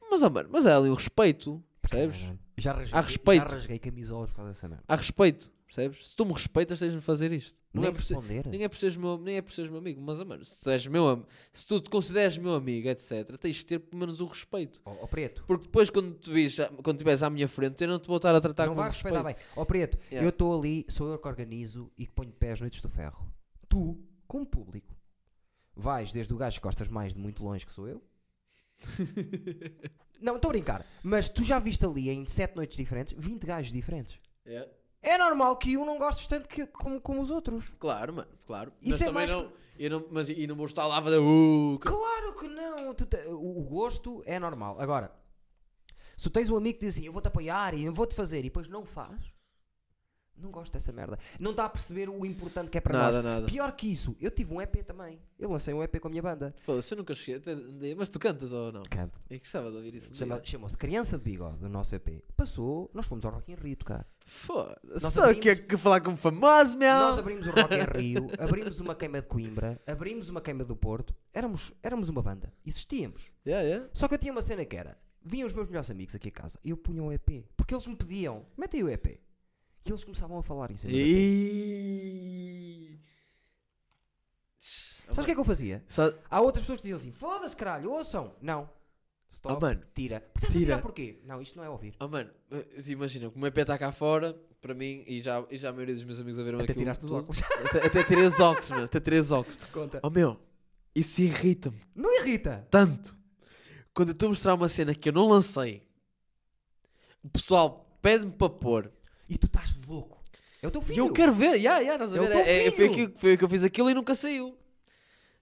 [0.09, 2.31] Mas, oh, mano, mas é ali um respeito, percebes?
[2.57, 3.49] Já Há respeito.
[3.49, 4.83] Já rasguei camisolas por causa dessa merda.
[4.87, 6.07] Há respeito, percebes?
[6.09, 7.61] Se tu me respeitas, tens de fazer isto.
[7.73, 9.79] Não Nem é por ser, nem, é por seres meu, nem é por seres meu
[9.79, 13.37] amigo, mas, oh, mano, se, tu és meu, se tu te consideres meu amigo, etc.,
[13.37, 14.81] tens de ter pelo menos o respeito.
[14.85, 17.99] Ó ó, Preto, Porque depois, quando tu vis, quando estiveres à minha frente, eu não
[17.99, 19.13] te vou estar a tratar não com vais respeito.
[19.15, 19.45] respeitar bem.
[19.55, 20.25] Ó Preto, Yeah.
[20.25, 23.31] eu estou ali, sou eu que organizo e que ponho pé as noites do ferro.
[23.69, 24.95] Tu, como público,
[25.75, 28.01] vais desde o gajo que gostas mais de muito longe que sou eu.
[30.21, 30.85] não, estou a brincar.
[31.03, 34.19] Mas tu já viste ali em 7 noites diferentes 20 gajos diferentes.
[34.45, 34.69] Yeah.
[35.01, 37.73] É normal que um não gostes tanto que, como, como os outros.
[37.79, 38.71] Claro, mano, claro.
[38.81, 41.01] Isso mas é também mais não, eu não, mas e não vou estar lá a
[41.03, 41.17] fazer.
[41.19, 42.93] Uh, que- Claro que não.
[42.93, 44.79] Tu te- o, o gosto é normal.
[44.81, 45.11] Agora,
[46.17, 48.39] se tu tens um amigo que diz assim, eu vou-te apoiar e eu vou-te fazer
[48.39, 49.33] e depois não faz,
[50.39, 51.17] Não gosto dessa merda.
[51.39, 53.25] Não está a perceber o importante que é para Nada, nós.
[53.33, 53.45] nada.
[53.47, 55.19] Pior que isso, eu tive um EP também.
[55.39, 56.53] Eu lancei um EP com a minha banda.
[56.61, 57.37] Foda-se, eu nunca cheguei.
[57.39, 58.83] até um dia- Mas tu cantas ou não?
[58.83, 59.19] Canto.
[59.31, 60.11] Eu gostava de ouvir isso.
[60.11, 60.39] um Chama-.
[60.43, 62.23] Chamou-se Criança de Bigode, o nosso EP.
[62.35, 64.05] Passou, nós fomos ao Rock in Rio tocar.
[64.29, 65.09] Foda-se.
[65.09, 66.93] Só abrimos- que é que falar como famoso, meu.
[66.93, 70.75] Nós abrimos o Rock in Rio, abrimos uma queima de Coimbra, abrimos uma queima do
[70.75, 71.15] Porto.
[71.33, 72.51] Éramos, éramos uma banda.
[72.65, 73.31] Existíamos.
[73.45, 73.89] Yeah, yeah.
[73.93, 76.31] Só que eu tinha uma cena que era: vinham os meus melhores amigos aqui a
[76.31, 77.45] casa e eu punha o EP.
[77.55, 79.05] Porque eles me pediam: mete aí o EP.
[79.85, 80.91] E eles começavam a falar em cima.
[80.93, 82.99] E...
[84.59, 85.81] Sabes o que é que eu fazia?
[85.87, 86.13] Só...
[86.29, 88.35] Há outras pessoas que diziam assim: foda-se caralho, ouçam.
[88.41, 88.69] Não.
[89.37, 89.55] Stop.
[89.55, 89.81] Oh, mano.
[89.93, 90.23] Tira.
[90.39, 90.51] Tira.
[90.51, 91.19] tirar porquê?
[91.23, 91.93] Não, isto não é ouvir.
[91.99, 92.31] Oh, mano,
[92.87, 95.93] imagina, como o EP está cá fora, para mim, e já, e já a maioria
[95.93, 96.81] dos meus amigos ouviram Até aquilo.
[96.85, 97.41] tiraste os óculos.
[97.69, 98.83] Até, até tirei os óculos, mano.
[98.85, 99.55] Até tirei os óculos.
[99.71, 99.99] Conta.
[100.01, 100.39] Oh, meu,
[100.95, 102.67] isso irrita-me Não irrita.
[102.71, 103.15] tanto.
[103.93, 105.83] Quando eu estou a mostrar uma cena que eu não lancei,
[107.23, 108.91] o pessoal pede-me para pôr.
[109.29, 110.23] E tu estás louco.
[110.63, 110.97] É o teu E filho.
[111.05, 112.35] eu quero ver, já, já, estás a É o ver?
[112.37, 114.57] É, é, foi, aquilo, foi que eu fiz aquilo e nunca saiu.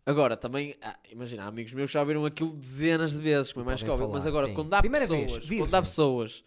[0.05, 3.63] Agora, também, ah, imagina, há amigos meus que já viram aquilo dezenas de vezes, como
[3.63, 4.53] é mais que óbvio, mas agora, sim.
[4.53, 5.65] quando há Primeira vez, pessoas, virgem.
[5.65, 6.43] quando há pessoas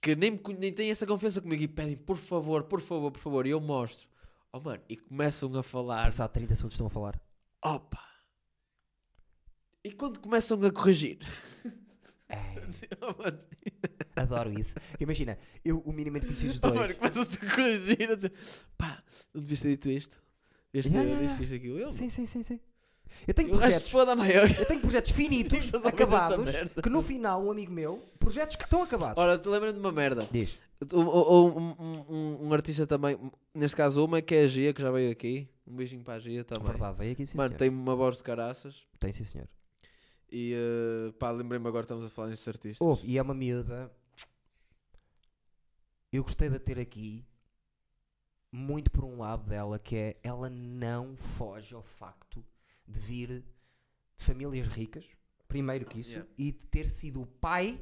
[0.00, 3.46] que nem, nem têm essa confiança comigo e pedem, por favor, por favor, por favor,
[3.46, 4.08] e eu mostro,
[4.52, 7.20] oh mano, e começam a falar, Passado 30 segundos estão a falar.
[7.62, 8.02] opa,
[9.84, 11.18] e quando começam a corrigir,
[12.28, 12.36] É,
[13.02, 13.38] oh mano,
[14.16, 14.76] adoro isso.
[15.00, 16.74] Imagina, eu o minimamente conheci os oh, dois.
[16.80, 18.32] mano começam-te a corrigir, a dizer,
[18.78, 19.02] pá,
[19.34, 20.22] não devias ter dito isto,
[20.72, 21.42] este, Ya, ya, isto, ya.
[21.42, 22.60] isto, aquilo, eu, Sim, sim, sim, sim.
[23.26, 24.48] Eu tenho eu projetos, foda maior.
[24.50, 26.50] eu tenho projetos finitos, acabados,
[26.82, 29.22] que no final, um amigo meu, projetos que estão acabados.
[29.22, 30.28] Ora, te lembras de uma merda?
[30.30, 30.58] Diz.
[30.94, 31.76] Um, um,
[32.08, 33.18] um- um- artista também,
[33.52, 35.48] neste caso uma que é a Gia, que já veio aqui.
[35.66, 36.68] Um beijinho para a Gia também.
[36.68, 37.58] Verdade, veio aqui sim, Mano, senhor.
[37.58, 38.84] tem uma voz de caraças.
[38.98, 39.48] Tem sim, senhor.
[40.30, 42.86] E eh, pá, lembrei-me agora estamos a falar nestes artistas.
[42.86, 43.90] Houve, e é uma miúda.
[46.12, 47.26] Eu gostei de ter aqui
[48.52, 52.42] muito por um lado dela, que é ela não foge ao facto
[52.88, 53.44] de vir
[54.16, 55.04] de famílias ricas,
[55.46, 56.30] primeiro que isso, Yeah.
[56.38, 57.80] e de ter sido o pai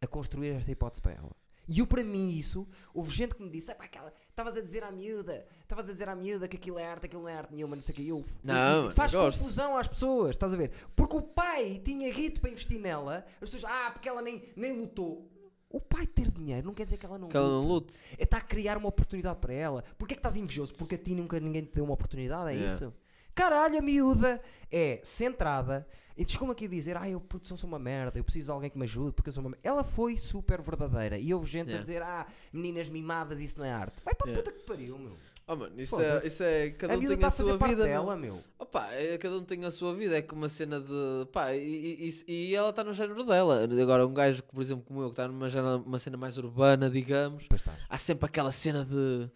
[0.00, 1.30] a construir esta hipótese para ela.
[1.68, 4.60] E eu, para mim, isso, houve gente que me disse: "Ah, pá, aquela- estavas a
[4.60, 7.36] dizer à miúda, estavas a dizer à miúda que aquilo é arte, aquilo não é
[7.36, 8.08] arte nenhuma, não sei o que.
[8.08, 9.38] Eu, Não, faz eu gosto.
[9.38, 10.72] confusão às pessoas, estás a ver?
[10.96, 14.76] Porque o pai tinha guito para investir nela, as pessoas, ah, porque ela nem, nem
[14.76, 15.30] lutou.
[15.70, 17.94] O pai ter dinheiro não quer dizer que ela não que ela não lute.
[17.96, 17.98] lute.
[18.18, 19.82] É a criar uma oportunidade para ela.
[19.96, 20.74] Porquê é que estás invejoso?
[20.74, 22.74] Porque a ti nunca ninguém te deu uma oportunidade, é Yeah.
[22.74, 22.94] isso?
[23.34, 25.86] Caralho, a miúda é centrada.
[26.16, 28.68] E chegou-me aqui a dizer, ah, eu produção sou uma merda, eu preciso de alguém
[28.68, 29.66] que me ajude, porque eu sou uma merda.
[29.66, 31.16] Ela foi super verdadeira.
[31.18, 31.86] E houve gente a Yeah.
[31.86, 33.96] dizer, ah, meninas mimadas, isso não é arte.
[34.04, 34.50] Vai para a Yeah.
[34.50, 35.16] puta que pariu, meu.
[35.48, 36.70] Oh, mano, isso é, isso é.
[36.70, 37.82] Cada a um tem a a sua vida.
[37.84, 38.38] dela, meu.
[38.58, 40.16] Opa, é, cada um tem a sua vida.
[40.16, 41.26] É como uma cena de.
[41.32, 43.66] Pá, e, e, e- ela está no género dela.
[43.82, 46.88] Agora, um gajo, que, por exemplo, como eu, que está numa uma cena mais urbana,
[46.88, 47.72] digamos, está.
[47.88, 49.28] há sempre aquela cena de.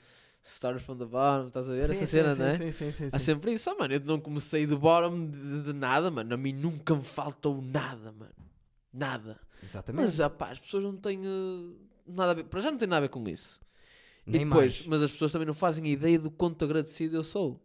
[0.46, 1.82] Stars from the bottom, estás a ver?
[1.82, 2.56] Essa Sim, cena, sim, não é?
[2.56, 3.94] Sim, sim, sim, Há sempre isso, oh, mano.
[3.94, 6.32] Eu não comecei do bottom de, de nada, mano.
[6.32, 8.32] A mim nunca me faltou nada, mano.
[8.92, 9.40] Nada.
[9.62, 10.02] Exatamente.
[10.04, 11.76] Mas, ah, pá, as pessoas não têm uh,
[12.06, 12.44] nada a ver.
[12.44, 13.60] Para já não tem nada a ver com isso.
[14.24, 14.86] Nem e depois, mais.
[14.86, 17.60] mas as pessoas também não fazem ideia do quanto agradecido eu sou.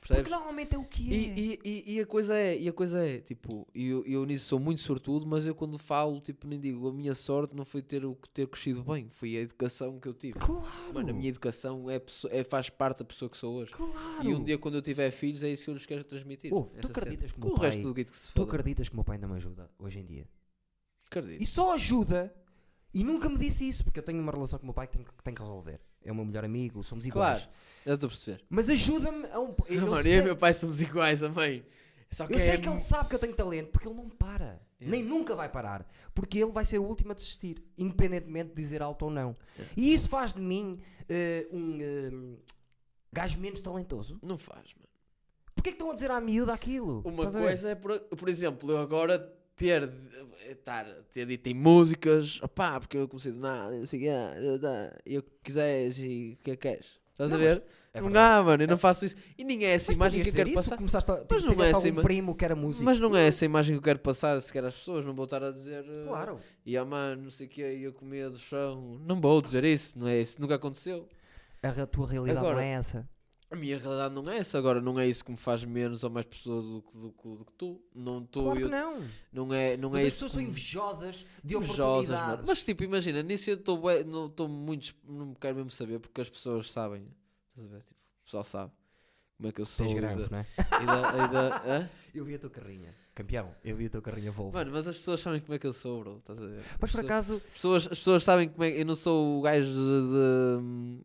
[0.00, 0.32] Porque Percebes?
[0.32, 1.14] normalmente é o que é.
[1.14, 4.46] E, e, e, e a coisa é, e a coisa é, tipo, eu, eu nisso
[4.46, 7.82] sou muito sortudo, mas eu quando falo, tipo, nem digo, a minha sorte não foi
[7.82, 10.38] ter, o- ter crescido bem, foi a educação que eu tive.
[10.38, 10.94] Claro.
[10.94, 13.72] Mano, a minha educação é, é- faz parte da pessoa que sou hoje.
[13.72, 13.92] Claro.
[14.26, 16.50] E um dia quando eu tiver filhos é isso que eu lhes quero transmitir.
[16.54, 17.42] Oh, tu acreditas cena.
[17.42, 19.16] que o o resto pai- do guito que se Tu acreditas que o meu pai
[19.16, 20.26] ainda me ajuda hoje em dia?
[21.06, 21.42] Acredito.
[21.42, 22.34] E só ajuda.
[22.94, 24.94] E nunca me disse isso, porque eu tenho uma relação com o meu pai que
[24.94, 25.78] tenho que, tenho que resolver.
[26.04, 27.42] É o meu melhor amigo, somos iguais.
[27.42, 27.52] Claro,
[27.86, 28.44] já estou a perceber.
[28.48, 29.54] Mas ajuda-me a um.
[29.68, 31.64] Eu, Mano, sei, eu e meu pai somos iguais também.
[32.10, 32.46] Só que eu é...
[32.46, 34.60] sei que ele sabe que eu tenho talento, porque ele não para.
[34.80, 34.96] Yeah.
[34.96, 35.86] Nem nunca vai parar.
[36.14, 39.36] Porque ele vai ser o último a desistir, independentemente de dizer alto ou não.
[39.56, 39.74] Yeah.
[39.76, 42.38] E isso faz de mim eh, um eh,
[43.12, 44.18] gajo menos talentoso.
[44.22, 44.88] Não faz, mano.
[45.54, 47.02] Porquê que estão a dizer à miúda aquilo?
[47.04, 49.18] Uma Estás coisa é, por, por exemplo, eu agora
[49.60, 49.92] ter,
[50.50, 54.34] estar, ter dito em músicas, opá, porque eu comecei do nada, não sei ah,
[55.06, 56.86] eu quiseres e o que é que queres?
[57.12, 57.62] Estás Não, a ver?
[57.92, 59.16] É não mano, eu não faço isso.
[59.36, 60.76] E nem é essa Mas imagem que eu quero isso, passar.
[60.76, 62.84] Começaste a, Mas não é mas- primo que era músico.
[62.84, 65.42] Mas não é essa imagem que eu quero passar sequer às pessoas, não vou estar
[65.42, 65.84] a dizer.
[65.84, 66.38] eh, Claro.
[66.64, 68.96] E a mano, não sei o quê, e eu comia do chão.
[69.04, 71.08] Não vou dizer isso, não é isso, nunca aconteceu.
[71.62, 73.08] A tua realidade Agora- não é essa.
[73.50, 76.10] A minha realidade não é essa, agora não é isso que me faz menos ou
[76.10, 77.82] mais pessoa do, que- do, que- do que tu.
[77.92, 78.44] Não estou.
[78.44, 79.02] Claro eu- não.
[79.32, 80.16] não é, não Mas é as isso.
[80.26, 82.46] pessoas são invejosas de invejosas, oportunidades.
[82.46, 84.94] Mas tipo, imagina, nisso eu estou muito.
[85.04, 87.08] Não quero mesmo saber porque as pessoas sabem.
[87.48, 87.82] Estás a ver?
[87.82, 88.72] Tipo, o pessoal sabe.
[89.36, 89.84] como é que eu sou.
[89.86, 90.46] Tens da- granfo, não é?
[90.82, 91.90] e da- e da-?
[92.14, 92.94] Eu vi a tua carrinha.
[93.16, 94.52] Campeão, eu vi a tua carrinha Volvo.
[94.52, 96.18] Mano, mas as pessoas sabem como é que eu sou, bro.
[96.18, 96.62] Estás a ver?
[96.78, 98.94] mas por As pessoas- acaso, As pessoas, as pessoas sabem como é que eu não
[98.94, 101.04] sou o gajo de, de-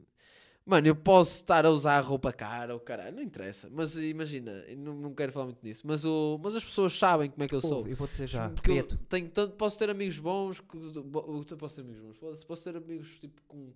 [0.65, 3.69] Mano, eu posso estar a usar roupa cara ou caralho, não interessa.
[3.71, 5.85] Mas imagina, eu não, não quero falar muito nisso.
[5.85, 7.85] Mas, o, mas as pessoas sabem como é que eu sou.
[7.87, 8.97] eu vou dizer já, Porque eu preto.
[9.07, 12.75] tenho tanto, posso ter amigos bons, que, eu posso ter amigos bons, foda-se, posso ter
[12.77, 13.71] amigos tipo com,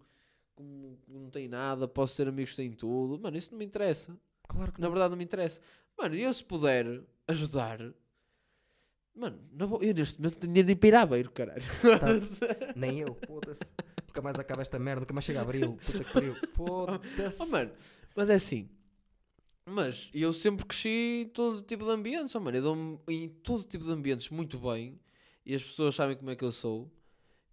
[0.55, 3.19] com não tem nada, posso ter amigos que têm tudo.
[3.21, 4.17] Mano, isso não me interessa.
[4.47, 4.91] Claro que Na não.
[4.91, 5.61] verdade não me interessa.
[5.95, 7.79] Mano, eu se puder ajudar,
[9.13, 11.61] mano, na boa, eu neste momento não dinheiro nem para ir à beiro, caralho.
[12.75, 13.59] Nem eu, foda-se.
[14.09, 15.77] Nunca mais acaba esta merda, nunca mais chega a abril.
[15.77, 16.35] Puta que pariu.
[16.55, 17.41] Foda-se.
[17.41, 17.71] Oh, mano,
[18.15, 18.69] mas é assim.
[19.65, 22.57] Mas eu sempre cresci em todo tipo de ambientes, oh, mano.
[22.57, 24.99] Eu dou-me em todo tipo de ambientes muito bem
[25.45, 26.91] e as pessoas sabem como é que eu sou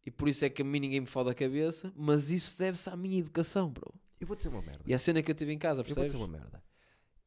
[0.05, 1.93] e por isso é que a mim ninguém me fode a cabeça.
[1.95, 3.93] Mas isso deve-se à minha educação, bro.
[4.19, 4.83] Eu vou dizer uma merda.
[4.87, 6.13] E à cena que eu tive em casa, Eu vou percebes?
[6.13, 6.65] dizer uma merda.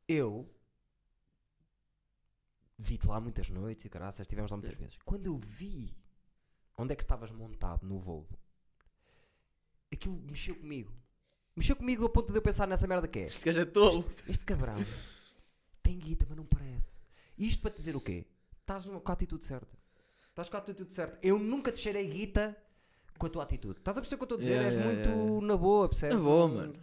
[0.07, 0.49] Eu
[2.77, 4.97] vi-te lá muitas noites e caraças, estivemos lá muitas vezes.
[5.05, 5.95] Quando eu vi
[6.77, 8.39] onde é que estavas montado no Volvo,
[9.91, 10.91] aquilo mexeu comigo.
[11.55, 13.25] Mexeu comigo do ponto de eu pensar nessa merda que é.
[13.25, 14.05] Este gajo é tolo.
[14.27, 14.77] Este cabrão
[15.83, 16.97] tem guita, mas não parece.
[17.37, 18.25] Isto para te dizer o quê?
[18.61, 19.77] Estás com a atitude certa.
[20.29, 21.17] Estás com a atitude certa.
[21.21, 22.55] Eu nunca te cheirei guita
[23.17, 23.79] com a tua atitude.
[23.79, 24.53] Estás a perceber o que eu estou a dizer?
[24.53, 26.15] Yeah, És yeah, muito yeah, na boa, percebes?
[26.15, 26.75] Na boa, mano.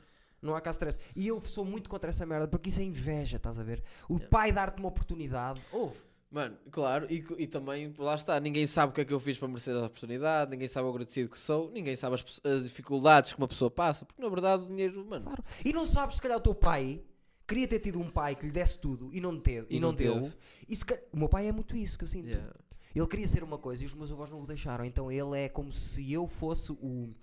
[0.43, 0.99] Não há cá stress.
[1.15, 3.83] E eu sou muito contra essa merda porque isso é inveja, estás a ver?
[4.09, 5.61] O pai dar-te uma oportunidade.
[5.73, 5.97] Ouve.
[6.31, 9.39] Mano, claro, e, e também, lá está, ninguém sabe o que é que eu fiz
[9.39, 13.33] para merecer a oportunidade, ninguém sabe o agradecido que sou, ninguém sabe as, as dificuldades
[13.33, 15.45] que uma pessoa passa, porque na verdade o dinheiro, mano, Claro.
[15.65, 17.01] E não sabes se calhar o teu pai
[17.47, 19.69] queria ter tido um pai que lhe desse tudo e não teve.
[19.71, 20.15] E, E não, não deu.
[20.21, 20.35] teve.
[20.69, 22.27] E calhar- o meu pai é muito isso que eu sinto.
[22.29, 22.53] yeah.
[22.93, 24.85] Ele queria ser uma coisa e os meus avós não o deixaram.
[24.85, 27.15] Então ele é como se eu fosse o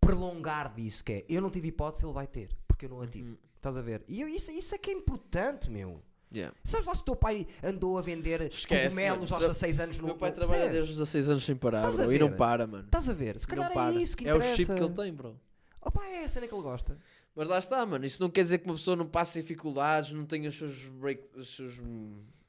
[0.00, 3.06] prolongar disso, que é eu não tive hipótese, ele vai ter, porque eu não a
[3.06, 3.30] tive.
[3.30, 3.36] Uhum.
[3.56, 4.02] Estás a ver?
[4.08, 6.02] E eu- isso, isso é que é importante, meu.
[6.32, 6.54] Yeah.
[6.64, 10.06] Sabes lá se o teu pai andou a vender Esquece, cogumelos aos 16 anos no
[10.06, 12.84] meu pai trabalha desde os 16 anos sem parar, bro, e não para, mano.
[12.84, 13.38] Estás a ver?
[13.38, 14.56] Se não calhar é isso que é o interessa.
[14.56, 15.38] chip que ele tem, bro.
[15.80, 16.98] Opa, é a cena que ele gosta.
[17.34, 20.26] Mas lá está, mano, isso não quer dizer que uma pessoa não passe dificuldades, não
[20.26, 21.74] tenha os seus, break, os seus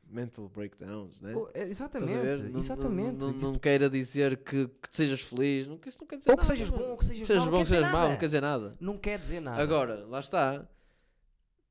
[0.10, 1.36] mental breakdowns, né?
[1.36, 2.50] Oh, exatamente.
[2.52, 3.18] Não- exatamente.
[3.18, 6.38] Não, não, não queira dizer que, que sejas feliz, não, isso não quer dizer ou
[6.38, 6.50] nada.
[6.50, 8.42] que sejas bom, ou que sejas, Que sejas mau, bom, que sejas não quer dizer
[8.42, 8.78] nada.
[8.80, 9.62] Não quer dizer nada.
[9.62, 10.66] Agora, lá está.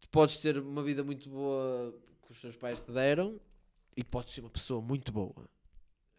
[0.01, 1.93] Tu podes ter uma vida muito boa
[2.25, 3.41] que os teus pais te deram
[3.97, 5.49] e podes ser uma pessoa muito boa.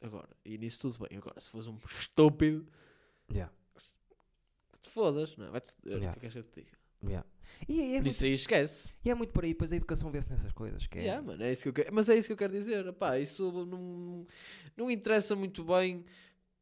[0.02, 1.18] Agora, e nisso tudo bem.
[1.18, 2.68] Agora, se fores um estúpido,
[3.30, 3.52] Yeah,
[4.82, 5.62] te fodas, não é?
[5.86, 5.98] Yeah.
[5.98, 6.78] o que é que queres que eu te diga?
[7.04, 7.28] yeah.
[7.68, 8.94] E, é- é muito, Nisso aí esquece.
[9.04, 10.86] e é muito por aí, pois a educação vê-se nessas coisas.
[10.88, 11.94] Que é, Yeah, mano, é isso que eu quero.
[11.94, 12.92] Mas é isso que eu quero dizer.
[12.94, 14.26] Pá, isso não,
[14.76, 16.06] não interessa muito bem.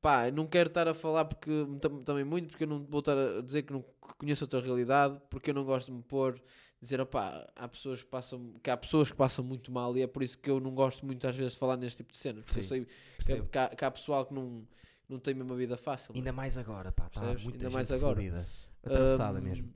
[0.02, 1.50] Pá, não quero estar a falar porque
[1.82, 3.84] tam- também muito, porque eu não vou estar a dizer que não
[4.18, 6.40] conheço a tua realidade, porque eu não gosto de me pôr,
[6.86, 10.08] dizer, opá, há pessoas que passam, que há pessoas que passam muito mal e é
[10.08, 12.44] por isso que eu não gosto muito às vezes de falar neste tipo de cenas,
[12.46, 12.86] porque eu Sim, sei
[13.20, 14.66] que, que há, que há pessoal que não,
[15.10, 16.14] não tem mesmo a vida fácil.
[16.16, 17.10] Ainda mais agora, pá.
[17.10, 18.46] Tá Ainda mais agora.
[18.84, 19.74] Atravessada Hum, mesmo.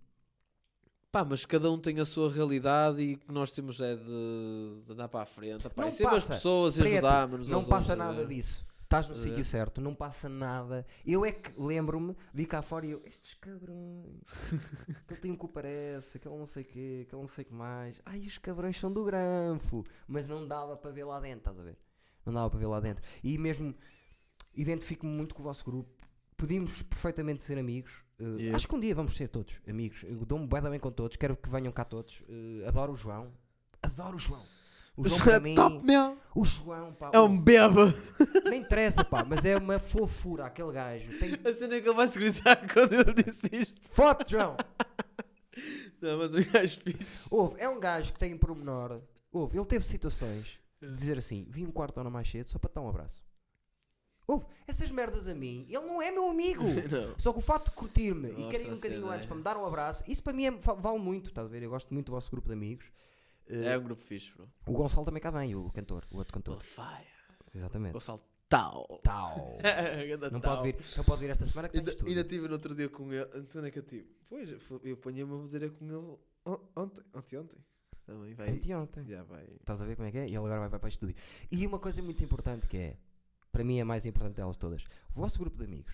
[1.11, 4.03] Pá, mas cada um tem a sua realidade e o que nós temos é de,
[4.85, 5.67] de andar para a frente.
[5.69, 6.35] Pá, Não e passa.
[6.35, 7.49] pessoas e ajudar-nos.
[7.49, 8.27] Não passa nada ver?
[8.27, 8.63] disso.
[8.89, 10.83] Estás no sítio certo, não passa nada.
[11.05, 14.23] Eu é que lembro-me, vi cá fora e eu, estes cabrões,
[15.05, 17.53] aquele tem um que parece, aquele não sei o quê, aquele não sei o que
[17.53, 18.01] mais.
[18.03, 19.85] Ai, os cabrões são do granfo.
[20.07, 21.77] Mas não dava para ver lá dentro, estás a ver?
[22.25, 23.03] Não dava para ver lá dentro.
[23.23, 23.75] E mesmo
[24.55, 25.91] identifico-me muito com o vosso grupo.
[26.35, 28.03] Podíamos perfeitamente ser amigos.
[28.17, 28.55] Eh, Yeah.
[28.55, 30.01] Acho que um dia vamos ser todos amigos.
[30.03, 31.15] Eu dou-me da bem com todos.
[31.15, 32.23] Quero que venham cá todos.
[32.27, 33.31] Eh, adoro o João.
[33.83, 34.43] Adoro o João.
[34.99, 35.55] O João para mim.
[35.55, 36.17] Top, meu!
[36.35, 37.11] O João, pá.
[37.13, 37.93] É um beba!
[38.43, 41.17] não interessa, pá, mas é uma fofura aquele gajo.
[41.19, 43.81] Tem A cena é que ele vai se grisar quando ele disse isto.
[43.91, 44.55] foto, João.
[46.01, 47.27] Não, mas o gajo fixe.
[47.31, 49.01] Ouve, é um gajo que tem um pormenor.
[49.31, 52.57] Ouve, ele teve situações de dizer assim: vim um quarto de hora mais cedo só
[52.59, 53.21] para te dar um abraço.
[54.27, 56.63] Ouve, essas merdas a mim, ele não é meu amigo.
[57.17, 59.27] Só que o facto de curtir-me e Mostra querer ir um bocadinho antes é.
[59.27, 61.63] para me dar um abraço, isso para mim é- vale muito, estás a ver?
[61.63, 62.85] Eu gosto muito do vosso grupo de amigos.
[63.49, 64.45] Eh, É um grupo fixe, bro.
[64.67, 66.61] O Gonçalo também cá vem, o cantor, o outro cantor.
[66.61, 67.07] Fire.
[67.55, 67.93] Exatamente.
[67.93, 68.99] Gonçalo Tal.
[69.03, 69.57] Tal.
[70.31, 72.89] Não pode vir, não pode vir esta semana que Ainda, ainda tive no outro dia
[72.89, 73.29] com ele.
[73.35, 74.09] Então onde é que eu tive?
[74.27, 76.17] Pois, eu fui- eu apanhei uma bodeira com ele
[76.47, 77.03] on- ontem.
[77.13, 77.57] Ontem, ontem.
[78.07, 78.49] Também vai.
[78.49, 79.05] Anteontem.
[79.05, 79.43] Já vai.
[79.59, 80.21] Estás a ver como é que é?
[80.23, 81.15] E ele agora vai, vai para o estúdio.
[81.51, 82.97] E uma coisa muito importante que é,
[83.51, 84.83] para mim é a mais importante delas todas,
[85.15, 85.93] o vosso grupo de amigos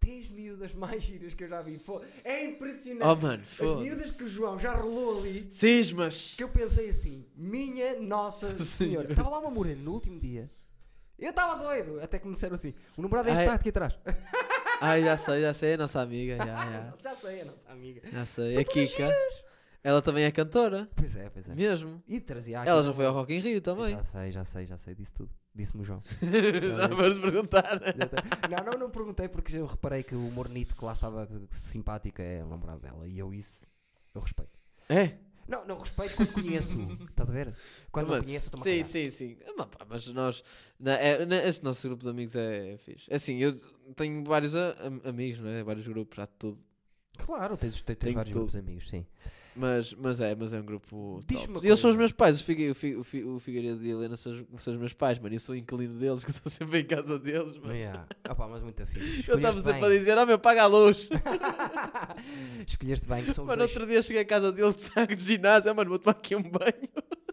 [0.00, 1.78] tem as miúdas mais giras que eu já vi.
[1.78, 3.04] Fo- É impressionante.
[3.06, 6.34] Oh, mano, as miúdas que o João já rolou ali, Cismas!
[6.36, 9.10] que eu pensei assim, minha Nossa Senhora.
[9.10, 10.48] Estava lá uma morena no último dia.
[11.18, 13.38] Eu estava doido, até que me disseram assim, o namorado Ai.
[13.44, 13.98] está aqui atrás.
[14.80, 16.36] Ai, já sei, já sei, é nossa amiga.
[16.36, 16.94] Já, já.
[17.02, 18.02] já sei, a nossa amiga.
[18.12, 18.52] Já sei.
[18.52, 19.10] São É todas Kika.
[19.82, 20.86] Ela também é cantora.
[20.94, 21.54] Pois é, pois é.
[21.54, 22.02] Mesmo.
[22.06, 23.94] E trazia Ela já foi ao Rock in Rio também.
[23.94, 25.30] Já sei, já sei, já sei disso tudo.
[25.56, 26.00] Disse-me o João.
[26.78, 27.80] Já vamos perguntar.
[27.80, 32.20] Tem- não, não, não perguntei porque eu reparei que o Mornito que lá estava simpático
[32.20, 33.62] é o namorado dela e eu isso,
[34.14, 34.58] eu respeito.
[34.88, 35.16] É?
[35.48, 36.78] Não, não respeito quando conheço.
[37.08, 37.54] Estás a ver?
[37.90, 39.38] Quando não conheço, estou-me a Sim, sim, sim.
[39.46, 40.44] Ah, mas pá, Mas nós.
[40.78, 43.06] na- é- na- este nosso grupo de amigos é, é fixe.
[43.08, 43.54] É Assim, eu
[43.94, 45.62] tenho vários a- am- amigos, não é?
[45.62, 46.58] Vários grupos, já de tudo.
[47.16, 49.06] Claro, tens, tens, tens vários grupos de amigos, sim.
[49.58, 51.20] Mas, mas é, mas é um grupo.
[51.26, 51.64] Top.
[51.64, 53.88] E eles são os meus pais, o, Figue, o, Fi- o, Fi- o Figueiredo e
[53.88, 55.34] a Helena são, os- são os meus pais, mano.
[55.34, 57.74] Eu sou o inquilino deles, que estou sempre em casa deles, mano.
[57.74, 58.06] Yeah.
[58.28, 59.24] Opa, mas muito fixe.
[59.30, 61.08] Eu estava sempre a dizer, oh meu, paga a luz.
[62.66, 63.70] Escolheste bem, que são os mano, dois.
[63.72, 66.42] outro dia cheguei à casa deles de saco de ginásio, mano, vou tomar aqui um
[66.42, 66.74] banho.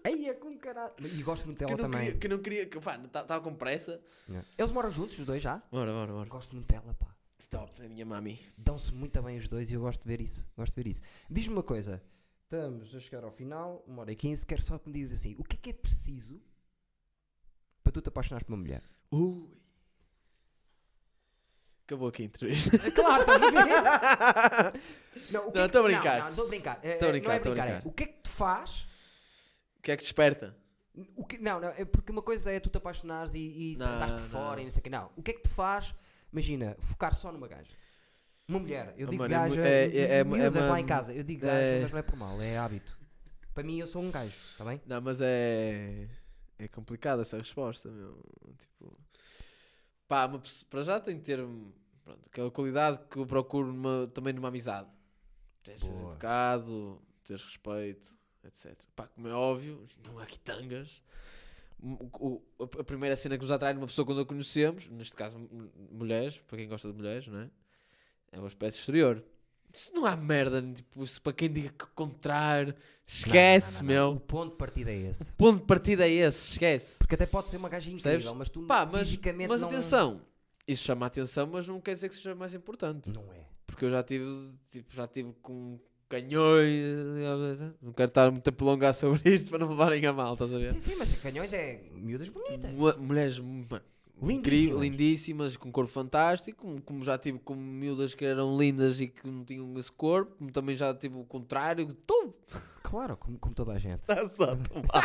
[0.06, 0.94] Ei, é com caralho.
[1.04, 2.00] E gosto muito dela também.
[2.02, 4.00] queria, que eu não queria, que pá, estava com pressa.
[4.30, 4.48] Yeah.
[4.58, 5.62] Eles moram juntos, os dois já?
[5.72, 6.30] Bora, bora, bora.
[6.30, 7.08] Gosto muito dela, pá.
[7.50, 8.40] Top, a minha mami.
[8.58, 10.44] Dão-se muito bem os dois e eu gosto de ver isso.
[10.58, 11.02] Gosto de ver isso.
[11.30, 12.02] Diz-me uma coisa.
[12.54, 14.46] Estamos a chegar ao final, uma hora e quinze.
[14.46, 16.40] Quero só que me digas assim: o que é que é preciso
[17.84, 18.84] para tu te apaixonares por uma mulher?
[19.10, 19.50] Ui.
[21.84, 22.78] Acabou aqui a entrevista.
[22.92, 24.82] Claro, estás a ver?
[25.34, 26.20] Não, o que é estou a brincar.
[26.20, 26.80] Não, estou a brincar.
[26.84, 27.68] É, Estou a é, brincar, não é estou a brincar.
[27.68, 27.90] é, brincar.
[27.90, 28.86] o que é que te faz.
[29.78, 30.58] O que é que desperta?
[31.16, 34.22] O que, não, não, é porque uma coisa é tu te apaixonares e, e por
[34.22, 34.90] fora e não sei o que.
[34.92, 35.96] Não, o que é que te faz,
[36.32, 37.74] imagina, focar só numa gaja?
[38.48, 41.14] Uma mulher, eu Oh, digo mano, mu- gaja, é- é- é- é lá em casa,
[41.14, 42.98] eu digo gaja, é- mas não é por mal, é hábito.
[43.53, 44.82] Para mim, eu sou um gajo, está bem?
[44.86, 46.10] Não, mas é.
[46.60, 48.22] É complicada essa resposta, meu.
[48.57, 48.98] Tipo.
[50.07, 51.40] Pá, uma para já tem de ter.
[52.03, 54.90] Pronto, aquela qualidade que eu procuro numa- também numa amizade.
[55.64, 58.14] Tens de ser educado, teres respeito,
[58.44, 58.76] etc.
[58.95, 61.02] Pá, como é óbvio, não há quitangas.
[61.82, 65.38] O- o- a- primeira cena que nos atrai numa pessoa quando a conhecemos, neste caso
[65.91, 67.49] mulheres, para quem gosta de mulheres, não é?
[68.34, 69.23] É o aspecto exterior.
[69.72, 72.76] Se não há merda, tipo, se para quem diga que contrário,
[73.07, 74.18] esquece, Não, não, não, meu.
[74.18, 75.26] O ponto de partida é esse.
[75.34, 76.97] Ponto de partida é esse, esquece.
[76.99, 78.38] Porque até pode ser uma gaja incrível, Percebes?
[78.38, 80.22] mas tu Pá, mas, fisicamente mas atenção,
[80.68, 83.10] isso chama a atenção, mas não quer dizer que seja mais importante.
[83.11, 83.47] Não é.
[83.65, 84.26] Porque eu já tive,
[84.72, 86.99] tipo, já tive com canhões,
[87.81, 90.53] não quero estar muito a prolongar sobre isto para não me levarem a mal, estás
[90.53, 90.72] a ver?
[90.72, 92.72] Sim, sim, mas canhões é miúdas bonitas.
[92.72, 93.81] Mu- Mulheres mano,
[94.32, 95.58] incríveis, Lindíssimas.
[95.58, 99.44] com corpo fantástico, como, como já tive com miúdas que eram lindas e que não
[99.44, 102.36] tinham esse corpo, como também já tive o contrário, tudo.
[102.82, 104.02] Claro, como, como toda a gente.
[104.02, 105.02] Está só tão mal.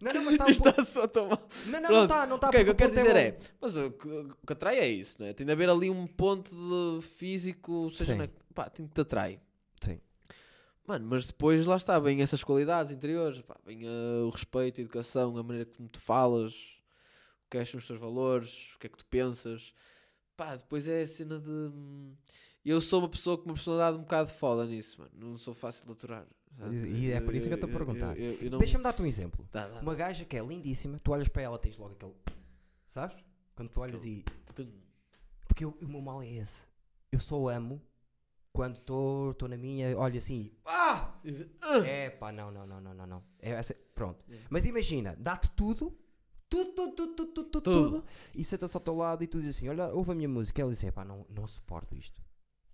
[0.00, 0.68] Não, não, mas está um pouco...
[0.68, 1.48] Está só tão mal.
[1.66, 2.48] Não, não, não está, não está.
[2.48, 4.88] O que é que eu quero dizer é, mas o que, o que atrai é
[4.88, 5.32] isso, não é?
[5.32, 8.18] Tem de haver ali um ponto de físico, seja Sim.
[8.18, 9.40] na, pá, tem que te atrai.
[9.80, 10.00] Sim.
[10.86, 14.84] Mano, mas depois lá está, vem essas qualidades interiores, pá, vem eh, o respeito, a
[14.84, 16.79] educação, a maneira como tu falas,
[17.58, 19.72] é que são os teus valores, o que é que tu pensas.
[20.36, 21.50] Pá, depois é a cena de.
[21.50, 22.14] hum,
[22.64, 25.10] Eu sou uma pessoa com uma personalidade um bocado foda nisso, mano.
[25.14, 26.26] Não sou fácil de aturar.
[26.58, 26.76] sabe?
[26.76, 28.14] E- é por isso que eu estou a perguntar.
[28.50, 29.48] não- Deixa-me dar-te um exemplo.
[29.52, 32.14] Dá, dá, Uma gaja que é lindíssima, tu olhas para ela, tens logo aquele.
[32.86, 33.16] Sabes?
[33.54, 34.24] Quando tu olhas e.
[35.46, 36.62] Porque eu- o meu mal é esse.
[37.12, 37.80] Eu só amo
[38.52, 40.50] quando estou na minha, olho assim.
[40.64, 41.18] Ah!
[41.24, 43.06] Diz, "Ah!" É pá, não, não, não, não, não.
[43.06, 43.24] não.
[43.38, 44.24] É essa- pronto.
[44.30, 44.38] É.
[44.48, 45.96] Mas imagina, dá-te tudo.
[46.50, 48.04] Tudo, tudo, tudo, tudo, tudo, tudo, Tudo.
[48.34, 50.60] E senta-se ao teu lado e tu dizes assim: Olha, ouve a minha música.
[50.60, 52.20] Ela diz Pá, não, não suporto isto.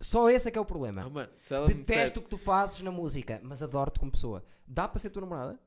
[0.01, 1.09] Só esse é que é o problema.
[1.09, 4.43] Mano, disser- Detesto o que tu fazes na música, mas adoro-te como pessoa.
[4.67, 5.61] Dá para ser tua namorada?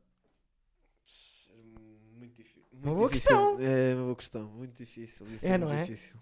[2.15, 2.63] Muito difícil.
[2.71, 3.37] Uma Muito boa difícil.
[3.37, 3.59] questão.
[3.59, 4.47] É uma boa questão.
[4.49, 5.27] Muito difícil.
[5.27, 5.81] Ia ser É, muito não é?
[5.83, 6.19] difícil.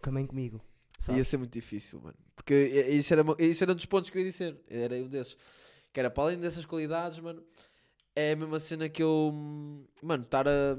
[0.00, 0.60] Também comigo.
[1.08, 2.16] Ia ser muito difícil, mano.
[2.34, 4.58] Porque isso era, uma- isso era um dos pontos que eu ia dizer.
[4.68, 5.36] Era um desses.
[5.92, 7.42] Que era para além dessas qualidades, mano.
[8.16, 9.32] É a mesma cena que eu.
[10.02, 10.76] Mano, estar a.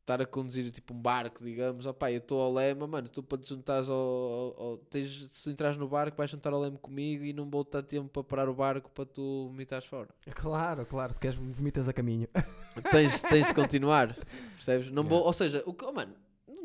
[0.00, 1.86] Estar a conduzir tipo um barco, digamos.
[1.86, 3.08] Opá, eu estou ao lema, mano.
[3.08, 3.94] Tu para te juntares ao.
[3.96, 7.64] ao- ao- tens, se entras no barco, vais juntar ao leme comigo e não vou
[7.64, 10.08] ter tempo para parar o barco para tu vomitares fora.
[10.34, 11.12] Claro, claro.
[11.14, 12.26] Se queres, vomitas a caminho.
[12.90, 14.16] tens, tens de continuar,
[14.56, 14.90] percebes?
[14.90, 15.26] Não vou, Yeah.
[15.26, 16.14] ou seja, o que, oh, mano,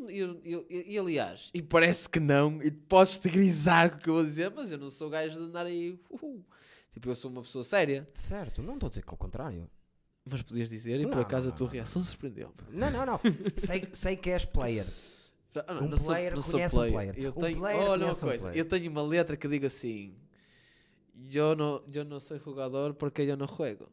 [0.08, 4.00] eu, eu- eu- e aliás, e parece que não, e podes te grisar com o
[4.00, 6.42] que eu vou dizer, mas eu não sou gajo de andar aí, uhul.
[6.96, 9.68] Tipo, eu sou uma pessoa séria, certo, não estou a dizer que é o contrário.
[10.24, 12.54] mas podias dizer, e por Não, acaso não, a tua não, reação surpreendeu-me.
[12.70, 13.20] Não, não, não.
[13.56, 14.86] sei, sei que és player.
[15.66, 17.14] Ah, Um player sou conhece um player.
[17.18, 18.58] Eu Um tenho, player olha uma um coisa, player.
[18.58, 20.14] eu tenho uma letra que diga assim,
[21.32, 23.88] eu não, eu não sou jogador porque eu não juego.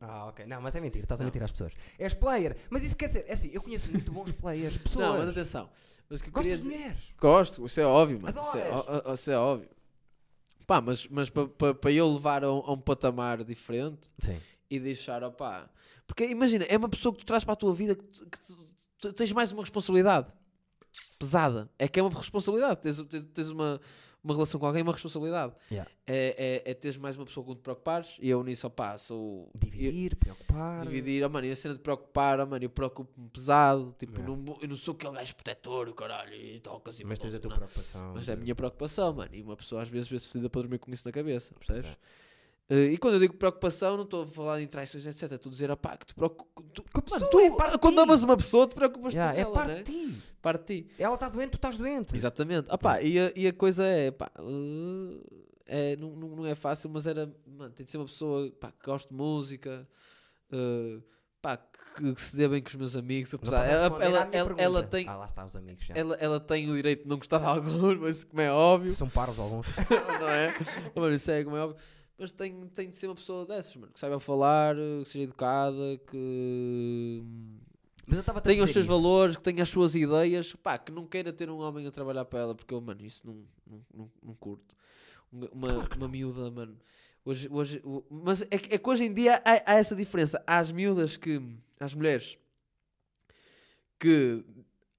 [0.00, 0.44] Ah, ok.
[0.46, 1.72] Não, mas é mentira, estás a mentir às pessoas.
[1.98, 2.56] És player.
[2.68, 4.76] Mas isso quer dizer, é assim, eu conheço muito bons players.
[4.78, 5.06] Pessoas.
[5.06, 5.70] Não, mas atenção,
[6.10, 6.70] mas que Gostas de dizer...
[6.76, 6.98] mulheres?
[7.20, 8.40] Gosto, isso é óbvio, mano.
[8.40, 9.68] Isso é, isso é óbvio.
[10.66, 14.38] Pá, mas, mas para pa, pa eu levar a um, a um patamar diferente Sim.
[14.70, 15.68] e deixar, opá.
[16.06, 18.40] Porque imagina, é uma pessoa que tu traz para a tua vida que, tu, que
[18.46, 18.66] tu-
[18.98, 20.28] tu tens mais uma responsabilidade
[21.18, 21.70] pesada.
[21.78, 22.80] É que é uma responsabilidade.
[22.80, 23.80] Tens, tens, tens uma,
[24.22, 25.52] uma relação com alguém é uma responsabilidade.
[25.70, 25.90] Yeah.
[26.06, 28.96] É, é, é teres mais uma pessoa com que te preocupares e eu nisso, opá,
[28.96, 29.50] sou.
[29.54, 30.80] Dividir, preocupar.
[30.82, 34.36] Dividir, oh, mano, e a cena de preocupar, oh, mano, eu preocupo-me pesado, tipo, Yeah.
[34.36, 37.40] não, eu não sou aquele gajo protetor, o caralho, e toca assim, Mas tens a
[37.40, 38.12] tua preocupação.
[38.14, 40.78] Mas é a minha preocupação, mano, e uma pessoa às vezes vê-se fedida para dormir
[40.78, 41.86] com isso na cabeça, percebes?
[41.90, 41.96] é.
[42.68, 45.32] Eh, e quando eu digo preocupação, não estou a falar em traições, etc.
[45.32, 46.64] Estou a dizer, opá, que te preocupas.
[46.72, 49.52] Tu, a mano, tu, é quando amas uma pessoa, te preocupas Yeah, com é ela,
[49.54, 49.82] parte né?
[49.82, 50.22] ti.
[50.40, 50.90] Parte de ti.
[50.98, 52.14] Ela está doente, tu estás doente.
[52.14, 52.70] Exatamente.
[52.72, 57.06] Opá, e, a, e a coisa é, pá, eh, é, não, não, é fácil, mas
[57.06, 59.86] era, mano, tem de ser uma pessoa pá, que gosta de música,
[60.50, 60.98] eh,
[61.40, 61.56] pá,
[61.96, 63.32] que, que se dê bem com os meus amigos.
[63.34, 65.94] Apesar, a ela, ela, ela, ela tem, Ah, lá está os amigos já.
[65.94, 68.92] ela, ela tem o direito de não gostar de alguns, mas como é óbvio.
[68.92, 69.66] São paros alguns.
[70.20, 70.54] não é?
[70.94, 71.80] Mano, isso é como é óbvio.
[72.22, 73.92] Mas tem, tem de ser uma pessoa dessas, mano.
[73.92, 77.20] Que saiba falar, que seja educada, que
[78.44, 78.92] tenha os seus isso.
[78.94, 80.54] valores, que tenha as suas ideias.
[80.54, 83.26] Pá, que não queira ter um homem a trabalhar para ela, porque eu, mano, isso
[83.26, 84.72] não, não, não, não curto.
[85.32, 86.78] Um- Uma, Claro uma miúda, mano.
[87.24, 90.42] Hoje, hoje, mas é, que- é que hoje em dia há, há essa diferença.
[90.46, 91.42] Há as miúdas que.
[91.80, 92.38] As mulheres
[93.98, 94.44] que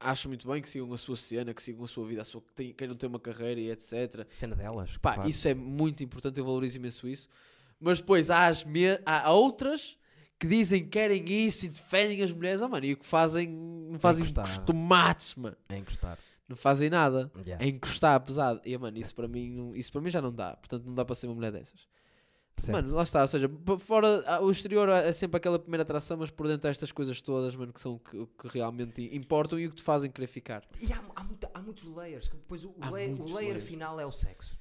[0.03, 2.41] acham muito bem que sigam a sua cena, que sigam a sua vida, a sua,
[2.41, 4.25] que têm- queiram ter uma carreira e etc.
[4.29, 4.97] Cena delas.
[4.97, 5.29] Pá, claro.
[5.29, 7.27] isso é muito importante, eu valorizo imenso isso.
[7.79, 9.97] Mas depois há, as me- há outras
[10.39, 13.47] que dizem que querem isso e defendem as mulheres, oh, mano, e o que fazem,
[13.47, 15.55] não fazem uns tomates, mano.
[15.69, 16.17] É encostar.
[16.47, 17.31] Não fazem nada.
[17.45, 17.63] Yeah.
[17.65, 18.59] É encostar pesado.
[18.65, 20.55] E, mano, isso para, mim, isso para mim já não dá.
[20.57, 21.87] Portanto, não dá para ser uma mulher dessas.
[22.57, 22.71] Certo.
[22.75, 23.21] Mano, lá está.
[23.23, 23.49] Ou seja,
[23.79, 27.21] fora, ah, o exterior é sempre aquela primeira atração, mas por dentro há estas coisas
[27.21, 30.63] todas, mano, que são que, que realmente importam e o que te fazem querer ficar.
[30.79, 32.27] E há, há, muita- há muitos layers.
[32.29, 33.63] Depois o, layer, o layer layers.
[33.63, 34.57] final é o sexo.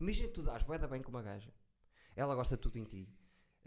[0.00, 1.52] Imagina que tu dás bué da bem com uma gaja.
[2.16, 3.08] Ela gosta de tudo em ti.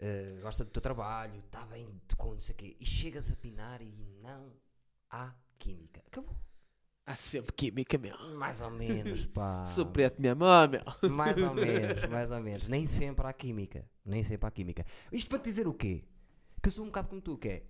[0.02, 1.38] eh, gosta do teu trabalho.
[1.46, 2.76] Está bem de- com não sei o quê.
[2.80, 4.52] E chegas a pinar e não
[5.10, 6.02] há química.
[6.06, 6.36] Acabou.
[7.06, 8.16] Há sempre química, meu.
[8.36, 9.64] Mais ou menos, pá.
[9.64, 11.10] Sou preto, minha mãe, meu.
[11.10, 12.68] Mais ou menos, mais ou menos.
[12.68, 13.84] Nem sempre há química.
[14.04, 14.86] Nem sempre há química.
[15.10, 16.04] Isto para te dizer o quê?
[16.62, 17.62] Que eu sou um bocado como tu, que é.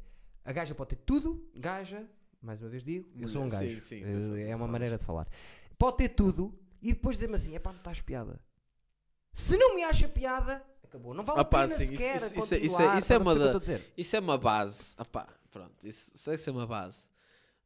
[0.44, 2.06] A gaja pode ter tudo, gaja,
[2.42, 3.80] mais uma vez digo, eu sou um Sim, gajo.
[3.80, 5.28] sim, Eh, tu- tu é uma maneira de falar.
[5.78, 8.40] Pode ter tudo e depois dizer-me assim: é pá, não estás piada.
[9.32, 11.14] Se não me acha piada, acabou.
[11.14, 12.16] Não vale a pena sim, sequer.
[12.16, 13.60] isso- isso é- isso é- isso é a uma da-?
[13.96, 14.94] Isso é uma base.
[14.98, 15.86] Ah pá, pronto.
[15.86, 17.08] Isso isso é uma base.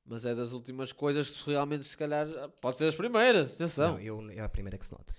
[0.07, 2.27] Mas é das últimas coisas que realmente, se calhar,
[2.61, 3.55] pode ser das primeiras.
[3.55, 3.93] Atenção.
[3.95, 5.13] Não, eu, é a primeira que se nota.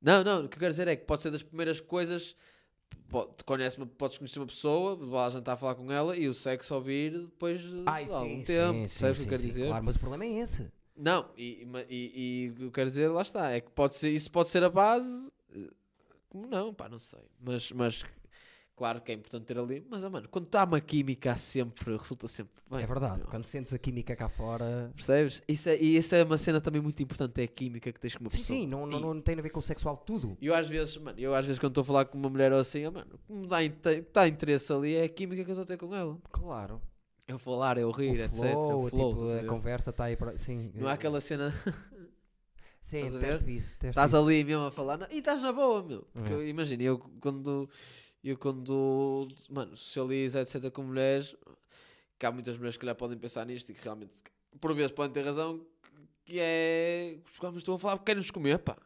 [0.00, 2.36] Não, não, o que eu quero dizer é que pode ser das primeiras coisas.
[3.08, 6.28] po- te conhece uma- podes conhecer uma pessoa, vai jantar a falar com ela e
[6.28, 8.88] o sexo ouvir depois de Ai, algum sim, tempo.
[8.88, 9.66] sim, Sabes o que eu quero sim, dizer?
[9.68, 10.70] Claro, mas o problema é esse.
[10.96, 14.10] Não, e, e, e o que eu quero dizer, lá está, é que pode ser,
[14.10, 15.32] isso pode ser a base.
[15.54, 15.68] eh,
[16.28, 17.20] Como não, pá, não sei.
[17.40, 18.04] Mas, mas
[18.76, 19.86] claro que é importante ter ali.
[19.88, 22.82] Mas, oh, mano, quando está uma química, há sempre, resulta sempre bem.
[22.82, 23.18] é verdade.
[23.18, 23.26] meu.
[23.26, 24.90] Quando sentes a química cá fora.
[24.94, 25.42] Percebes?
[25.48, 28.14] Isso é, e isso é uma cena também muito importante, é a química que tens
[28.14, 28.58] com uma Sim, pessoa.
[28.58, 30.36] sim, não, não, não tem a ver com o sexual tudo.
[30.40, 32.52] E eu às vezes, mano, eu às vezes quando estou a falar com uma mulher
[32.52, 33.58] ou assim, oh, mano, o que me dá,
[34.12, 36.18] dá interesse ali é a química que eu estou a ter com ela.
[36.30, 36.80] Claro.
[37.26, 38.34] É o falar, é o rir, o etc.
[38.34, 39.46] flow, é o flow, tipo, a a ver?
[39.46, 40.36] conversa está aí para.
[40.36, 41.54] Sim, Não há aquela cena,
[42.84, 43.52] Sim, estás a teste ver?
[43.56, 43.76] isso.
[43.86, 44.16] estás isso.
[44.18, 46.06] ali mesmo a falar, não, e estás na boa, meu.
[46.12, 46.34] Porque É.
[46.34, 47.68] eu imagino, eu quando,
[48.24, 50.70] eu quando, mano, socializo, etc.
[50.70, 51.36] com mulheres,
[52.18, 54.12] que há muitas mulheres que calhar podem pensar nisto e que realmente,
[54.60, 55.64] por vezes, podem ter razão,
[56.24, 58.76] que é, os homens estão a falar porque querem-nos comer, pá.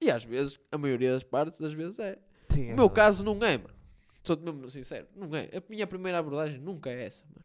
[0.00, 2.18] E às vezes, a maioria das partes das vezes é.
[2.48, 2.94] Sim, é O meu verdade.
[2.94, 3.74] caso não é, mano.
[4.24, 5.44] Sou-te mesmo sincero, não é.
[5.56, 7.44] A minha primeira abordagem nunca é essa, mano.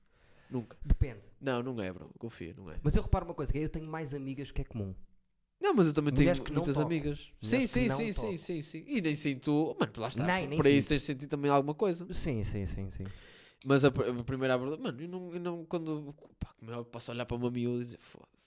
[0.49, 0.77] Nunca.
[0.83, 1.21] Depende.
[1.39, 2.09] Não, não é, bro.
[2.17, 2.77] Confia, não é.
[2.81, 4.95] Mas eu reparo uma coisa: que é, eu tenho mais amigas que é comum.
[5.61, 6.87] Não, mas eu também Mulheres tenho que não muitas tocam.
[6.87, 7.31] amigas.
[7.41, 8.29] Mulheres Sim, que sim, não sim, tocam.
[8.31, 8.83] sim, sim, sim.
[8.87, 9.75] E nem sinto.
[9.79, 10.23] Mano, lá está.
[10.25, 10.89] Nem, nem por aí sinto.
[10.89, 12.05] tens de sentir também alguma coisa.
[12.13, 13.05] Sim, sim, sim, sim.
[13.65, 14.83] Mas a, pr- a primeira abordagem.
[14.83, 15.65] Mano, eu não, eu não.
[15.65, 16.13] Quando.
[16.39, 17.97] Pá, como é, eu posso olhar para uma miúda e dizer.
[17.99, 18.45] Foda-se.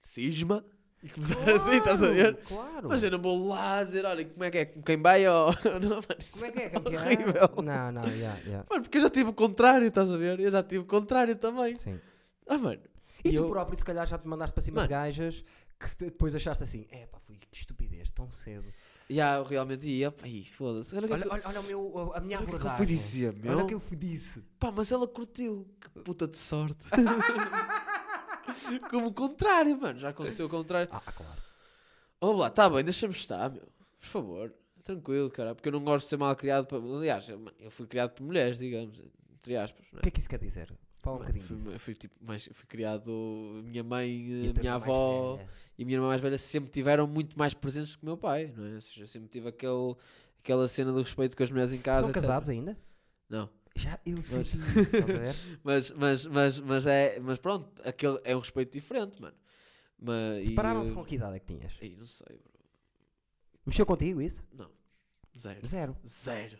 [0.00, 0.64] Cisma?
[1.02, 2.36] E começar assim, estás a ver?
[2.44, 2.88] Claro.
[2.88, 4.64] Mas eu não vou lá dizer, olha, como é que é?
[4.66, 5.50] Com quem vai ou.
[5.82, 7.02] Não, mano, isso Como é que é, campeão?
[7.02, 7.62] horrível.
[7.62, 8.64] Não, não, já, já.
[8.70, 10.40] Mano, porque eu já tive o contrário, estás a ver?
[10.40, 11.76] Eu já tive o contrário também.
[11.76, 12.00] Sim.
[12.46, 12.80] Ah, mano.
[13.22, 14.88] E, E tu eu- próprio, se calhar, já te mandaste para cima Mano.
[14.88, 15.44] de gajas
[15.90, 18.64] que depois achaste assim: é pá, fui que estupidez, tão cedo.
[19.08, 20.12] Já, eu realmente ia.
[20.24, 20.96] Ih, foda-se.
[20.96, 22.86] Olha, é Olha, olha, olha o meu, a minha olha que é que eu fui
[22.86, 23.52] dizer, meu.
[23.52, 24.40] Olha o que eu fui disse.
[24.58, 25.68] Pá, mas ela curtiu.
[25.80, 26.84] Que puta de sorte.
[28.90, 29.98] Como o contrário, mano.
[29.98, 30.88] Já aconteceu o contrário.
[30.92, 31.42] Ah, claro.
[32.20, 33.68] Vamos lá, tá bem, deixa-me estar, meu.
[34.00, 34.54] Por favor.
[34.82, 35.54] Tranquilo, cara.
[35.54, 36.66] Porque eu não gosto de ser mal criado.
[36.66, 36.78] Para...
[36.78, 39.00] Aliás, eu, mano, eu fui criado por mulheres, digamos.
[39.34, 39.84] Entre aspas.
[39.92, 40.02] Não O é?
[40.02, 40.72] que é que isso quer dizer?
[41.06, 43.10] Um fui, fui, tipo, mais, fui criado.
[43.64, 45.38] Minha mãe, a minha avó
[45.78, 48.52] e a minha irmã mais velha sempre tiveram muito mais presentes que o meu pai,
[48.56, 48.74] não é?
[48.74, 49.94] Ou seja, sempre tive aquele,
[50.38, 52.00] aquela cena do respeito com as mulheres em casa.
[52.00, 52.22] São etc.
[52.22, 52.76] casados ainda?
[53.28, 53.48] Não.
[53.76, 55.58] Já, eu Mas- senti isso?
[55.64, 59.34] Mas, mas, mas, mas, é, mas pronto, aquele é um respeito diferente, mano.
[59.98, 61.72] Mas, Separaram-se com que idade é que tinhas?
[61.80, 62.52] Ei, não sei, bro.
[63.66, 64.44] Mexeu contigo isso?
[64.52, 64.70] Não.
[65.36, 65.66] Zero.
[65.66, 65.96] Zero.
[66.06, 66.58] Zero.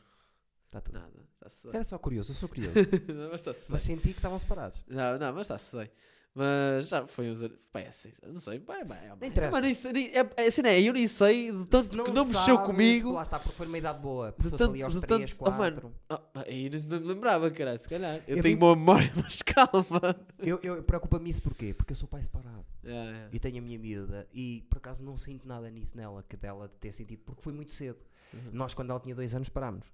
[0.74, 0.94] Tá tudo.
[0.98, 1.12] Nada.
[1.34, 1.74] Está-se bem.
[1.76, 2.74] Era só curioso, eu sou curioso.
[3.14, 3.96] Não, mas está-se mas bem.
[3.96, 4.78] senti que estavam separados.
[4.88, 5.90] Não, não, mas está-se bem.
[6.36, 7.56] Mas já foi uns anos.
[7.72, 8.58] Pá, é assim, não sei.
[8.58, 9.52] Pá, é, é, Não interessa.
[9.52, 10.80] Mas nem sei, nem, é, é assim, não é?
[10.82, 13.12] Eu nem sei de tanto que não mexeu sabes, comigo.
[13.12, 14.30] Lá está, porque foi numa idade boa.
[14.32, 15.80] De Passou-se tanto- ali aos de 3, tanto- oh, mano.
[15.80, 15.94] 4.
[16.08, 18.16] Ah, pá, aí não não me lembrava, caralho, se calhar.
[18.26, 20.16] Eu Eu tenho vi- boa memória, mas calma.
[20.40, 21.72] Eu, eu preocupa-me isso porquê?
[21.72, 22.66] Porque eu sou pai separado.
[22.82, 23.28] É, é.
[23.32, 24.26] E tenho a minha miúda.
[24.32, 27.22] E por acaso não sinto nada nisso nela, que dela ter sentido.
[27.24, 27.98] Porque foi muito cedo.
[28.32, 28.40] Uhum.
[28.52, 29.86] Nós, quando ela tinha 2 anos, parámos.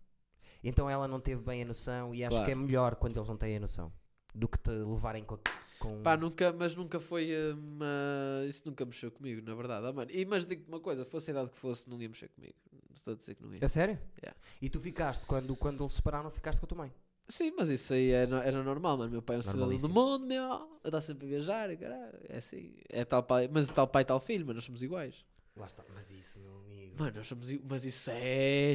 [0.63, 2.15] Então ela não teve bem a noção.
[2.15, 2.45] E acho Claro.
[2.47, 3.93] que é melhor quando eles não têm a noção.
[4.35, 5.39] Do que te levarem com.
[5.81, 6.03] com...
[6.03, 7.31] Pá, nunca, mas nunca foi.
[7.53, 9.87] uma Isso nunca mexeu comigo, na verdade.
[9.87, 10.11] Ah, mano.
[10.13, 12.55] E, mas digo-te uma coisa: fosse a idade que fosse, não ia mexer comigo.
[12.95, 13.59] Estou a dizer que não ia.
[13.65, 13.99] A sério?
[14.23, 14.39] Yeah.
[14.61, 16.93] E tu ficaste, quando, quando eles se separaram, ficaste com a tua mãe.
[17.29, 19.11] Sim, mas isso aí era, era normal, mano.
[19.11, 19.95] Meu pai é um cidadão do Normalíssimo.
[20.11, 20.81] mundo, meu.
[20.85, 22.19] Está sempre a viajar, caralho.
[22.29, 22.75] É assim.
[22.89, 25.25] É tal pai, mas tal pai, tal filho, mas nós somos iguais.
[25.61, 25.85] Lá está.
[25.93, 26.97] Mas isso, meu amigo.
[26.99, 28.75] Mano, nós somos Mas isso é.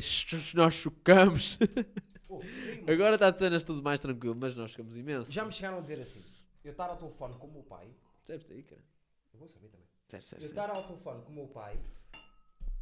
[0.54, 1.58] Nós chocamos.
[2.30, 2.40] Oh,
[2.88, 5.32] Agora está a cenas tudo mais tranquilo, mas nós chocamos imenso.
[5.32, 6.24] Já me chegaram a dizer assim.
[6.64, 7.90] Eu estar ao telefone com o meu pai.
[8.24, 8.82] Percebes aí, cara?
[9.34, 9.88] Eu vou saber também.
[10.08, 10.62] Certo, certo, Eu certo.
[10.64, 11.80] estar ao telefone com o meu pai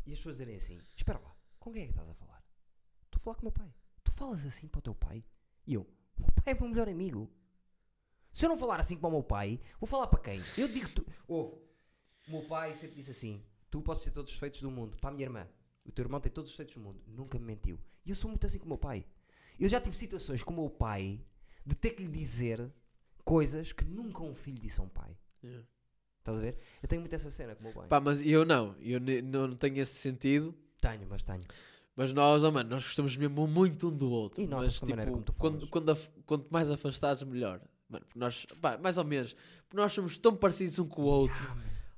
[0.06, 2.44] e as pessoas dizerem assim: Espera lá, com quem é que estás a falar?
[3.06, 3.74] Estou a falar com o meu pai.
[4.04, 5.24] Tu falas assim para o teu pai?
[5.66, 5.82] E eu:
[6.18, 7.32] O meu pai é o meu melhor amigo.
[8.34, 10.42] Se eu não falar assim para o meu pai, vou falar para quem?
[10.58, 11.06] Eu digo: tu...
[11.28, 11.56] Ouve,
[12.28, 13.44] o meu pai sempre disse assim:
[13.74, 14.96] Tu podes ter todos os defeitos do mundo.
[15.02, 15.48] Para a minha irmã,
[15.84, 17.02] o teu irmão tem todos os defeitos do mundo.
[17.08, 17.80] Nunca me mentiu.
[18.06, 19.04] E eu sou muito assim com o meu pai.
[19.60, 21.20] Eu já tive situações com o meu pai
[21.66, 22.72] de ter que lhe dizer
[23.24, 25.18] coisas que nunca um filho disse a um pai.
[25.44, 25.66] Yeah.
[26.20, 26.60] Estás a ver?
[26.84, 27.88] Eu tenho muito essa cena com o meu pai.
[27.88, 28.76] Pá, mas eu não.
[28.80, 30.54] Eu não tenho esse sentido.
[30.80, 31.42] Tenho, mas tenho.
[31.96, 34.40] Mas nós, oh mano, nós gostamos mesmo muito um do outro.
[34.40, 35.70] E mas, da maneira como tu quando, falas.
[35.72, 37.60] quando af- quanto mais afastados, melhor.
[37.90, 39.34] Mano, nós, pá, mais ou menos,
[39.68, 41.44] porque nós somos tão parecidos um com o outro.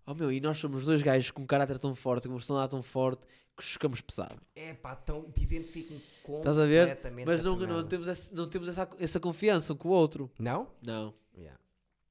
[0.08, 2.72] Oh meu, e nós somos dois gajos com um caráter tão forte, com uma personalidade
[2.72, 3.26] tão forte,
[3.58, 4.40] que chocamos pesado.
[4.56, 6.88] É pá, tão, te identifico com Estás a ver?
[6.88, 7.84] completamente Mas essa não, não merda.
[7.90, 10.30] temos, esse- não temos essa, essa confiança um com o outro.
[10.38, 10.70] Não?
[10.82, 11.60] Não, Yeah.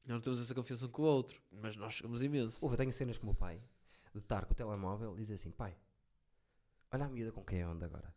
[0.07, 1.41] não temos essa confiança um com o outro.
[1.53, 2.65] Mas nós chocamos imenso.
[2.65, 3.61] Ouve, eu tenho cenas com o meu pai,
[4.13, 5.77] de estar com o telemóvel e dizer assim, pai,
[6.93, 8.13] olha a miúda com quem anda agora.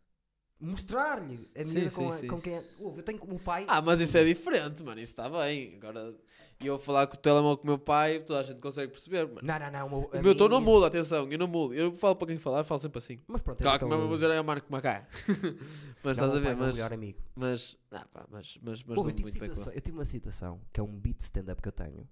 [0.60, 2.26] Mostrar-lhe a Sim, miúda sim, com, a- sim.
[2.26, 2.60] com quem.
[2.80, 3.64] Ouve, eu tenho como o pai...
[3.68, 5.00] Ah, mas isso é diferente, mano.
[5.00, 5.76] Isso está bem.
[5.76, 6.16] Agora,
[6.60, 9.26] eu falar com o telemóvel com o meu pai, toda a gente consegue perceber.
[9.28, 9.40] Mano.
[9.42, 9.98] Não, não, não.
[10.00, 11.74] O O a meu tom mim não muda, atenção, eu não mudo.
[11.74, 13.20] Eu falo para quem falar, eu falo sempre assim.
[13.28, 15.06] Mas pronto, é Claro que não vou dizer é o Marco Macá.
[16.02, 16.74] mas não, estás o a ver, é o meu mas.
[16.76, 17.22] melhor amigo.
[17.36, 17.76] Mas.
[17.92, 18.58] Ah, pá, mas.
[18.60, 18.82] Mas.
[18.82, 21.68] mas Ouve, eu, tive situação- eu tive uma situação, que é um beat stand-up que
[21.68, 22.08] eu tenho,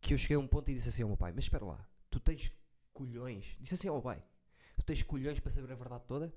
[0.00, 1.84] que eu cheguei a um ponto e disse assim ao meu pai, mas espera lá,
[2.08, 2.52] tu tens
[2.92, 4.22] colhões, disse assim ao meu pai,
[4.76, 6.32] tu tens colhões para saber a verdade toda?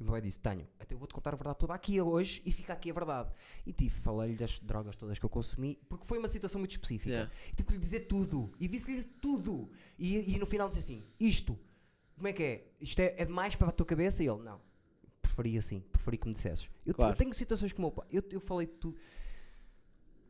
[0.00, 2.40] E o meu pai disse, tenho, até eu vou-te contar a verdade toda aqui hoje
[2.46, 3.30] e fica aqui a verdade.
[3.66, 7.10] E tive, falei-lhe das drogas todas que eu consumi, porque foi uma situação muito específica.
[7.10, 7.32] Yeah.
[7.52, 9.70] E tive que lhe dizer tudo, e disse-lhe tudo.
[9.98, 11.58] E, e no final disse assim, isto,
[12.16, 12.66] como é que é?
[12.80, 14.24] Isto é, é demais para a tua cabeça?
[14.24, 14.58] E ele, não.
[15.20, 16.70] Preferi assim, preferi que me dissesses.
[16.86, 17.12] Eu, Claro.
[17.12, 18.06] eu tenho situações com o meu pai.
[18.10, 18.96] Eu, eu falei tudo.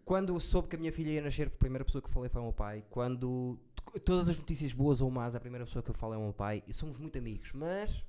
[0.04, 2.40] Quando eu soube que a minha filha ia nascer, a primeira pessoa que falei foi
[2.40, 2.84] o meu pai.
[2.90, 3.56] Quando
[4.04, 6.32] todas as notícias boas ou más, a primeira pessoa que eu falo é o meu
[6.32, 6.64] pai.
[6.66, 8.04] E somos muito amigos, mas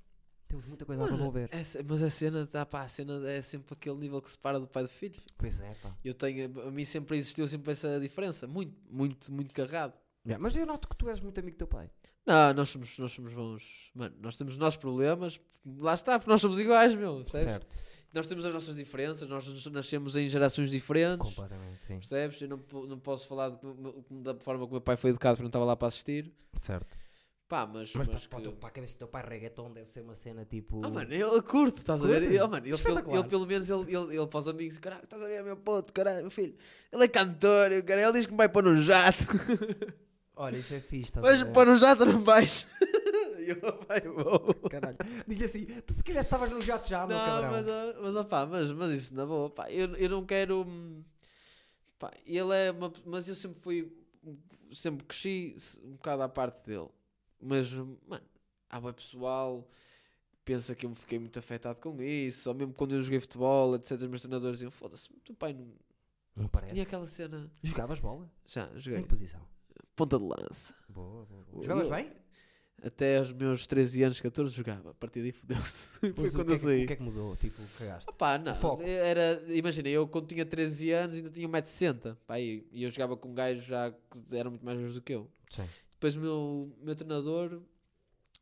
[0.52, 1.50] temos muita coisa a resolver.
[1.52, 4.68] essa- mas a cena, tá, pá, a cena é sempre aquele nível que separa do
[4.68, 5.20] pai do filho.
[5.38, 5.96] Pois é, pá.
[6.04, 9.98] Eu tenho, a mim sempre existiu sempre essa diferença, muito, muito, muito carrado.
[10.26, 11.90] Yeah, mas eu noto que tu és muito amigo do teu pai.
[12.26, 16.30] Não, nós somos, nós somos bons, mano, nós temos os nossos problemas, lá está, porque
[16.30, 17.46] nós somos iguais, meu, percebes?
[17.46, 17.68] Certo.
[18.14, 21.98] Nós temos as nossas diferenças, nós nas- nascemos em gerações diferentes, Completamente, sim.
[21.98, 22.42] percebes?
[22.42, 23.66] Eu não, não posso falar que-
[24.22, 26.32] da forma como o meu pai foi educado porque não estava lá para assistir.
[26.58, 26.96] Certo.
[27.52, 29.92] Pá, mas, Mas, mas para, que- para, para a cabeça do teu pai, reggaeton deve
[29.92, 30.82] ser uma cena tipo.
[30.86, 32.24] Ah, mano, ele curte, estás a ver?
[32.24, 33.20] Ele, mano, ele, pelo, Espetacular.
[33.20, 35.92] ele pelo menos ele, ele, ele para os amigos, caralho, estás a ver, meu puto,
[35.92, 36.56] caralho, meu filho,
[36.94, 39.26] ele é cantor, cara, ele diz que me vai pôr no jato,
[40.38, 41.10] Olha, isso é fixe.
[41.10, 41.52] estás mas a ver?
[41.52, 42.66] pôr no jato não vais.
[43.42, 43.58] Eu,
[43.88, 44.54] vai, vou.
[44.70, 44.98] Caralho.
[45.28, 47.52] Diz assim, tu se quiser estavas no jato já, meu Não, cabrão.
[47.52, 50.62] mas, ó, mas, opá, mas, mas isso na boa, pá, eu, eu não quero.
[50.62, 51.04] hum,
[52.00, 52.94] Pá, ele é uma.
[53.06, 53.92] Mas eu sempre fui.
[54.72, 56.88] Sempre cresci um bocado à parte dele.
[57.42, 58.24] Mas, mano,
[58.70, 59.68] há bem pessoal
[60.32, 62.50] que pensa que eu me fiquei muito afetado com isso.
[62.50, 63.92] Ou mesmo quando eu joguei futebol, etc.
[63.94, 65.68] Os meus treinadores diziam: foda-se, teu pai não.
[66.36, 66.74] Não parece.
[66.74, 67.52] Tinha aquela cena.
[67.62, 68.32] Jogavas bola?
[68.48, 69.02] Já, Em joguei.
[69.02, 69.42] que posição?
[69.96, 70.74] Ponta de lança.
[70.88, 71.46] Boa, boa, boa.
[71.58, 72.12] Eu- Jogavas bem?
[72.84, 74.90] Até aos meus 13 anos, 14 jogava.
[74.90, 75.88] A partir daí fodeu-se.
[76.16, 76.84] Foi quando eu é saí.
[76.84, 77.36] o que é que mudou?
[77.36, 78.10] Tipo, cagaste?
[78.10, 78.82] Opá, não, foco.
[78.82, 83.36] era, imagina, eu quando tinha 13 anos ainda tinha 1,60m, pá, e eu jogava com
[83.36, 85.30] gajos já que eram muito mais velhos do que eu.
[85.50, 85.66] Sim.
[86.02, 87.62] Depois o meu, meu treinador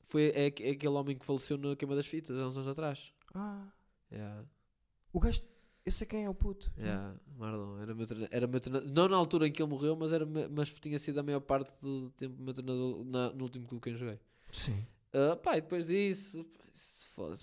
[0.06, 3.12] foi, é, é aquele homem que faleceu na queima das fitas há uns anos atrás.
[3.36, 3.68] Ah,
[4.10, 4.44] Yeah.
[5.12, 5.44] o gajo.
[5.86, 6.72] Eu sei quem é o puto.
[6.78, 8.36] Yeah, Marlon, era meu treinador.
[8.36, 8.90] Era meu treinador.
[8.92, 11.70] Não na altura em que ele morreu, mas, era, mas tinha sido a maior parte
[11.82, 14.20] do tempo meu treinador na- no último clube que eu joguei.
[14.52, 14.86] Sim.
[15.14, 16.46] Ah, pá, e depois disso,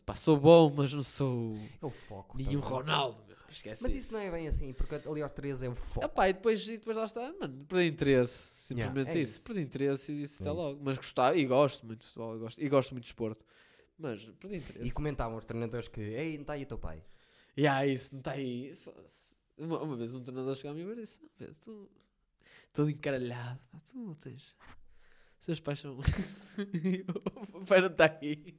[0.06, 2.36] pá, sou bom, mas não sou É o foco.
[2.38, 2.68] nenhum tá?
[2.68, 3.25] Ronaldo.
[3.50, 6.04] Esquece Mas isso não é bem assim, porque ali aos 13 é o foco.
[6.06, 8.50] Ah, pá, e depois, e depois lá está, mano, perdi interesse.
[8.56, 9.32] Simplesmente Yeah, é isso.
[9.32, 9.40] isso.
[9.42, 10.62] Perdi interesse e disse É até isso.
[10.62, 10.80] logo.
[10.82, 13.44] Mas gostava, e gosto muito, de futebol, e gosto, e gosto muito de esporte.
[13.98, 14.86] Mas perdi interesse.
[14.86, 17.02] E comentavam os treinadores que, ei, não está aí o teu pai.
[17.56, 18.72] E yeah, isso não está aí.
[18.74, 19.34] foda-se.
[19.56, 21.90] Uma, uma vez um treinador chegou a mim e disse: "Não, vês, tu
[22.74, 24.54] todo encaralhado, pá, tu tens.
[25.40, 25.96] Os seus pais são.
[27.54, 28.58] O pai não está aqui.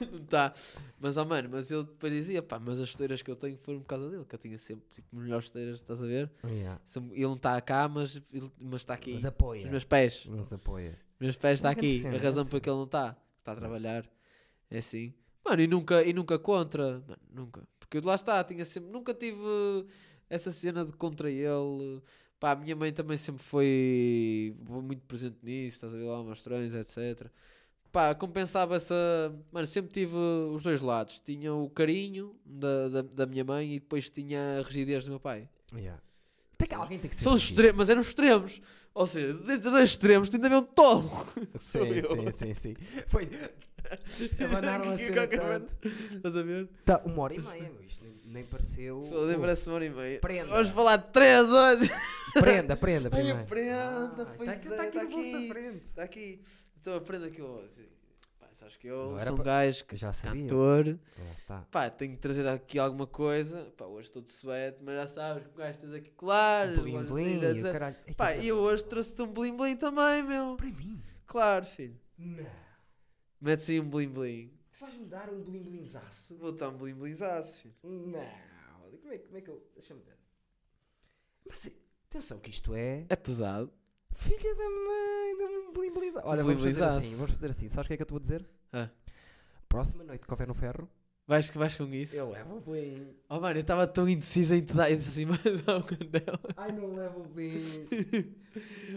[0.10, 0.54] não está.
[1.00, 3.80] Mas, oh mano, mas ele depois dizia: pá, mas as esteiras que eu tenho foram
[3.80, 6.30] por causa dele, que eu tinha sempre tipo, melhores esteiras, estás a ver?
[6.84, 9.12] São- Ele não está cá, mas, ele- mas está aqui.
[9.14, 9.64] Mas apoia.
[9.64, 10.26] Os meus pés.
[10.28, 10.98] Mas apoia.
[11.14, 12.00] Os meus pés está aqui.
[12.00, 13.16] cena, a razão por que ele não está.
[13.38, 14.04] Está a trabalhar.
[14.70, 15.12] É assim.
[15.44, 17.00] Mano, e nunca, e nunca contra.
[17.06, 17.66] Mano, nunca.
[17.80, 18.90] Porque lá está, tinha sempre.
[18.90, 19.38] Nunca tive
[20.28, 22.02] essa cena de contra ele.
[22.38, 26.40] Pá, a minha mãe também sempre foi muito presente nisso, estás a ver lá, umas
[26.42, 27.28] treinos, etc.
[27.90, 28.94] Pá, compensava essa.
[29.50, 31.20] Mano, sempre tive os dois lados.
[31.20, 35.20] Tinha o carinho da, da, da minha mãe e depois tinha a rigidez do meu
[35.20, 35.48] pai.
[35.74, 36.00] Yeah.
[36.56, 37.22] Tem que, alguém tem que ser.
[37.22, 38.60] São os extremos, mas eram extremos.
[38.94, 41.08] Ou seja, dentro dos dois extremos, tinha também um tolo.
[41.58, 42.76] Sim, sim, sim, sim.
[43.06, 43.28] Foi.
[44.44, 45.74] Abanaram a cena tanto.
[46.16, 46.68] Estás a ver?
[46.84, 47.84] Tá, uma hora e meia, meu.
[47.86, 49.02] Isto nem, nem pareceu.
[49.08, 50.20] Pô, parece uma hora e meia.
[50.20, 50.48] Prenda.
[50.50, 51.88] Vamos falar de 3 horas.
[52.34, 53.46] Prenda, prenda, Olha, primeiro.
[53.46, 55.82] prenda, Ah, pois tá aqui, é, tá aqui da aqui.
[55.90, 56.42] Está aqui.
[56.88, 57.60] Então aprenda que eu.
[57.60, 57.86] Assim,
[58.40, 60.42] pá, sabes que eu Não era sou um pa- gajo Eu já sabia.
[60.42, 60.98] cantor.
[61.38, 61.60] Está.
[61.70, 63.70] Pá, tenho que trazer aqui alguma coisa.
[63.76, 66.80] Pá, hoje estou de suéte, mas já sabes que gastas aqui claro.
[66.82, 67.96] Blim blim, e o caralho.
[68.06, 70.56] Ei, Pá, que- e eu hoje trouxe-te um blim blim também, meu.
[70.56, 71.02] Para mim?
[71.26, 72.00] Claro, filho.
[72.16, 72.46] Não.
[73.40, 74.50] Mete-se aí um blim blim.
[74.72, 76.34] Tu vais-me dar um blim blimzaço?
[76.36, 77.74] Vou dar um blim blimzaço, filho.
[77.82, 78.48] Não.
[79.02, 79.62] Como é, como é que eu.
[79.74, 80.16] Deixa-me ver.
[81.46, 81.70] Mas
[82.10, 83.04] atenção, que isto é.
[83.10, 83.70] É pesado.
[84.18, 86.12] Filha da mãe, dá-me um blim.
[86.24, 87.14] Olha, vamos fazer assim.
[87.14, 87.68] Vamos fazer assim.
[87.68, 88.44] Sabes o que é que eu te vou dizer?
[88.72, 88.90] Ah.
[89.68, 90.88] Próxima noite que houver no ferro,
[91.26, 92.16] Vais, vais com isso?
[92.16, 93.06] eu levo o blim.
[93.28, 94.88] Oh mano, eu estava tão indeciso em te dar.
[94.90, 96.40] Disse assim, mano, dá um anel.
[96.56, 97.60] Ai, não levo o blim.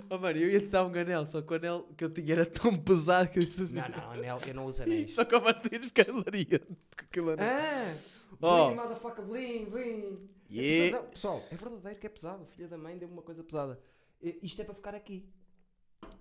[0.10, 2.32] Oh mano, eu ia te dar um anel, só que o anel que eu tinha
[2.34, 3.76] era tão pesado que eu disse assim.
[3.76, 5.14] não, não, anel, eu não uso anéis.
[5.14, 7.48] Só que o mano, tu ias ficar hilariante com aquele anel.
[7.48, 7.96] Ah!
[8.42, 8.68] Oh.
[8.68, 10.30] Blim, motherfucker, blim, blim.
[10.50, 10.86] É Yeah.
[10.90, 11.04] pesado.
[11.04, 12.46] Não, pessoal, é verdadeiro que é pesado.
[12.56, 13.80] Filha da mãe deu-me uma coisa pesada.
[14.24, 15.30] Eh, Isto é para ficar aqui.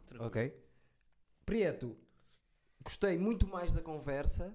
[0.07, 0.27] Tranquilo.
[0.27, 0.55] Ok?
[1.47, 1.97] Prieto,
[2.83, 4.55] gostei muito mais da conversa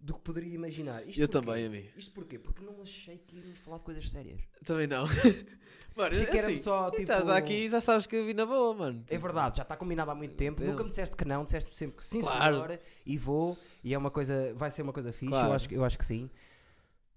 [0.00, 1.06] do que poderia imaginar.
[1.08, 1.46] Isto Eu porquê?
[1.46, 1.88] também, amigo.
[1.98, 2.38] Isto porquê?
[2.38, 4.40] Porque não achei que íamos falar de coisas sérias.
[4.64, 5.06] Também não.
[5.96, 7.02] mano, Achei que era assim, só tipo.
[7.02, 9.04] estás aqui já sabes que eu vi na boa, mano.
[9.08, 10.60] É verdade, já está combinado há muito tempo.
[10.60, 10.72] Entendo.
[10.72, 12.54] Nunca me disseste que não, disseste sempre que sim, Claro.
[12.54, 15.48] senhora, e vou, e é uma coisa, vai ser uma coisa fixe, Claro.
[15.48, 16.30] eu, acho, que- eu acho que sim.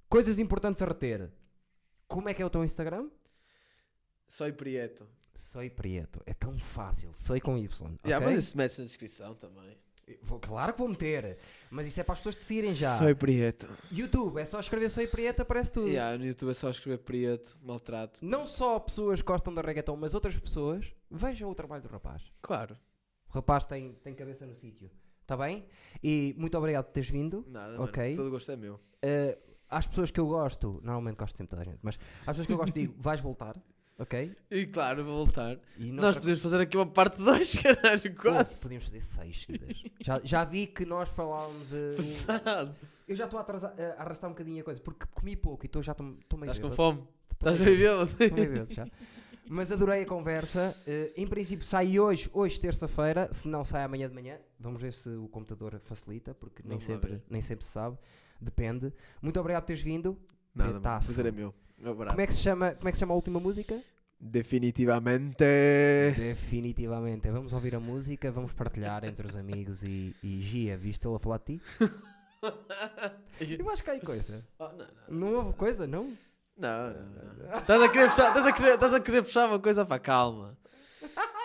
[0.09, 1.29] Coisas importantes a reter.
[2.07, 3.09] Como é que é o teu Instagram?
[4.27, 5.05] Soy Prieto.
[5.37, 6.21] Soy Prieto.
[6.25, 7.11] É tão fácil.
[7.13, 7.67] Soy com Y.
[8.05, 8.35] Yeah, ok?
[8.35, 9.77] mas isso metes na descrição também.
[10.21, 11.37] Vou- claro que vou meter.
[11.69, 12.97] Mas isso é para as pessoas te seguirem já.
[12.97, 13.67] Soy Prieto.
[13.91, 15.89] YouTube, é só escrever Soy Prieto, aparece tudo.
[15.89, 18.25] Yeah, no YouTube é só escrever Prieto, maltrato.
[18.25, 22.23] Não só pessoas que gostam da reggaeton, mas outras pessoas vejam o trabalho do rapaz.
[22.41, 22.77] Claro.
[23.29, 24.89] O rapaz tem, tem cabeça no sítio.
[25.21, 25.65] Está bem?
[26.01, 27.43] E muito obrigado por teres vindo.
[27.49, 28.01] Nada, Ok.
[28.01, 28.15] mano.
[28.15, 28.75] Todo o gosto é meu.
[28.75, 29.37] Uh,
[29.69, 32.47] às pessoas que eu gosto, normalmente gosto sempre de toda a gente, mas às pessoas
[32.47, 33.57] que eu gosto digo, vais voltar,
[33.97, 34.35] ok?
[34.51, 35.57] E claro, vou voltar.
[35.77, 38.59] E Nós podemos fazer aqui uma parte 2, caralho, quase.
[38.61, 39.83] podíamos fazer seis seguidas.
[40.01, 41.71] já, já vi que nós falávamos.
[41.71, 42.75] uh, Pesado.
[43.07, 45.67] eu já estou a, atrasar- a arrastar um bocadinho a coisa, porque comi pouco e
[45.67, 46.05] estou já estou
[46.39, 47.03] meio Estás com fome?
[47.33, 48.09] Estás meio bêbado.
[48.11, 48.87] Estou meio bêbado já.
[49.49, 50.75] Mas adorei a conversa.
[50.85, 54.37] Uh, em princípio sai hoje, hoje terça-feira, se não sai amanhã de manhã.
[54.59, 57.23] Vamos ver se o computador facilita, porque nem sempre, ver.
[57.29, 57.97] nem sempre se sabe.
[58.41, 58.91] Depende.
[59.21, 60.19] Muito obrigado por teres vindo.
[60.53, 60.79] Nada.
[60.81, 61.07] Taço.
[61.13, 61.53] Prazer é meu.
[61.79, 62.09] Um abraço.
[62.15, 63.79] Como é, que se chama, como é que se chama a última música?
[64.19, 65.43] Definitivamente.
[66.15, 67.29] Definitivamente.
[67.29, 71.19] Vamos ouvir a música, vamos partilhar entre os amigos e, e Gia, viste ele a
[71.19, 71.61] falar de ti?
[73.59, 74.45] Eu acho que há aí coisa.
[74.59, 74.87] Oh, não, não.
[75.09, 76.13] Não houve coisa, não?
[76.57, 77.57] Não, não, não.
[77.59, 80.57] Estás a querer puxar, estás a querer, estás a querer puxar uma coisa para calma.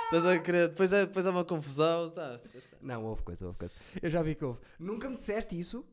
[0.05, 2.41] Estás a querer, depois é, depois é uma confusão, tá?
[2.81, 3.75] Não, houve coisa, houve coisa.
[4.03, 4.61] Eu já vi que houve.
[4.79, 5.85] Nunca me disseste isso,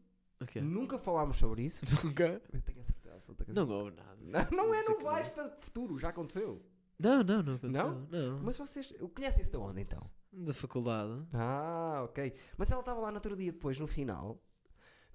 [0.41, 0.61] O quê?
[0.61, 1.84] nunca falámos sobre isso.
[2.03, 2.41] Nunca?
[2.52, 2.98] Eu tenho a certeza.
[3.47, 4.18] Não houve nada.
[4.22, 6.64] Não, não é, não vais para o futuro, já aconteceu.
[6.99, 7.91] Não, não, não aconteceu.
[7.91, 8.07] Não?
[8.07, 8.39] Não?
[8.43, 10.10] Mas vocês conhecem-se de onde então?
[10.31, 11.26] Da faculdade.
[11.34, 12.34] Ah, ok.
[12.57, 14.41] Mas ela estava lá no outro dia, depois, no final,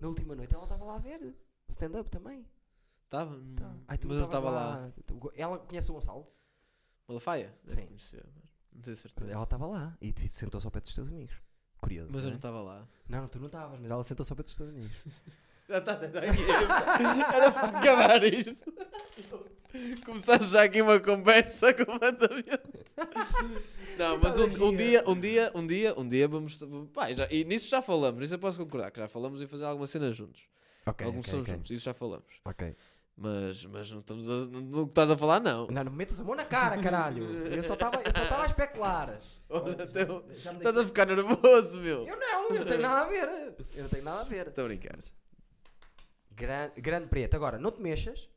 [0.01, 1.36] na última noite, ela estava lá a ver
[1.69, 2.47] stand-up também.
[3.05, 3.36] Estava?
[3.57, 3.77] Tá.
[3.86, 4.93] Ai, tu mas não estavas estava lá.
[5.07, 6.27] Tu- Ela conhece o Gonçalo?
[7.07, 7.55] Malafaia?
[7.69, 7.86] Sim.
[7.86, 8.27] conhecer,
[8.73, 9.31] não tenho certeza.
[9.31, 11.36] Ela estava lá e sentou-se ao pé dos teus amigos.
[11.78, 12.11] Curioso.
[12.12, 12.36] Mas eu não não é?
[12.36, 12.89] estava lá.
[13.09, 15.05] Não, tu não estavas, mas ela sentou-se ao pé dos teus amigos.
[15.69, 15.93] Já está
[17.35, 18.73] Era para acabar isto.
[20.05, 22.62] Começaste já aqui uma conversa completamente.
[23.99, 26.59] Não, mas um, um dia, um dia, um dia, um dia vamos.
[26.93, 29.65] Pá, já, e nisso já falamos, isso eu posso concordar, que já falamos em fazer
[29.65, 30.43] alguma cena juntos.
[30.86, 31.55] Ok, Alguns ok, são ok.
[31.55, 32.41] juntos, isso já falamos.
[32.45, 32.77] Ok.
[33.16, 34.35] Mas, mas não estamos a.
[34.47, 35.66] No que estás a falar, não.
[35.69, 37.24] Não, não me metas a mão na cara, caralho.
[37.47, 37.99] Eu só estava
[38.43, 39.19] a especular.
[39.49, 39.77] Olha,
[40.59, 42.07] Estás a ficar nervoso, meu.
[42.07, 43.55] Eu não, eu não tenho nada a ver.
[43.77, 44.49] Eu não tenho nada a ver.
[44.49, 44.99] Estou a brincar.
[46.36, 47.35] Grande, grande preto.
[47.36, 48.28] Agora, não te mexas,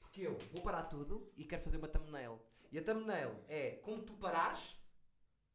[0.00, 2.38] porque eu vou parar tudo e quero fazer uma thumbnail.
[2.70, 4.76] E a thumbnail é como tu parares,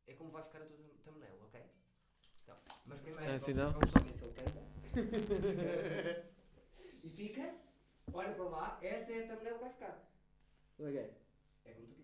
[0.07, 1.61] é como vai ficar a tua thumbnail, ok?
[2.43, 3.79] Então, mas primeiro É assim, vamos, não?
[3.79, 4.63] vamos só ver se ele canta.
[7.03, 7.55] e fica,
[8.11, 10.09] olha para lá, essa é a thumbnail que vai ficar.
[10.79, 11.13] Ok.
[11.65, 12.01] É como tu